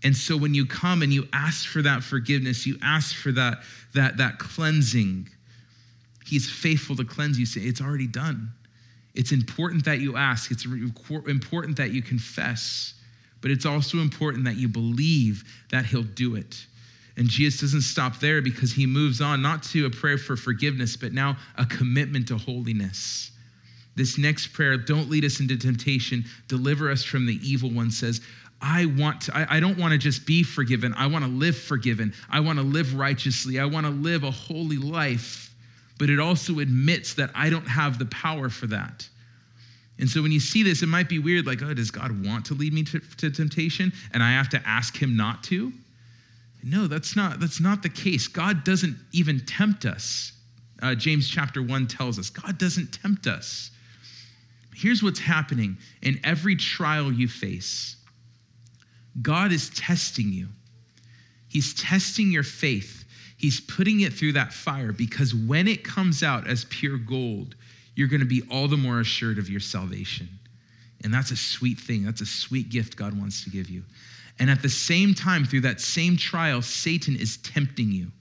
And 0.04 0.16
so 0.16 0.38
when 0.38 0.54
you 0.54 0.66
come 0.66 1.02
and 1.02 1.12
you 1.12 1.28
ask 1.34 1.68
for 1.68 1.82
that 1.82 2.04
forgiveness, 2.04 2.66
you 2.66 2.78
ask 2.84 3.16
for 3.16 3.32
that, 3.32 3.64
that, 3.94 4.18
that 4.18 4.40
cleansing, 4.40 5.28
He's 6.26 6.50
faithful 6.50 6.96
to 6.96 7.06
cleanse 7.06 7.40
you. 7.40 7.46
Say, 7.46 7.62
it's 7.62 7.82
already 7.82 8.08
done. 8.08 8.52
It's 9.14 9.32
important 9.32 9.86
that 9.86 10.00
you 10.00 10.18
ask, 10.18 10.52
it's 10.52 10.66
important 10.66 11.78
that 11.78 11.92
you 11.92 12.02
confess, 12.02 12.96
but 13.46 13.52
it's 13.52 13.68
also 13.68 14.00
important 14.00 14.43
that 14.43 14.56
you 14.56 14.68
believe 14.68 15.43
that 15.70 15.86
He'll 15.86 16.02
do 16.02 16.36
it. 16.36 16.66
And 17.16 17.28
Jesus 17.28 17.62
doesn't 17.62 17.82
stop 17.82 18.20
there 18.20 18.41
because 18.41 18.72
he 18.72 18.88
moves 18.88 19.22
on, 19.22 19.39
not 19.39 19.62
to 19.66 19.86
a 19.86 19.89
prayer 19.91 20.18
for 20.18 20.36
forgiveness, 20.36 20.98
but 20.98 21.14
now 21.14 21.38
a 21.56 21.64
commitment 21.68 22.28
to 22.30 22.39
holiness. 22.39 23.30
This 23.93 24.18
next 24.18 24.48
prayer, 24.48 24.78
don't 24.78 25.12
lead 25.12 25.26
us 25.26 25.41
into 25.41 25.58
temptation, 25.58 26.26
deliver 26.48 26.89
us 26.89 27.04
from 27.04 27.28
the 27.28 27.39
evil 27.48 27.70
one, 27.70 27.91
says, 27.91 28.20
I 28.64 28.88
want 28.88 29.22
to, 29.22 29.38
I, 29.38 29.58
I 29.58 29.60
don't 29.60 29.78
want 29.78 29.91
to 29.91 30.00
just 30.00 30.26
be 30.26 30.41
forgiven. 30.41 30.96
I 30.98 31.06
want 31.06 31.24
to 31.24 31.30
live 31.30 31.56
forgiven. 31.56 32.16
I 32.32 32.39
want 32.39 32.58
to 32.58 32.66
live 32.66 32.96
righteously. 32.96 33.60
I 33.60 33.66
want 33.66 33.86
to 33.86 33.91
live 33.91 34.24
a 34.24 34.32
holy 34.32 34.78
life. 34.78 35.54
But 36.00 36.10
it 36.10 36.20
also 36.20 36.58
admits 36.58 37.14
that 37.14 37.30
I 37.36 37.52
don't 37.52 37.68
have 37.68 38.00
the 38.00 38.08
power 38.08 38.50
for 38.50 38.66
that. 38.66 39.08
And 39.98 40.10
so 40.10 40.22
when 40.22 40.32
you 40.32 40.39
see 40.39 40.62
this, 40.62 40.84
it 40.84 40.88
might 40.88 41.08
be 41.08 41.20
weird 41.20 41.46
like, 41.46 41.62
oh, 41.62 41.74
does 41.74 41.91
God 41.91 42.26
want 42.26 42.46
to 42.48 42.54
lead 42.54 42.74
me 42.74 42.84
to, 42.84 43.00
to 43.00 43.32
temptation? 43.32 43.93
And 44.14 44.22
I 44.22 44.32
have 44.32 44.50
to 44.50 44.62
ask 44.68 45.02
him 45.02 45.16
not 45.16 45.43
to? 45.46 45.72
No, 46.64 46.88
that's 46.88 47.16
not, 47.16 47.39
that's 47.39 47.62
not 47.62 47.84
the 47.84 47.89
case. 47.89 48.28
God 48.28 48.64
doesn't 48.64 48.98
even 49.14 49.39
tempt 49.46 49.86
us. 49.86 50.34
Uh, 50.82 50.96
James 50.96 51.30
chapter 51.30 51.62
1 51.62 51.88
tells 51.88 52.20
us 52.20 52.30
God 52.30 52.58
doesn't 52.58 52.91
tempt 52.91 53.28
us. 53.28 53.72
Here's 54.76 55.02
what's 55.02 55.20
happening 55.20 55.78
in 56.02 56.20
every 56.24 56.56
trial 56.56 57.12
you 57.12 57.28
face 57.28 57.96
God 59.22 59.54
is 59.54 59.70
testing 59.70 60.34
you. 60.34 60.50
He's 61.48 61.74
testing 61.74 62.32
your 62.32 62.43
faith. 62.43 63.06
He's 63.38 63.62
putting 63.62 64.02
it 64.02 64.14
through 64.14 64.34
that 64.34 64.52
fire 64.52 64.91
because 64.91 65.34
when 65.34 65.68
it 65.68 65.84
comes 65.84 66.24
out 66.24 66.48
as 66.48 66.66
pure 66.66 66.98
gold, 66.98 67.56
you're 67.96 68.08
going 68.08 68.22
to 68.22 68.26
be 68.26 68.43
all 68.52 68.68
the 68.68 68.78
more 68.78 69.00
assured 69.00 69.38
of 69.38 69.50
your 69.50 69.60
salvation. 69.60 70.28
And 71.04 71.14
that's 71.14 71.32
a 71.32 71.38
sweet 71.38 71.80
thing. 71.80 72.04
That's 72.04 72.22
a 72.22 72.26
sweet 72.26 72.70
gift 72.70 72.96
God 72.96 73.18
wants 73.18 73.43
to 73.43 73.50
give 73.50 73.70
you. 73.70 73.84
And 74.39 74.50
at 74.50 74.62
the 74.62 74.70
same 74.70 75.14
time, 75.14 75.46
through 75.46 75.62
that 75.62 75.80
same 75.80 76.18
trial, 76.18 76.62
Satan 76.62 77.16
is 77.16 77.38
tempting 77.38 77.91
you. 77.91 78.12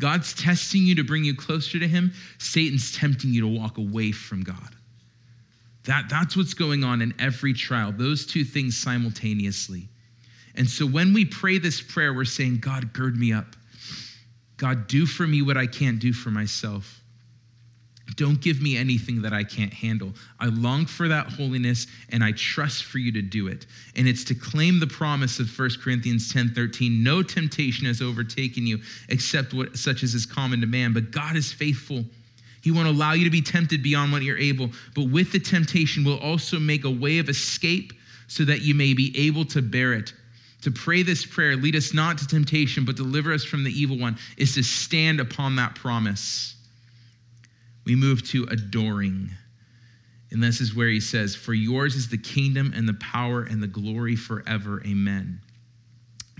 God's 0.00 0.32
testing 0.32 0.82
you 0.82 0.94
to 0.96 1.04
bring 1.04 1.24
you 1.24 1.36
closer 1.36 1.78
to 1.78 1.86
Him, 1.86 2.12
Satan's 2.38 2.96
tempting 2.96 3.30
you 3.30 3.42
to 3.42 3.46
walk 3.46 3.78
away 3.78 4.12
from 4.12 4.42
God. 4.42 4.74
That, 5.84 6.08
that's 6.08 6.36
what's 6.36 6.54
going 6.54 6.84
on 6.84 7.02
in 7.02 7.14
every 7.18 7.52
trial, 7.52 7.92
those 7.92 8.26
two 8.26 8.44
things 8.44 8.76
simultaneously. 8.76 9.88
And 10.56 10.68
so 10.68 10.86
when 10.86 11.12
we 11.12 11.24
pray 11.24 11.58
this 11.58 11.80
prayer, 11.80 12.12
we're 12.12 12.24
saying, 12.24 12.58
God, 12.58 12.92
gird 12.92 13.16
me 13.16 13.32
up. 13.32 13.56
God, 14.56 14.86
do 14.88 15.06
for 15.06 15.26
me 15.26 15.42
what 15.42 15.56
I 15.56 15.66
can't 15.66 15.98
do 15.98 16.12
for 16.12 16.30
myself. 16.30 16.99
Don't 18.16 18.40
give 18.40 18.62
me 18.62 18.76
anything 18.76 19.22
that 19.22 19.32
I 19.32 19.44
can't 19.44 19.72
handle. 19.72 20.12
I 20.38 20.46
long 20.46 20.86
for 20.86 21.08
that 21.08 21.26
holiness 21.28 21.86
and 22.10 22.24
I 22.24 22.32
trust 22.32 22.84
for 22.84 22.98
you 22.98 23.12
to 23.12 23.22
do 23.22 23.48
it. 23.48 23.66
And 23.96 24.08
it's 24.08 24.24
to 24.24 24.34
claim 24.34 24.80
the 24.80 24.86
promise 24.86 25.38
of 25.38 25.46
1 25.58 25.70
Corinthians 25.82 26.32
10 26.32 26.54
13. 26.54 27.02
No 27.02 27.22
temptation 27.22 27.86
has 27.86 28.00
overtaken 28.00 28.66
you 28.66 28.80
except 29.08 29.54
what 29.54 29.76
such 29.76 30.02
as 30.02 30.14
is 30.14 30.26
common 30.26 30.60
to 30.60 30.66
man, 30.66 30.92
but 30.92 31.10
God 31.10 31.36
is 31.36 31.52
faithful. 31.52 32.04
He 32.62 32.70
won't 32.70 32.88
allow 32.88 33.12
you 33.12 33.24
to 33.24 33.30
be 33.30 33.42
tempted 33.42 33.82
beyond 33.82 34.12
what 34.12 34.22
you're 34.22 34.36
able, 34.36 34.70
but 34.94 35.04
with 35.04 35.32
the 35.32 35.40
temptation 35.40 36.04
will 36.04 36.18
also 36.18 36.58
make 36.58 36.84
a 36.84 36.90
way 36.90 37.18
of 37.18 37.28
escape 37.28 37.92
so 38.28 38.44
that 38.44 38.62
you 38.62 38.74
may 38.74 38.92
be 38.92 39.16
able 39.26 39.44
to 39.46 39.62
bear 39.62 39.94
it. 39.94 40.12
To 40.62 40.70
pray 40.70 41.02
this 41.02 41.24
prayer, 41.24 41.56
lead 41.56 41.74
us 41.74 41.94
not 41.94 42.18
to 42.18 42.26
temptation, 42.26 42.84
but 42.84 42.96
deliver 42.96 43.32
us 43.32 43.44
from 43.44 43.64
the 43.64 43.70
evil 43.70 43.98
one, 43.98 44.18
is 44.36 44.54
to 44.56 44.62
stand 44.62 45.20
upon 45.20 45.56
that 45.56 45.74
promise 45.74 46.54
we 47.84 47.96
move 47.96 48.26
to 48.30 48.44
adoring. 48.50 49.30
And 50.30 50.42
this 50.42 50.60
is 50.60 50.74
where 50.74 50.88
he 50.88 51.00
says, 51.00 51.34
For 51.34 51.54
yours 51.54 51.94
is 51.94 52.08
the 52.08 52.18
kingdom 52.18 52.72
and 52.74 52.88
the 52.88 52.94
power 52.94 53.42
and 53.42 53.62
the 53.62 53.66
glory 53.66 54.16
forever. 54.16 54.82
Amen. 54.86 55.40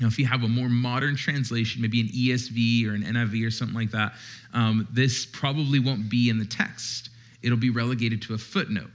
Now, 0.01 0.07
if 0.07 0.18
you 0.18 0.26
have 0.26 0.45
a 0.45 0.49
more 0.49 0.68
modern 0.68 1.14
translation, 1.14 1.82
maybe 1.82 2.01
an 2.01 2.09
ESV 2.09 2.86
or 2.86 2.95
an 2.95 3.03
NIV 3.03 3.47
or 3.47 3.51
something 3.51 3.76
like 3.76 3.91
that, 3.91 4.14
um, 4.55 4.88
this 4.93 5.26
probably 5.26 5.78
won't 5.78 6.09
be 6.09 6.30
in 6.30 6.38
the 6.38 6.45
text. 6.45 7.11
It'll 7.43 7.59
be 7.59 7.70
relegated 7.70 8.22
to 8.22 8.34
a 8.34 8.38
footnote. 8.38 8.91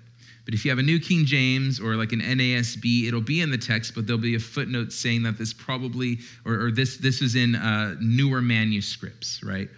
But 0.45 0.53
if 0.53 0.63
you 0.63 0.71
have 0.71 0.79
a 0.79 0.83
New 0.83 0.99
King 0.99 1.25
James 1.25 1.79
or 1.79 1.95
like 1.95 2.11
an 2.11 2.21
NASB, 2.21 3.07
it'll 3.07 3.21
be 3.21 3.41
in 3.41 3.49
the 3.49 3.57
text, 3.57 3.95
but 3.95 4.05
there'll 4.05 4.21
be 4.21 4.35
a 4.35 4.39
footnote 4.39 4.93
saying 4.93 5.23
that 5.23 5.37
this 5.37 5.53
probably, 5.53 6.19
or, 6.45 6.67
or 6.67 6.71
this, 6.71 6.97
this 6.97 7.21
is 7.21 7.35
in 7.35 7.55
uh, 7.55 7.95
newer 7.99 8.41
manuscripts, 8.41 9.43
right? 9.43 9.69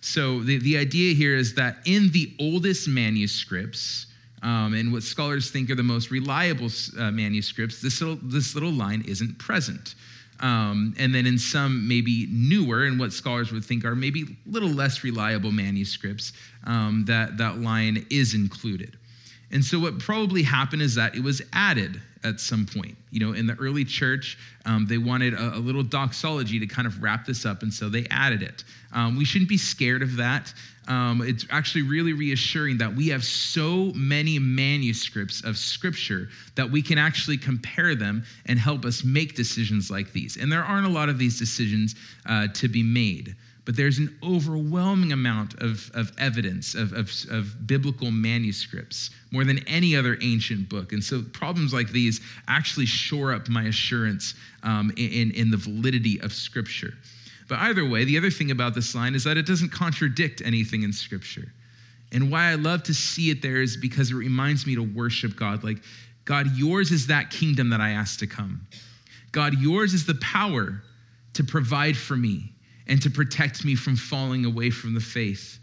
So 0.00 0.40
the, 0.40 0.58
the 0.58 0.78
idea 0.78 1.14
here 1.14 1.36
is 1.36 1.54
that 1.54 1.78
in 1.84 2.10
the 2.12 2.32
oldest 2.38 2.88
manuscripts, 2.88 4.06
um, 4.42 4.74
and 4.74 4.92
what 4.92 5.02
scholars 5.02 5.50
think 5.50 5.70
are 5.70 5.74
the 5.74 5.82
most 5.82 6.10
reliable 6.10 6.70
uh, 6.98 7.10
manuscripts, 7.10 7.82
this 7.82 8.00
little, 8.00 8.18
this 8.22 8.54
little 8.54 8.72
line 8.72 9.04
isn't 9.06 9.38
present. 9.38 9.94
Um, 10.40 10.94
and 10.98 11.14
then 11.14 11.26
in 11.26 11.38
some 11.38 11.86
maybe 11.86 12.26
newer 12.30 12.86
and 12.86 12.98
what 12.98 13.12
scholars 13.12 13.52
would 13.52 13.64
think 13.64 13.84
are 13.84 13.94
maybe 13.94 14.22
a 14.22 14.50
little 14.50 14.70
less 14.70 15.04
reliable 15.04 15.52
manuscripts, 15.52 16.32
um, 16.64 17.04
that, 17.06 17.36
that 17.36 17.58
line 17.58 18.06
is 18.10 18.32
included. 18.34 18.96
And 19.52 19.64
so 19.64 19.78
what 19.80 19.98
probably 19.98 20.42
happened 20.42 20.82
is 20.82 20.94
that 20.94 21.14
it 21.14 21.22
was 21.22 21.42
added 21.52 22.00
at 22.22 22.38
some 22.38 22.66
point. 22.66 22.96
You 23.10 23.20
know, 23.20 23.32
in 23.32 23.46
the 23.46 23.54
early 23.54 23.84
church, 23.84 24.38
um, 24.66 24.86
they 24.86 24.98
wanted 24.98 25.34
a, 25.34 25.56
a, 25.56 25.58
little 25.58 25.82
doxology 25.82 26.58
to 26.60 26.66
kind 26.66 26.86
of 26.86 27.02
wrap 27.02 27.24
this 27.24 27.46
up, 27.46 27.62
and 27.62 27.72
so 27.72 27.88
they 27.88 28.06
added 28.10 28.42
it. 28.42 28.64
Um, 28.92 29.16
we 29.16 29.24
shouldn't 29.24 29.48
be 29.48 29.56
scared 29.56 30.02
of 30.02 30.16
that. 30.16 30.52
Um, 30.86 31.22
it's 31.24 31.46
actually 31.50 31.82
really 31.82 32.12
reassuring 32.12 32.78
that 32.78 32.94
we 32.94 33.08
have 33.08 33.24
so 33.24 33.92
many 33.94 34.38
manuscripts 34.38 35.42
of 35.44 35.56
scripture 35.56 36.28
that 36.56 36.68
we 36.68 36.82
can 36.82 36.98
actually 36.98 37.38
compare 37.38 37.94
them 37.94 38.24
and 38.46 38.58
help 38.58 38.84
us 38.84 39.04
make 39.04 39.34
decisions 39.34 39.90
like 39.90 40.12
these. 40.12 40.36
And 40.36 40.50
there 40.50 40.64
aren't 40.64 40.86
a 40.86 40.90
lot 40.90 41.08
of 41.08 41.18
these 41.18 41.38
decisions 41.38 41.94
uh, 42.26 42.48
to 42.54 42.68
be 42.68 42.82
made 42.82 43.36
but 43.70 43.76
there's 43.76 43.98
an 43.98 44.18
overwhelming 44.20 45.12
amount 45.12 45.54
of, 45.62 45.92
of 45.94 46.10
evidence 46.18 46.74
of, 46.74 46.92
of, 46.92 47.08
of, 47.30 47.68
biblical 47.68 48.10
manuscripts, 48.10 49.10
more 49.30 49.44
than 49.44 49.60
any 49.68 49.94
other 49.94 50.18
ancient 50.22 50.68
book. 50.68 50.92
And 50.92 51.04
so 51.04 51.22
problems 51.32 51.72
like 51.72 51.88
these 51.90 52.20
actually 52.48 52.86
shore 52.86 53.32
up 53.32 53.48
my 53.48 53.66
assurance 53.66 54.34
um, 54.64 54.92
in, 54.96 55.30
in 55.30 55.52
the 55.52 55.56
validity 55.56 56.20
of 56.20 56.32
Scripture. 56.32 56.94
But 57.48 57.60
either 57.60 57.88
way, 57.88 58.02
the 58.02 58.18
other 58.18 58.32
thing 58.32 58.50
about 58.50 58.74
this 58.74 58.92
line 58.92 59.14
is 59.14 59.22
that 59.22 59.36
it 59.36 59.46
doesn't 59.46 59.70
contradict 59.70 60.42
anything 60.44 60.82
in 60.82 60.92
Scripture. 60.92 61.52
And 62.10 62.28
why 62.28 62.50
I 62.50 62.56
love 62.56 62.82
to 62.82 62.92
see 62.92 63.30
it 63.30 63.40
there 63.40 63.62
is 63.62 63.76
because 63.76 64.10
it 64.10 64.16
reminds 64.16 64.66
me 64.66 64.74
to 64.74 64.82
worship 64.82 65.36
God. 65.36 65.62
Like, 65.62 65.78
God, 66.24 66.48
yours 66.56 66.90
is 66.90 67.06
that 67.06 67.30
kingdom 67.30 67.70
that 67.70 67.80
I 67.80 67.90
asked 67.90 68.18
to 68.18 68.26
come. 68.26 68.66
God, 69.30 69.60
yours 69.60 69.94
is 69.94 70.06
the 70.06 70.16
power 70.16 70.82
to 71.34 71.44
provide 71.44 71.96
for 71.96 72.16
me 72.16 72.52
and 72.90 73.00
to 73.00 73.08
protect 73.08 73.64
me 73.64 73.76
from 73.76 73.96
falling 73.96 74.44
away 74.44 74.68
from 74.68 74.92
the 74.92 75.00
faith. 75.00 75.60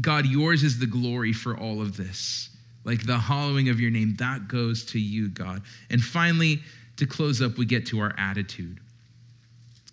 God, 0.00 0.24
yours 0.24 0.62
is 0.62 0.78
the 0.78 0.86
glory 0.86 1.32
for 1.32 1.58
all 1.58 1.82
of 1.82 1.96
this. 1.96 2.50
Like 2.84 3.04
the 3.04 3.18
hallowing 3.18 3.68
of 3.68 3.80
your 3.80 3.90
name, 3.90 4.14
that 4.20 4.46
goes 4.46 4.84
to 4.86 5.00
you, 5.00 5.28
God. 5.28 5.62
And 5.90 6.00
finally, 6.00 6.60
to 6.96 7.04
close 7.04 7.42
up, 7.42 7.58
we 7.58 7.66
get 7.66 7.84
to 7.86 7.98
our 7.98 8.14
attitude 8.16 8.78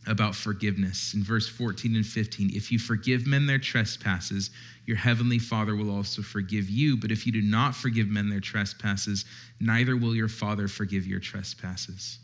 about 0.05 0.35
forgiveness. 0.35 1.15
In 1.15 1.23
verse 1.23 1.49
14 1.49 1.95
and 1.95 2.05
15, 2.05 2.51
if 2.53 2.71
you 2.71 2.77
forgive 2.77 3.25
men 3.25 3.47
their 3.47 3.57
trespasses, 3.57 4.51
your 4.85 4.97
heavenly 4.97 5.39
Father 5.39 5.75
will 5.75 5.89
also 5.89 6.21
forgive 6.21 6.69
you. 6.69 6.95
But 6.95 7.09
if 7.09 7.25
you 7.25 7.31
do 7.31 7.41
not 7.41 7.73
forgive 7.73 8.07
men 8.09 8.29
their 8.29 8.39
trespasses, 8.39 9.25
neither 9.59 9.97
will 9.97 10.13
your 10.13 10.27
Father 10.27 10.67
forgive 10.67 11.07
your 11.07 11.19
trespasses. 11.19 12.19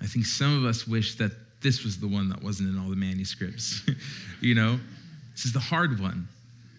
I 0.00 0.06
think 0.06 0.24
some 0.24 0.56
of 0.56 0.64
us 0.64 0.86
wish 0.86 1.16
that 1.16 1.32
this 1.60 1.84
was 1.84 1.98
the 1.98 2.08
one 2.08 2.28
that 2.28 2.42
wasn't 2.42 2.68
in 2.68 2.78
all 2.78 2.88
the 2.88 2.96
manuscripts. 2.96 3.82
you 4.40 4.54
know, 4.54 4.78
this 5.32 5.44
is 5.44 5.52
the 5.52 5.60
hard 5.60 6.00
one. 6.00 6.28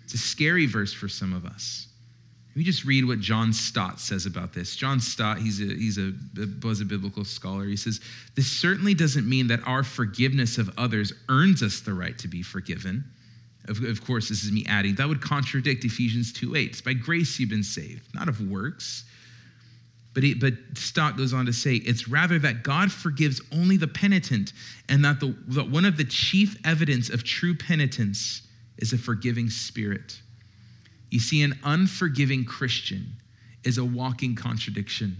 It's 0.04 0.14
a 0.14 0.18
scary 0.18 0.66
verse 0.66 0.94
for 0.94 1.08
some 1.08 1.34
of 1.34 1.46
us. 1.46 1.88
Let 2.50 2.58
me 2.58 2.64
just 2.64 2.84
read 2.84 3.06
what 3.06 3.20
John 3.20 3.54
Stott 3.54 4.00
says 4.00 4.26
about 4.26 4.54
this. 4.54 4.76
John 4.76 5.00
Stott, 5.00 5.38
he's 5.38 5.62
a, 5.62 5.66
he's 5.66 5.98
a, 5.98 6.14
was 6.64 6.82
a 6.82 6.86
biblical 6.86 7.24
scholar. 7.24 7.66
He 7.66 7.78
says, 7.78 8.02
This 8.36 8.48
certainly 8.48 8.94
doesn't 8.94 9.30
mean 9.30 9.48
that 9.48 9.60
our 9.66 9.84
forgiveness 9.84 10.58
of 10.58 10.70
others 10.78 11.14
earns 11.30 11.62
us 11.62 11.80
the 11.82 11.94
right 11.94 12.18
to 12.18 12.28
be 12.28 12.42
forgiven. 12.42 13.04
Of, 13.68 13.84
of 13.84 14.04
course, 14.04 14.30
this 14.30 14.44
is 14.44 14.52
me 14.52 14.66
adding. 14.68 14.96
That 14.96 15.08
would 15.08 15.22
contradict 15.22 15.86
Ephesians 15.86 16.34
2 16.34 16.56
8. 16.56 16.70
It's 16.72 16.82
by 16.82 16.94
grace 16.94 17.40
you've 17.40 17.50
been 17.50 17.64
saved, 17.64 18.14
not 18.16 18.28
of 18.28 18.42
works. 18.50 19.04
But, 20.14 20.24
he, 20.24 20.34
but 20.34 20.54
Stott 20.76 21.18
goes 21.18 21.34
on 21.34 21.46
to 21.46 21.54
say, 21.54 21.76
it's 21.76 22.08
rather 22.08 22.40
that 22.40 22.64
God 22.64 22.92
forgives 22.92 23.42
only 23.52 23.78
the 23.78 23.88
penitent, 23.88 24.54
and 24.90 25.06
that, 25.06 25.20
the, 25.20 25.36
that 25.50 25.70
one 25.70 25.86
of 25.86 25.98
the 25.98 26.04
chief 26.04 26.58
evidence 26.66 27.10
of 27.10 27.24
true 27.24 27.56
penitence 27.56 28.42
is 28.80 28.92
a 28.92 28.98
forgiving 28.98 29.50
spirit. 29.50 30.20
You 31.12 31.20
see, 31.20 31.44
an 31.44 31.58
unforgiving 31.64 32.44
Christian 32.46 33.06
is 33.64 33.78
a 33.78 33.86
walking 33.86 34.36
contradiction. 34.36 35.18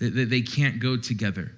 They 0.00 0.42
can't 0.42 0.80
go 0.80 0.96
together. 0.96 1.52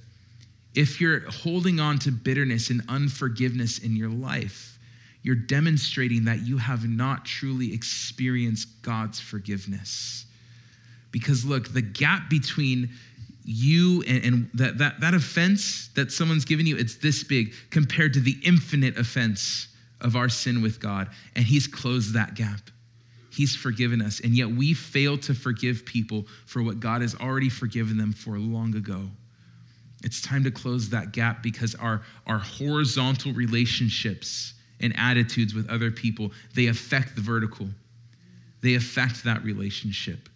If 0.75 1.01
you're 1.01 1.21
holding 1.31 1.81
on 1.81 1.99
to 2.01 2.13
bitterness 2.13 2.71
and 2.71 2.83
unforgiveness 2.89 3.79
in 3.79 3.97
your 3.97 4.11
life, 4.11 4.79
you're 5.23 5.35
demonstrating 5.35 6.25
that 6.27 6.47
you 6.47 6.59
have 6.59 6.89
not 6.89 7.25
truly 7.25 7.73
experienced 7.73 8.69
God's 8.83 9.19
forgiveness. 9.19 10.26
Because 11.11 11.45
look, 11.45 11.73
the 11.73 11.83
gap 11.83 12.29
between 12.29 12.91
you 13.45 14.03
and, 14.09 14.25
and, 14.25 14.51
that, 14.55 14.79
that, 14.79 15.01
that 15.01 15.15
offense 15.15 15.89
that 15.95 16.11
someone's 16.11 16.45
given 16.45 16.67
you, 16.67 16.77
it's 16.77 16.97
this 16.97 17.23
big 17.23 17.55
compared 17.71 18.13
to 18.15 18.21
the 18.21 18.37
infinite 18.45 18.99
offense 18.99 19.69
of 20.01 20.17
our 20.17 20.29
sin 20.29 20.63
with 20.63 20.81
God. 20.81 21.09
And 21.37 21.45
He's 21.45 21.67
closed 21.67 22.15
that 22.15 22.35
gap. 22.35 22.61
He's 23.31 23.55
forgiven 23.55 24.01
us. 24.01 24.21
And 24.21 24.35
yet 24.35 24.49
we 24.49 24.73
fail 24.73 25.19
to 25.19 25.35
forgive 25.35 25.85
people 25.85 26.25
for 26.47 26.63
what 26.63 26.81
God 26.81 27.03
has 27.03 27.15
already 27.15 27.51
forgiven 27.51 27.99
them 27.99 28.13
for 28.13 28.39
long 28.39 28.75
ago. 28.75 29.03
It's 30.03 30.21
time 30.21 30.45
to 30.45 30.51
close 30.51 30.89
that 30.91 31.13
gap 31.13 31.43
because 31.43 31.75
our, 31.75 32.03
our 32.27 32.39
horizontal 32.39 33.33
relationships 33.33 34.55
and 34.81 34.95
attitudes 34.97 35.55
with 35.55 35.69
other 35.69 35.91
people, 35.91 36.33
they 36.55 36.67
affect 36.67 37.15
the 37.15 37.23
vertical. 37.23 37.69
They 38.63 38.75
affect 38.75 39.25
that 39.25 39.43
relationship. 39.45 40.29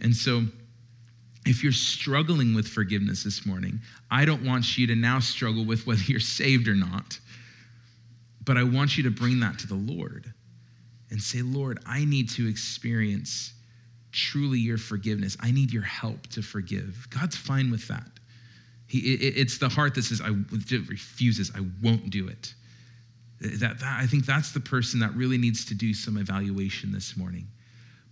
And 0.00 0.14
so, 0.14 0.44
if 1.46 1.62
you're 1.62 1.72
struggling 1.72 2.54
with 2.54 2.68
forgiveness 2.68 3.24
this 3.24 3.46
morning, 3.46 3.80
I 4.10 4.24
don't 4.24 4.44
want 4.44 4.76
you 4.76 4.86
to 4.88 4.94
now 4.94 5.20
struggle 5.20 5.64
with 5.64 5.86
whether 5.86 6.02
you're 6.02 6.20
saved 6.20 6.68
or 6.68 6.74
not. 6.74 7.18
But 8.44 8.56
I 8.56 8.62
want 8.62 8.96
you 8.96 9.02
to 9.04 9.10
bring 9.10 9.40
that 9.40 9.58
to 9.60 9.66
the 9.66 9.74
Lord 9.74 10.32
and 11.10 11.20
say, 11.20 11.42
Lord, 11.42 11.80
I 11.86 12.04
need 12.04 12.28
to 12.30 12.48
experience 12.48 13.52
truly 14.12 14.58
your 14.58 14.78
forgiveness. 14.78 15.36
I 15.40 15.50
need 15.50 15.72
your 15.72 15.82
help 15.82 16.26
to 16.28 16.42
forgive. 16.42 17.06
God's 17.10 17.36
fine 17.36 17.70
with 17.70 17.86
that. 17.88 18.08
He, 18.86 19.14
it, 19.14 19.36
it's 19.36 19.58
the 19.58 19.68
heart 19.68 19.94
that 19.94 20.02
says, 20.02 20.20
I 20.20 20.28
refuses, 20.28 21.52
I 21.54 21.60
won't 21.82 22.10
do 22.10 22.28
it. 22.28 22.54
That, 23.40 23.78
that, 23.78 23.98
I 23.98 24.06
think 24.06 24.26
that's 24.26 24.52
the 24.52 24.60
person 24.60 25.00
that 25.00 25.14
really 25.14 25.38
needs 25.38 25.64
to 25.66 25.74
do 25.74 25.94
some 25.94 26.16
evaluation 26.16 26.92
this 26.92 27.16
morning. 27.16 27.46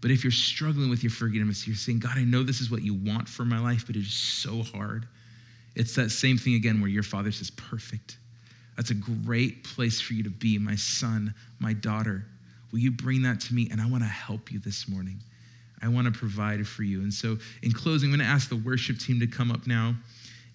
But 0.01 0.11
if 0.11 0.23
you're 0.23 0.31
struggling 0.31 0.91
with 0.91 1.03
your 1.03 1.11
forgiveness, 1.11 1.67
you're 1.67 1.77
saying, 1.77 1.99
God, 1.99 2.17
I 2.17 2.25
know 2.25 2.43
this 2.43 2.61
is 2.61 2.71
what 2.71 2.83
you 2.83 2.95
want 2.95 3.29
for 3.29 3.45
my 3.45 3.59
life, 3.59 3.85
but 3.87 3.97
it 3.97 4.01
is 4.01 4.13
so 4.13 4.63
hard. 4.63 5.07
It's 5.75 5.95
that 5.97 6.11
same 6.11 6.39
thing 6.39 6.55
again 6.55 6.81
where 6.81 6.91
your 6.91 7.03
father 7.03 7.33
says, 7.33 7.51
perfect. 7.51 8.19
That's 8.77 8.91
a 8.91 8.95
great 8.95 9.65
place 9.65 10.01
for 10.01 10.15
you 10.15 10.23
to 10.23 10.31
be, 10.31 10.57
my 10.59 10.77
son, 10.77 11.35
my 11.59 11.73
daughter. 11.73 12.25
Will 12.71 12.79
you 12.79 12.93
bring 12.93 13.23
that 13.23 13.41
to 13.41 13.55
me? 13.55 13.69
And 13.73 13.81
I 13.81 13.87
want 13.87 14.05
to 14.05 14.09
help 14.09 14.53
you 14.53 14.61
this 14.61 14.89
morning. 14.89 15.19
I 15.83 15.89
want 15.89 16.13
to 16.13 16.17
provide 16.17 16.67
for 16.67 16.83
you. 16.83 17.01
And 17.01 17.13
so, 17.13 17.39
in 17.63 17.73
closing, 17.73 18.11
I'm 18.13 18.19
going 18.19 18.27
to 18.27 18.33
ask 18.33 18.49
the 18.49 18.57
worship 18.57 18.99
team 18.99 19.21
to 19.21 19.27
come 19.27 19.51
up 19.51 19.67
now. 19.67 19.95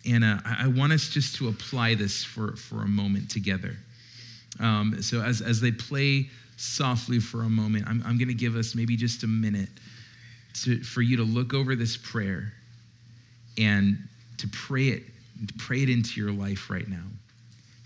And 0.05 0.23
uh, 0.23 0.39
I 0.45 0.67
want 0.67 0.91
us 0.91 1.07
just 1.07 1.35
to 1.37 1.47
apply 1.47 1.95
this 1.95 2.23
for, 2.23 2.55
for 2.55 2.83
a 2.83 2.87
moment 2.87 3.29
together. 3.29 3.75
Um, 4.59 5.01
so, 5.01 5.21
as, 5.21 5.41
as 5.41 5.61
they 5.61 5.71
play 5.71 6.29
softly 6.63 7.19
for 7.19 7.43
a 7.43 7.49
moment, 7.49 7.85
I'm, 7.87 8.01
I'm 8.05 8.17
going 8.17 8.29
to 8.29 8.33
give 8.33 8.55
us 8.55 8.75
maybe 8.75 8.95
just 8.95 9.23
a 9.23 9.27
minute 9.27 9.69
to, 10.63 10.81
for 10.83 11.01
you 11.01 11.17
to 11.17 11.23
look 11.23 11.53
over 11.53 11.75
this 11.75 11.97
prayer 11.97 12.53
and 13.57 13.97
to 14.37 14.47
pray 14.49 14.87
it, 14.87 15.03
to 15.47 15.53
pray 15.57 15.83
it 15.83 15.89
into 15.89 16.19
your 16.19 16.31
life 16.31 16.69
right 16.69 16.87
now 16.87 17.03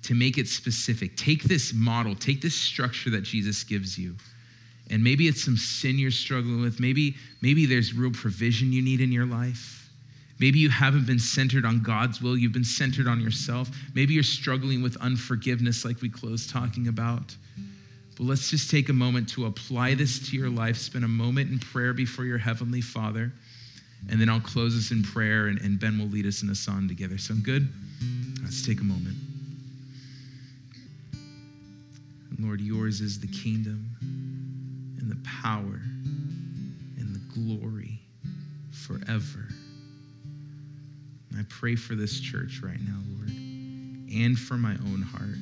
to 0.07 0.15
make 0.15 0.37
it 0.37 0.47
specific. 0.47 1.17
Take 1.17 1.43
this 1.43 1.73
model, 1.73 2.15
take 2.15 2.41
this 2.41 2.55
structure 2.55 3.09
that 3.09 3.23
Jesus 3.23 3.65
gives 3.65 3.97
you. 3.97 4.15
And 4.89 5.03
maybe 5.03 5.27
it's 5.27 5.43
some 5.43 5.57
sin 5.57 5.99
you're 5.99 6.11
struggling 6.11 6.61
with. 6.61 6.79
Maybe, 6.79 7.15
maybe 7.41 7.65
there's 7.65 7.93
real 7.93 8.11
provision 8.11 8.71
you 8.71 8.81
need 8.81 9.01
in 9.01 9.11
your 9.11 9.25
life. 9.25 9.89
Maybe 10.39 10.59
you 10.59 10.69
haven't 10.69 11.05
been 11.05 11.19
centered 11.19 11.65
on 11.65 11.83
God's 11.83 12.21
will, 12.21 12.37
you've 12.37 12.53
been 12.53 12.63
centered 12.63 13.05
on 13.05 13.19
yourself. 13.19 13.69
Maybe 13.95 14.13
you're 14.13 14.23
struggling 14.23 14.81
with 14.81 14.95
unforgiveness, 15.01 15.83
like 15.83 16.01
we 16.01 16.09
closed 16.09 16.51
talking 16.51 16.87
about. 16.87 17.35
But 18.17 18.25
let's 18.25 18.49
just 18.49 18.71
take 18.71 18.89
a 18.89 18.93
moment 18.93 19.29
to 19.29 19.45
apply 19.45 19.93
this 19.93 20.29
to 20.29 20.37
your 20.37 20.49
life. 20.49 20.77
Spend 20.77 21.05
a 21.05 21.07
moment 21.07 21.51
in 21.51 21.59
prayer 21.59 21.93
before 21.93 22.25
your 22.25 22.39
Heavenly 22.39 22.81
Father. 22.81 23.31
And 24.09 24.19
then 24.19 24.29
I'll 24.29 24.39
close 24.39 24.75
us 24.77 24.91
in 24.91 25.03
prayer, 25.03 25.47
and, 25.47 25.59
and 25.61 25.79
Ben 25.79 25.99
will 25.99 26.07
lead 26.07 26.25
us 26.25 26.41
in 26.41 26.49
a 26.49 26.55
song 26.55 26.87
together. 26.87 27.17
Sound 27.17 27.43
good? 27.43 27.67
Let's 28.41 28.65
take 28.65 28.79
a 28.81 28.83
moment. 28.83 29.15
Lord, 32.39 32.61
yours 32.61 33.01
is 33.01 33.19
the 33.19 33.27
kingdom 33.27 33.89
and 34.99 35.11
the 35.11 35.17
power 35.41 35.81
and 36.97 37.15
the 37.15 37.19
glory 37.33 37.99
forever. 38.71 39.47
I 41.37 41.43
pray 41.49 41.75
for 41.75 41.95
this 41.95 42.19
church 42.19 42.61
right 42.63 42.79
now, 42.79 42.99
Lord, 43.15 43.29
and 43.29 44.37
for 44.37 44.55
my 44.55 44.73
own 44.73 45.01
heart, 45.01 45.37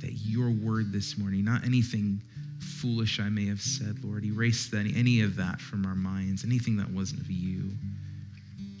that 0.00 0.12
your 0.12 0.50
word 0.50 0.92
this 0.92 1.18
morning, 1.18 1.44
not 1.44 1.64
anything 1.64 2.20
foolish 2.60 3.20
I 3.20 3.28
may 3.28 3.46
have 3.46 3.60
said, 3.60 4.02
Lord, 4.04 4.24
erase 4.24 4.68
that, 4.68 4.90
any 4.94 5.22
of 5.22 5.36
that 5.36 5.60
from 5.60 5.86
our 5.86 5.94
minds, 5.94 6.44
anything 6.44 6.76
that 6.76 6.90
wasn't 6.90 7.20
of 7.20 7.30
you. 7.30 7.70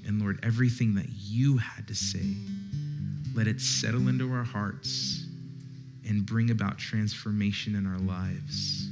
And 0.06 0.20
Lord, 0.20 0.38
everything 0.42 0.94
that 0.94 1.08
you 1.08 1.56
had 1.56 1.88
to 1.88 1.94
say, 1.94 2.34
let 3.34 3.46
it 3.46 3.60
settle 3.60 4.08
into 4.08 4.32
our 4.32 4.44
hearts 4.44 5.26
and 6.08 6.24
bring 6.24 6.50
about 6.50 6.78
transformation 6.78 7.74
in 7.74 7.86
our 7.86 7.98
lives. 7.98 8.88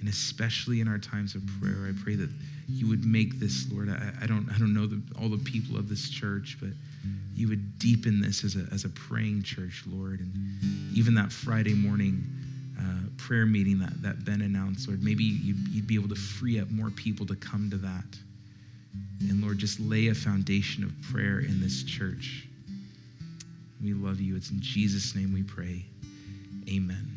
And 0.00 0.08
especially 0.08 0.80
in 0.80 0.88
our 0.88 0.98
times 0.98 1.34
of 1.34 1.42
prayer, 1.60 1.88
I 1.88 1.92
pray 2.02 2.14
that 2.16 2.28
you 2.68 2.88
would 2.88 3.04
make 3.04 3.40
this, 3.40 3.70
Lord. 3.72 3.88
I, 3.88 4.12
I 4.22 4.26
don't, 4.26 4.48
I 4.54 4.58
don't 4.58 4.74
know 4.74 4.86
the, 4.86 5.00
all 5.20 5.28
the 5.28 5.38
people 5.38 5.76
of 5.76 5.88
this 5.88 6.10
church, 6.10 6.58
but 6.60 6.70
you 7.34 7.48
would 7.48 7.78
deepen 7.78 8.20
this 8.20 8.44
as 8.44 8.56
a, 8.56 8.66
as 8.72 8.84
a 8.84 8.88
praying 8.90 9.42
church, 9.42 9.82
Lord. 9.86 10.20
And 10.20 10.32
even 10.94 11.14
that 11.14 11.32
Friday 11.32 11.74
morning 11.74 12.24
uh, 12.78 13.08
prayer 13.16 13.46
meeting 13.46 13.78
that, 13.78 14.02
that 14.02 14.24
Ben 14.24 14.42
announced, 14.42 14.88
Lord, 14.88 15.02
maybe 15.02 15.24
you'd, 15.24 15.68
you'd 15.68 15.86
be 15.86 15.94
able 15.94 16.08
to 16.08 16.14
free 16.14 16.60
up 16.60 16.70
more 16.70 16.90
people 16.90 17.26
to 17.26 17.36
come 17.36 17.70
to 17.70 17.76
that. 17.78 18.04
And 19.28 19.42
Lord, 19.42 19.58
just 19.58 19.80
lay 19.80 20.08
a 20.08 20.14
foundation 20.14 20.84
of 20.84 20.92
prayer 21.02 21.40
in 21.40 21.60
this 21.60 21.82
church. 21.82 22.46
We 23.82 23.92
love 23.92 24.20
you. 24.20 24.36
It's 24.36 24.50
in 24.50 24.60
Jesus' 24.60 25.14
name 25.14 25.32
we 25.32 25.42
pray. 25.42 25.84
Amen. 26.68 27.14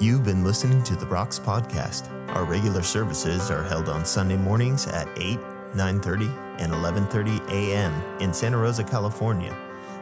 You've 0.00 0.24
been 0.24 0.42
listening 0.42 0.82
to 0.84 0.96
the 0.96 1.06
Rocks 1.06 1.38
podcast. 1.38 2.08
Our 2.30 2.44
regular 2.44 2.82
services 2.82 3.50
are 3.50 3.62
held 3.62 3.88
on 3.88 4.04
Sunday 4.04 4.36
mornings 4.36 4.86
at 4.86 5.06
8, 5.16 5.38
9:30, 5.74 6.51
and 6.62 6.72
11:30 6.72 7.46
a.m. 7.50 7.92
in 8.20 8.32
Santa 8.32 8.56
Rosa, 8.56 8.84
California. 8.84 9.54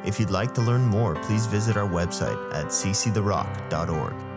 If 0.04 0.20
you'd 0.20 0.30
like 0.30 0.54
to 0.54 0.60
learn 0.62 0.84
more, 0.84 1.14
please 1.26 1.46
visit 1.46 1.76
our 1.76 1.88
website 1.88 2.38
at 2.54 2.66
cctherock.org. 2.66 4.29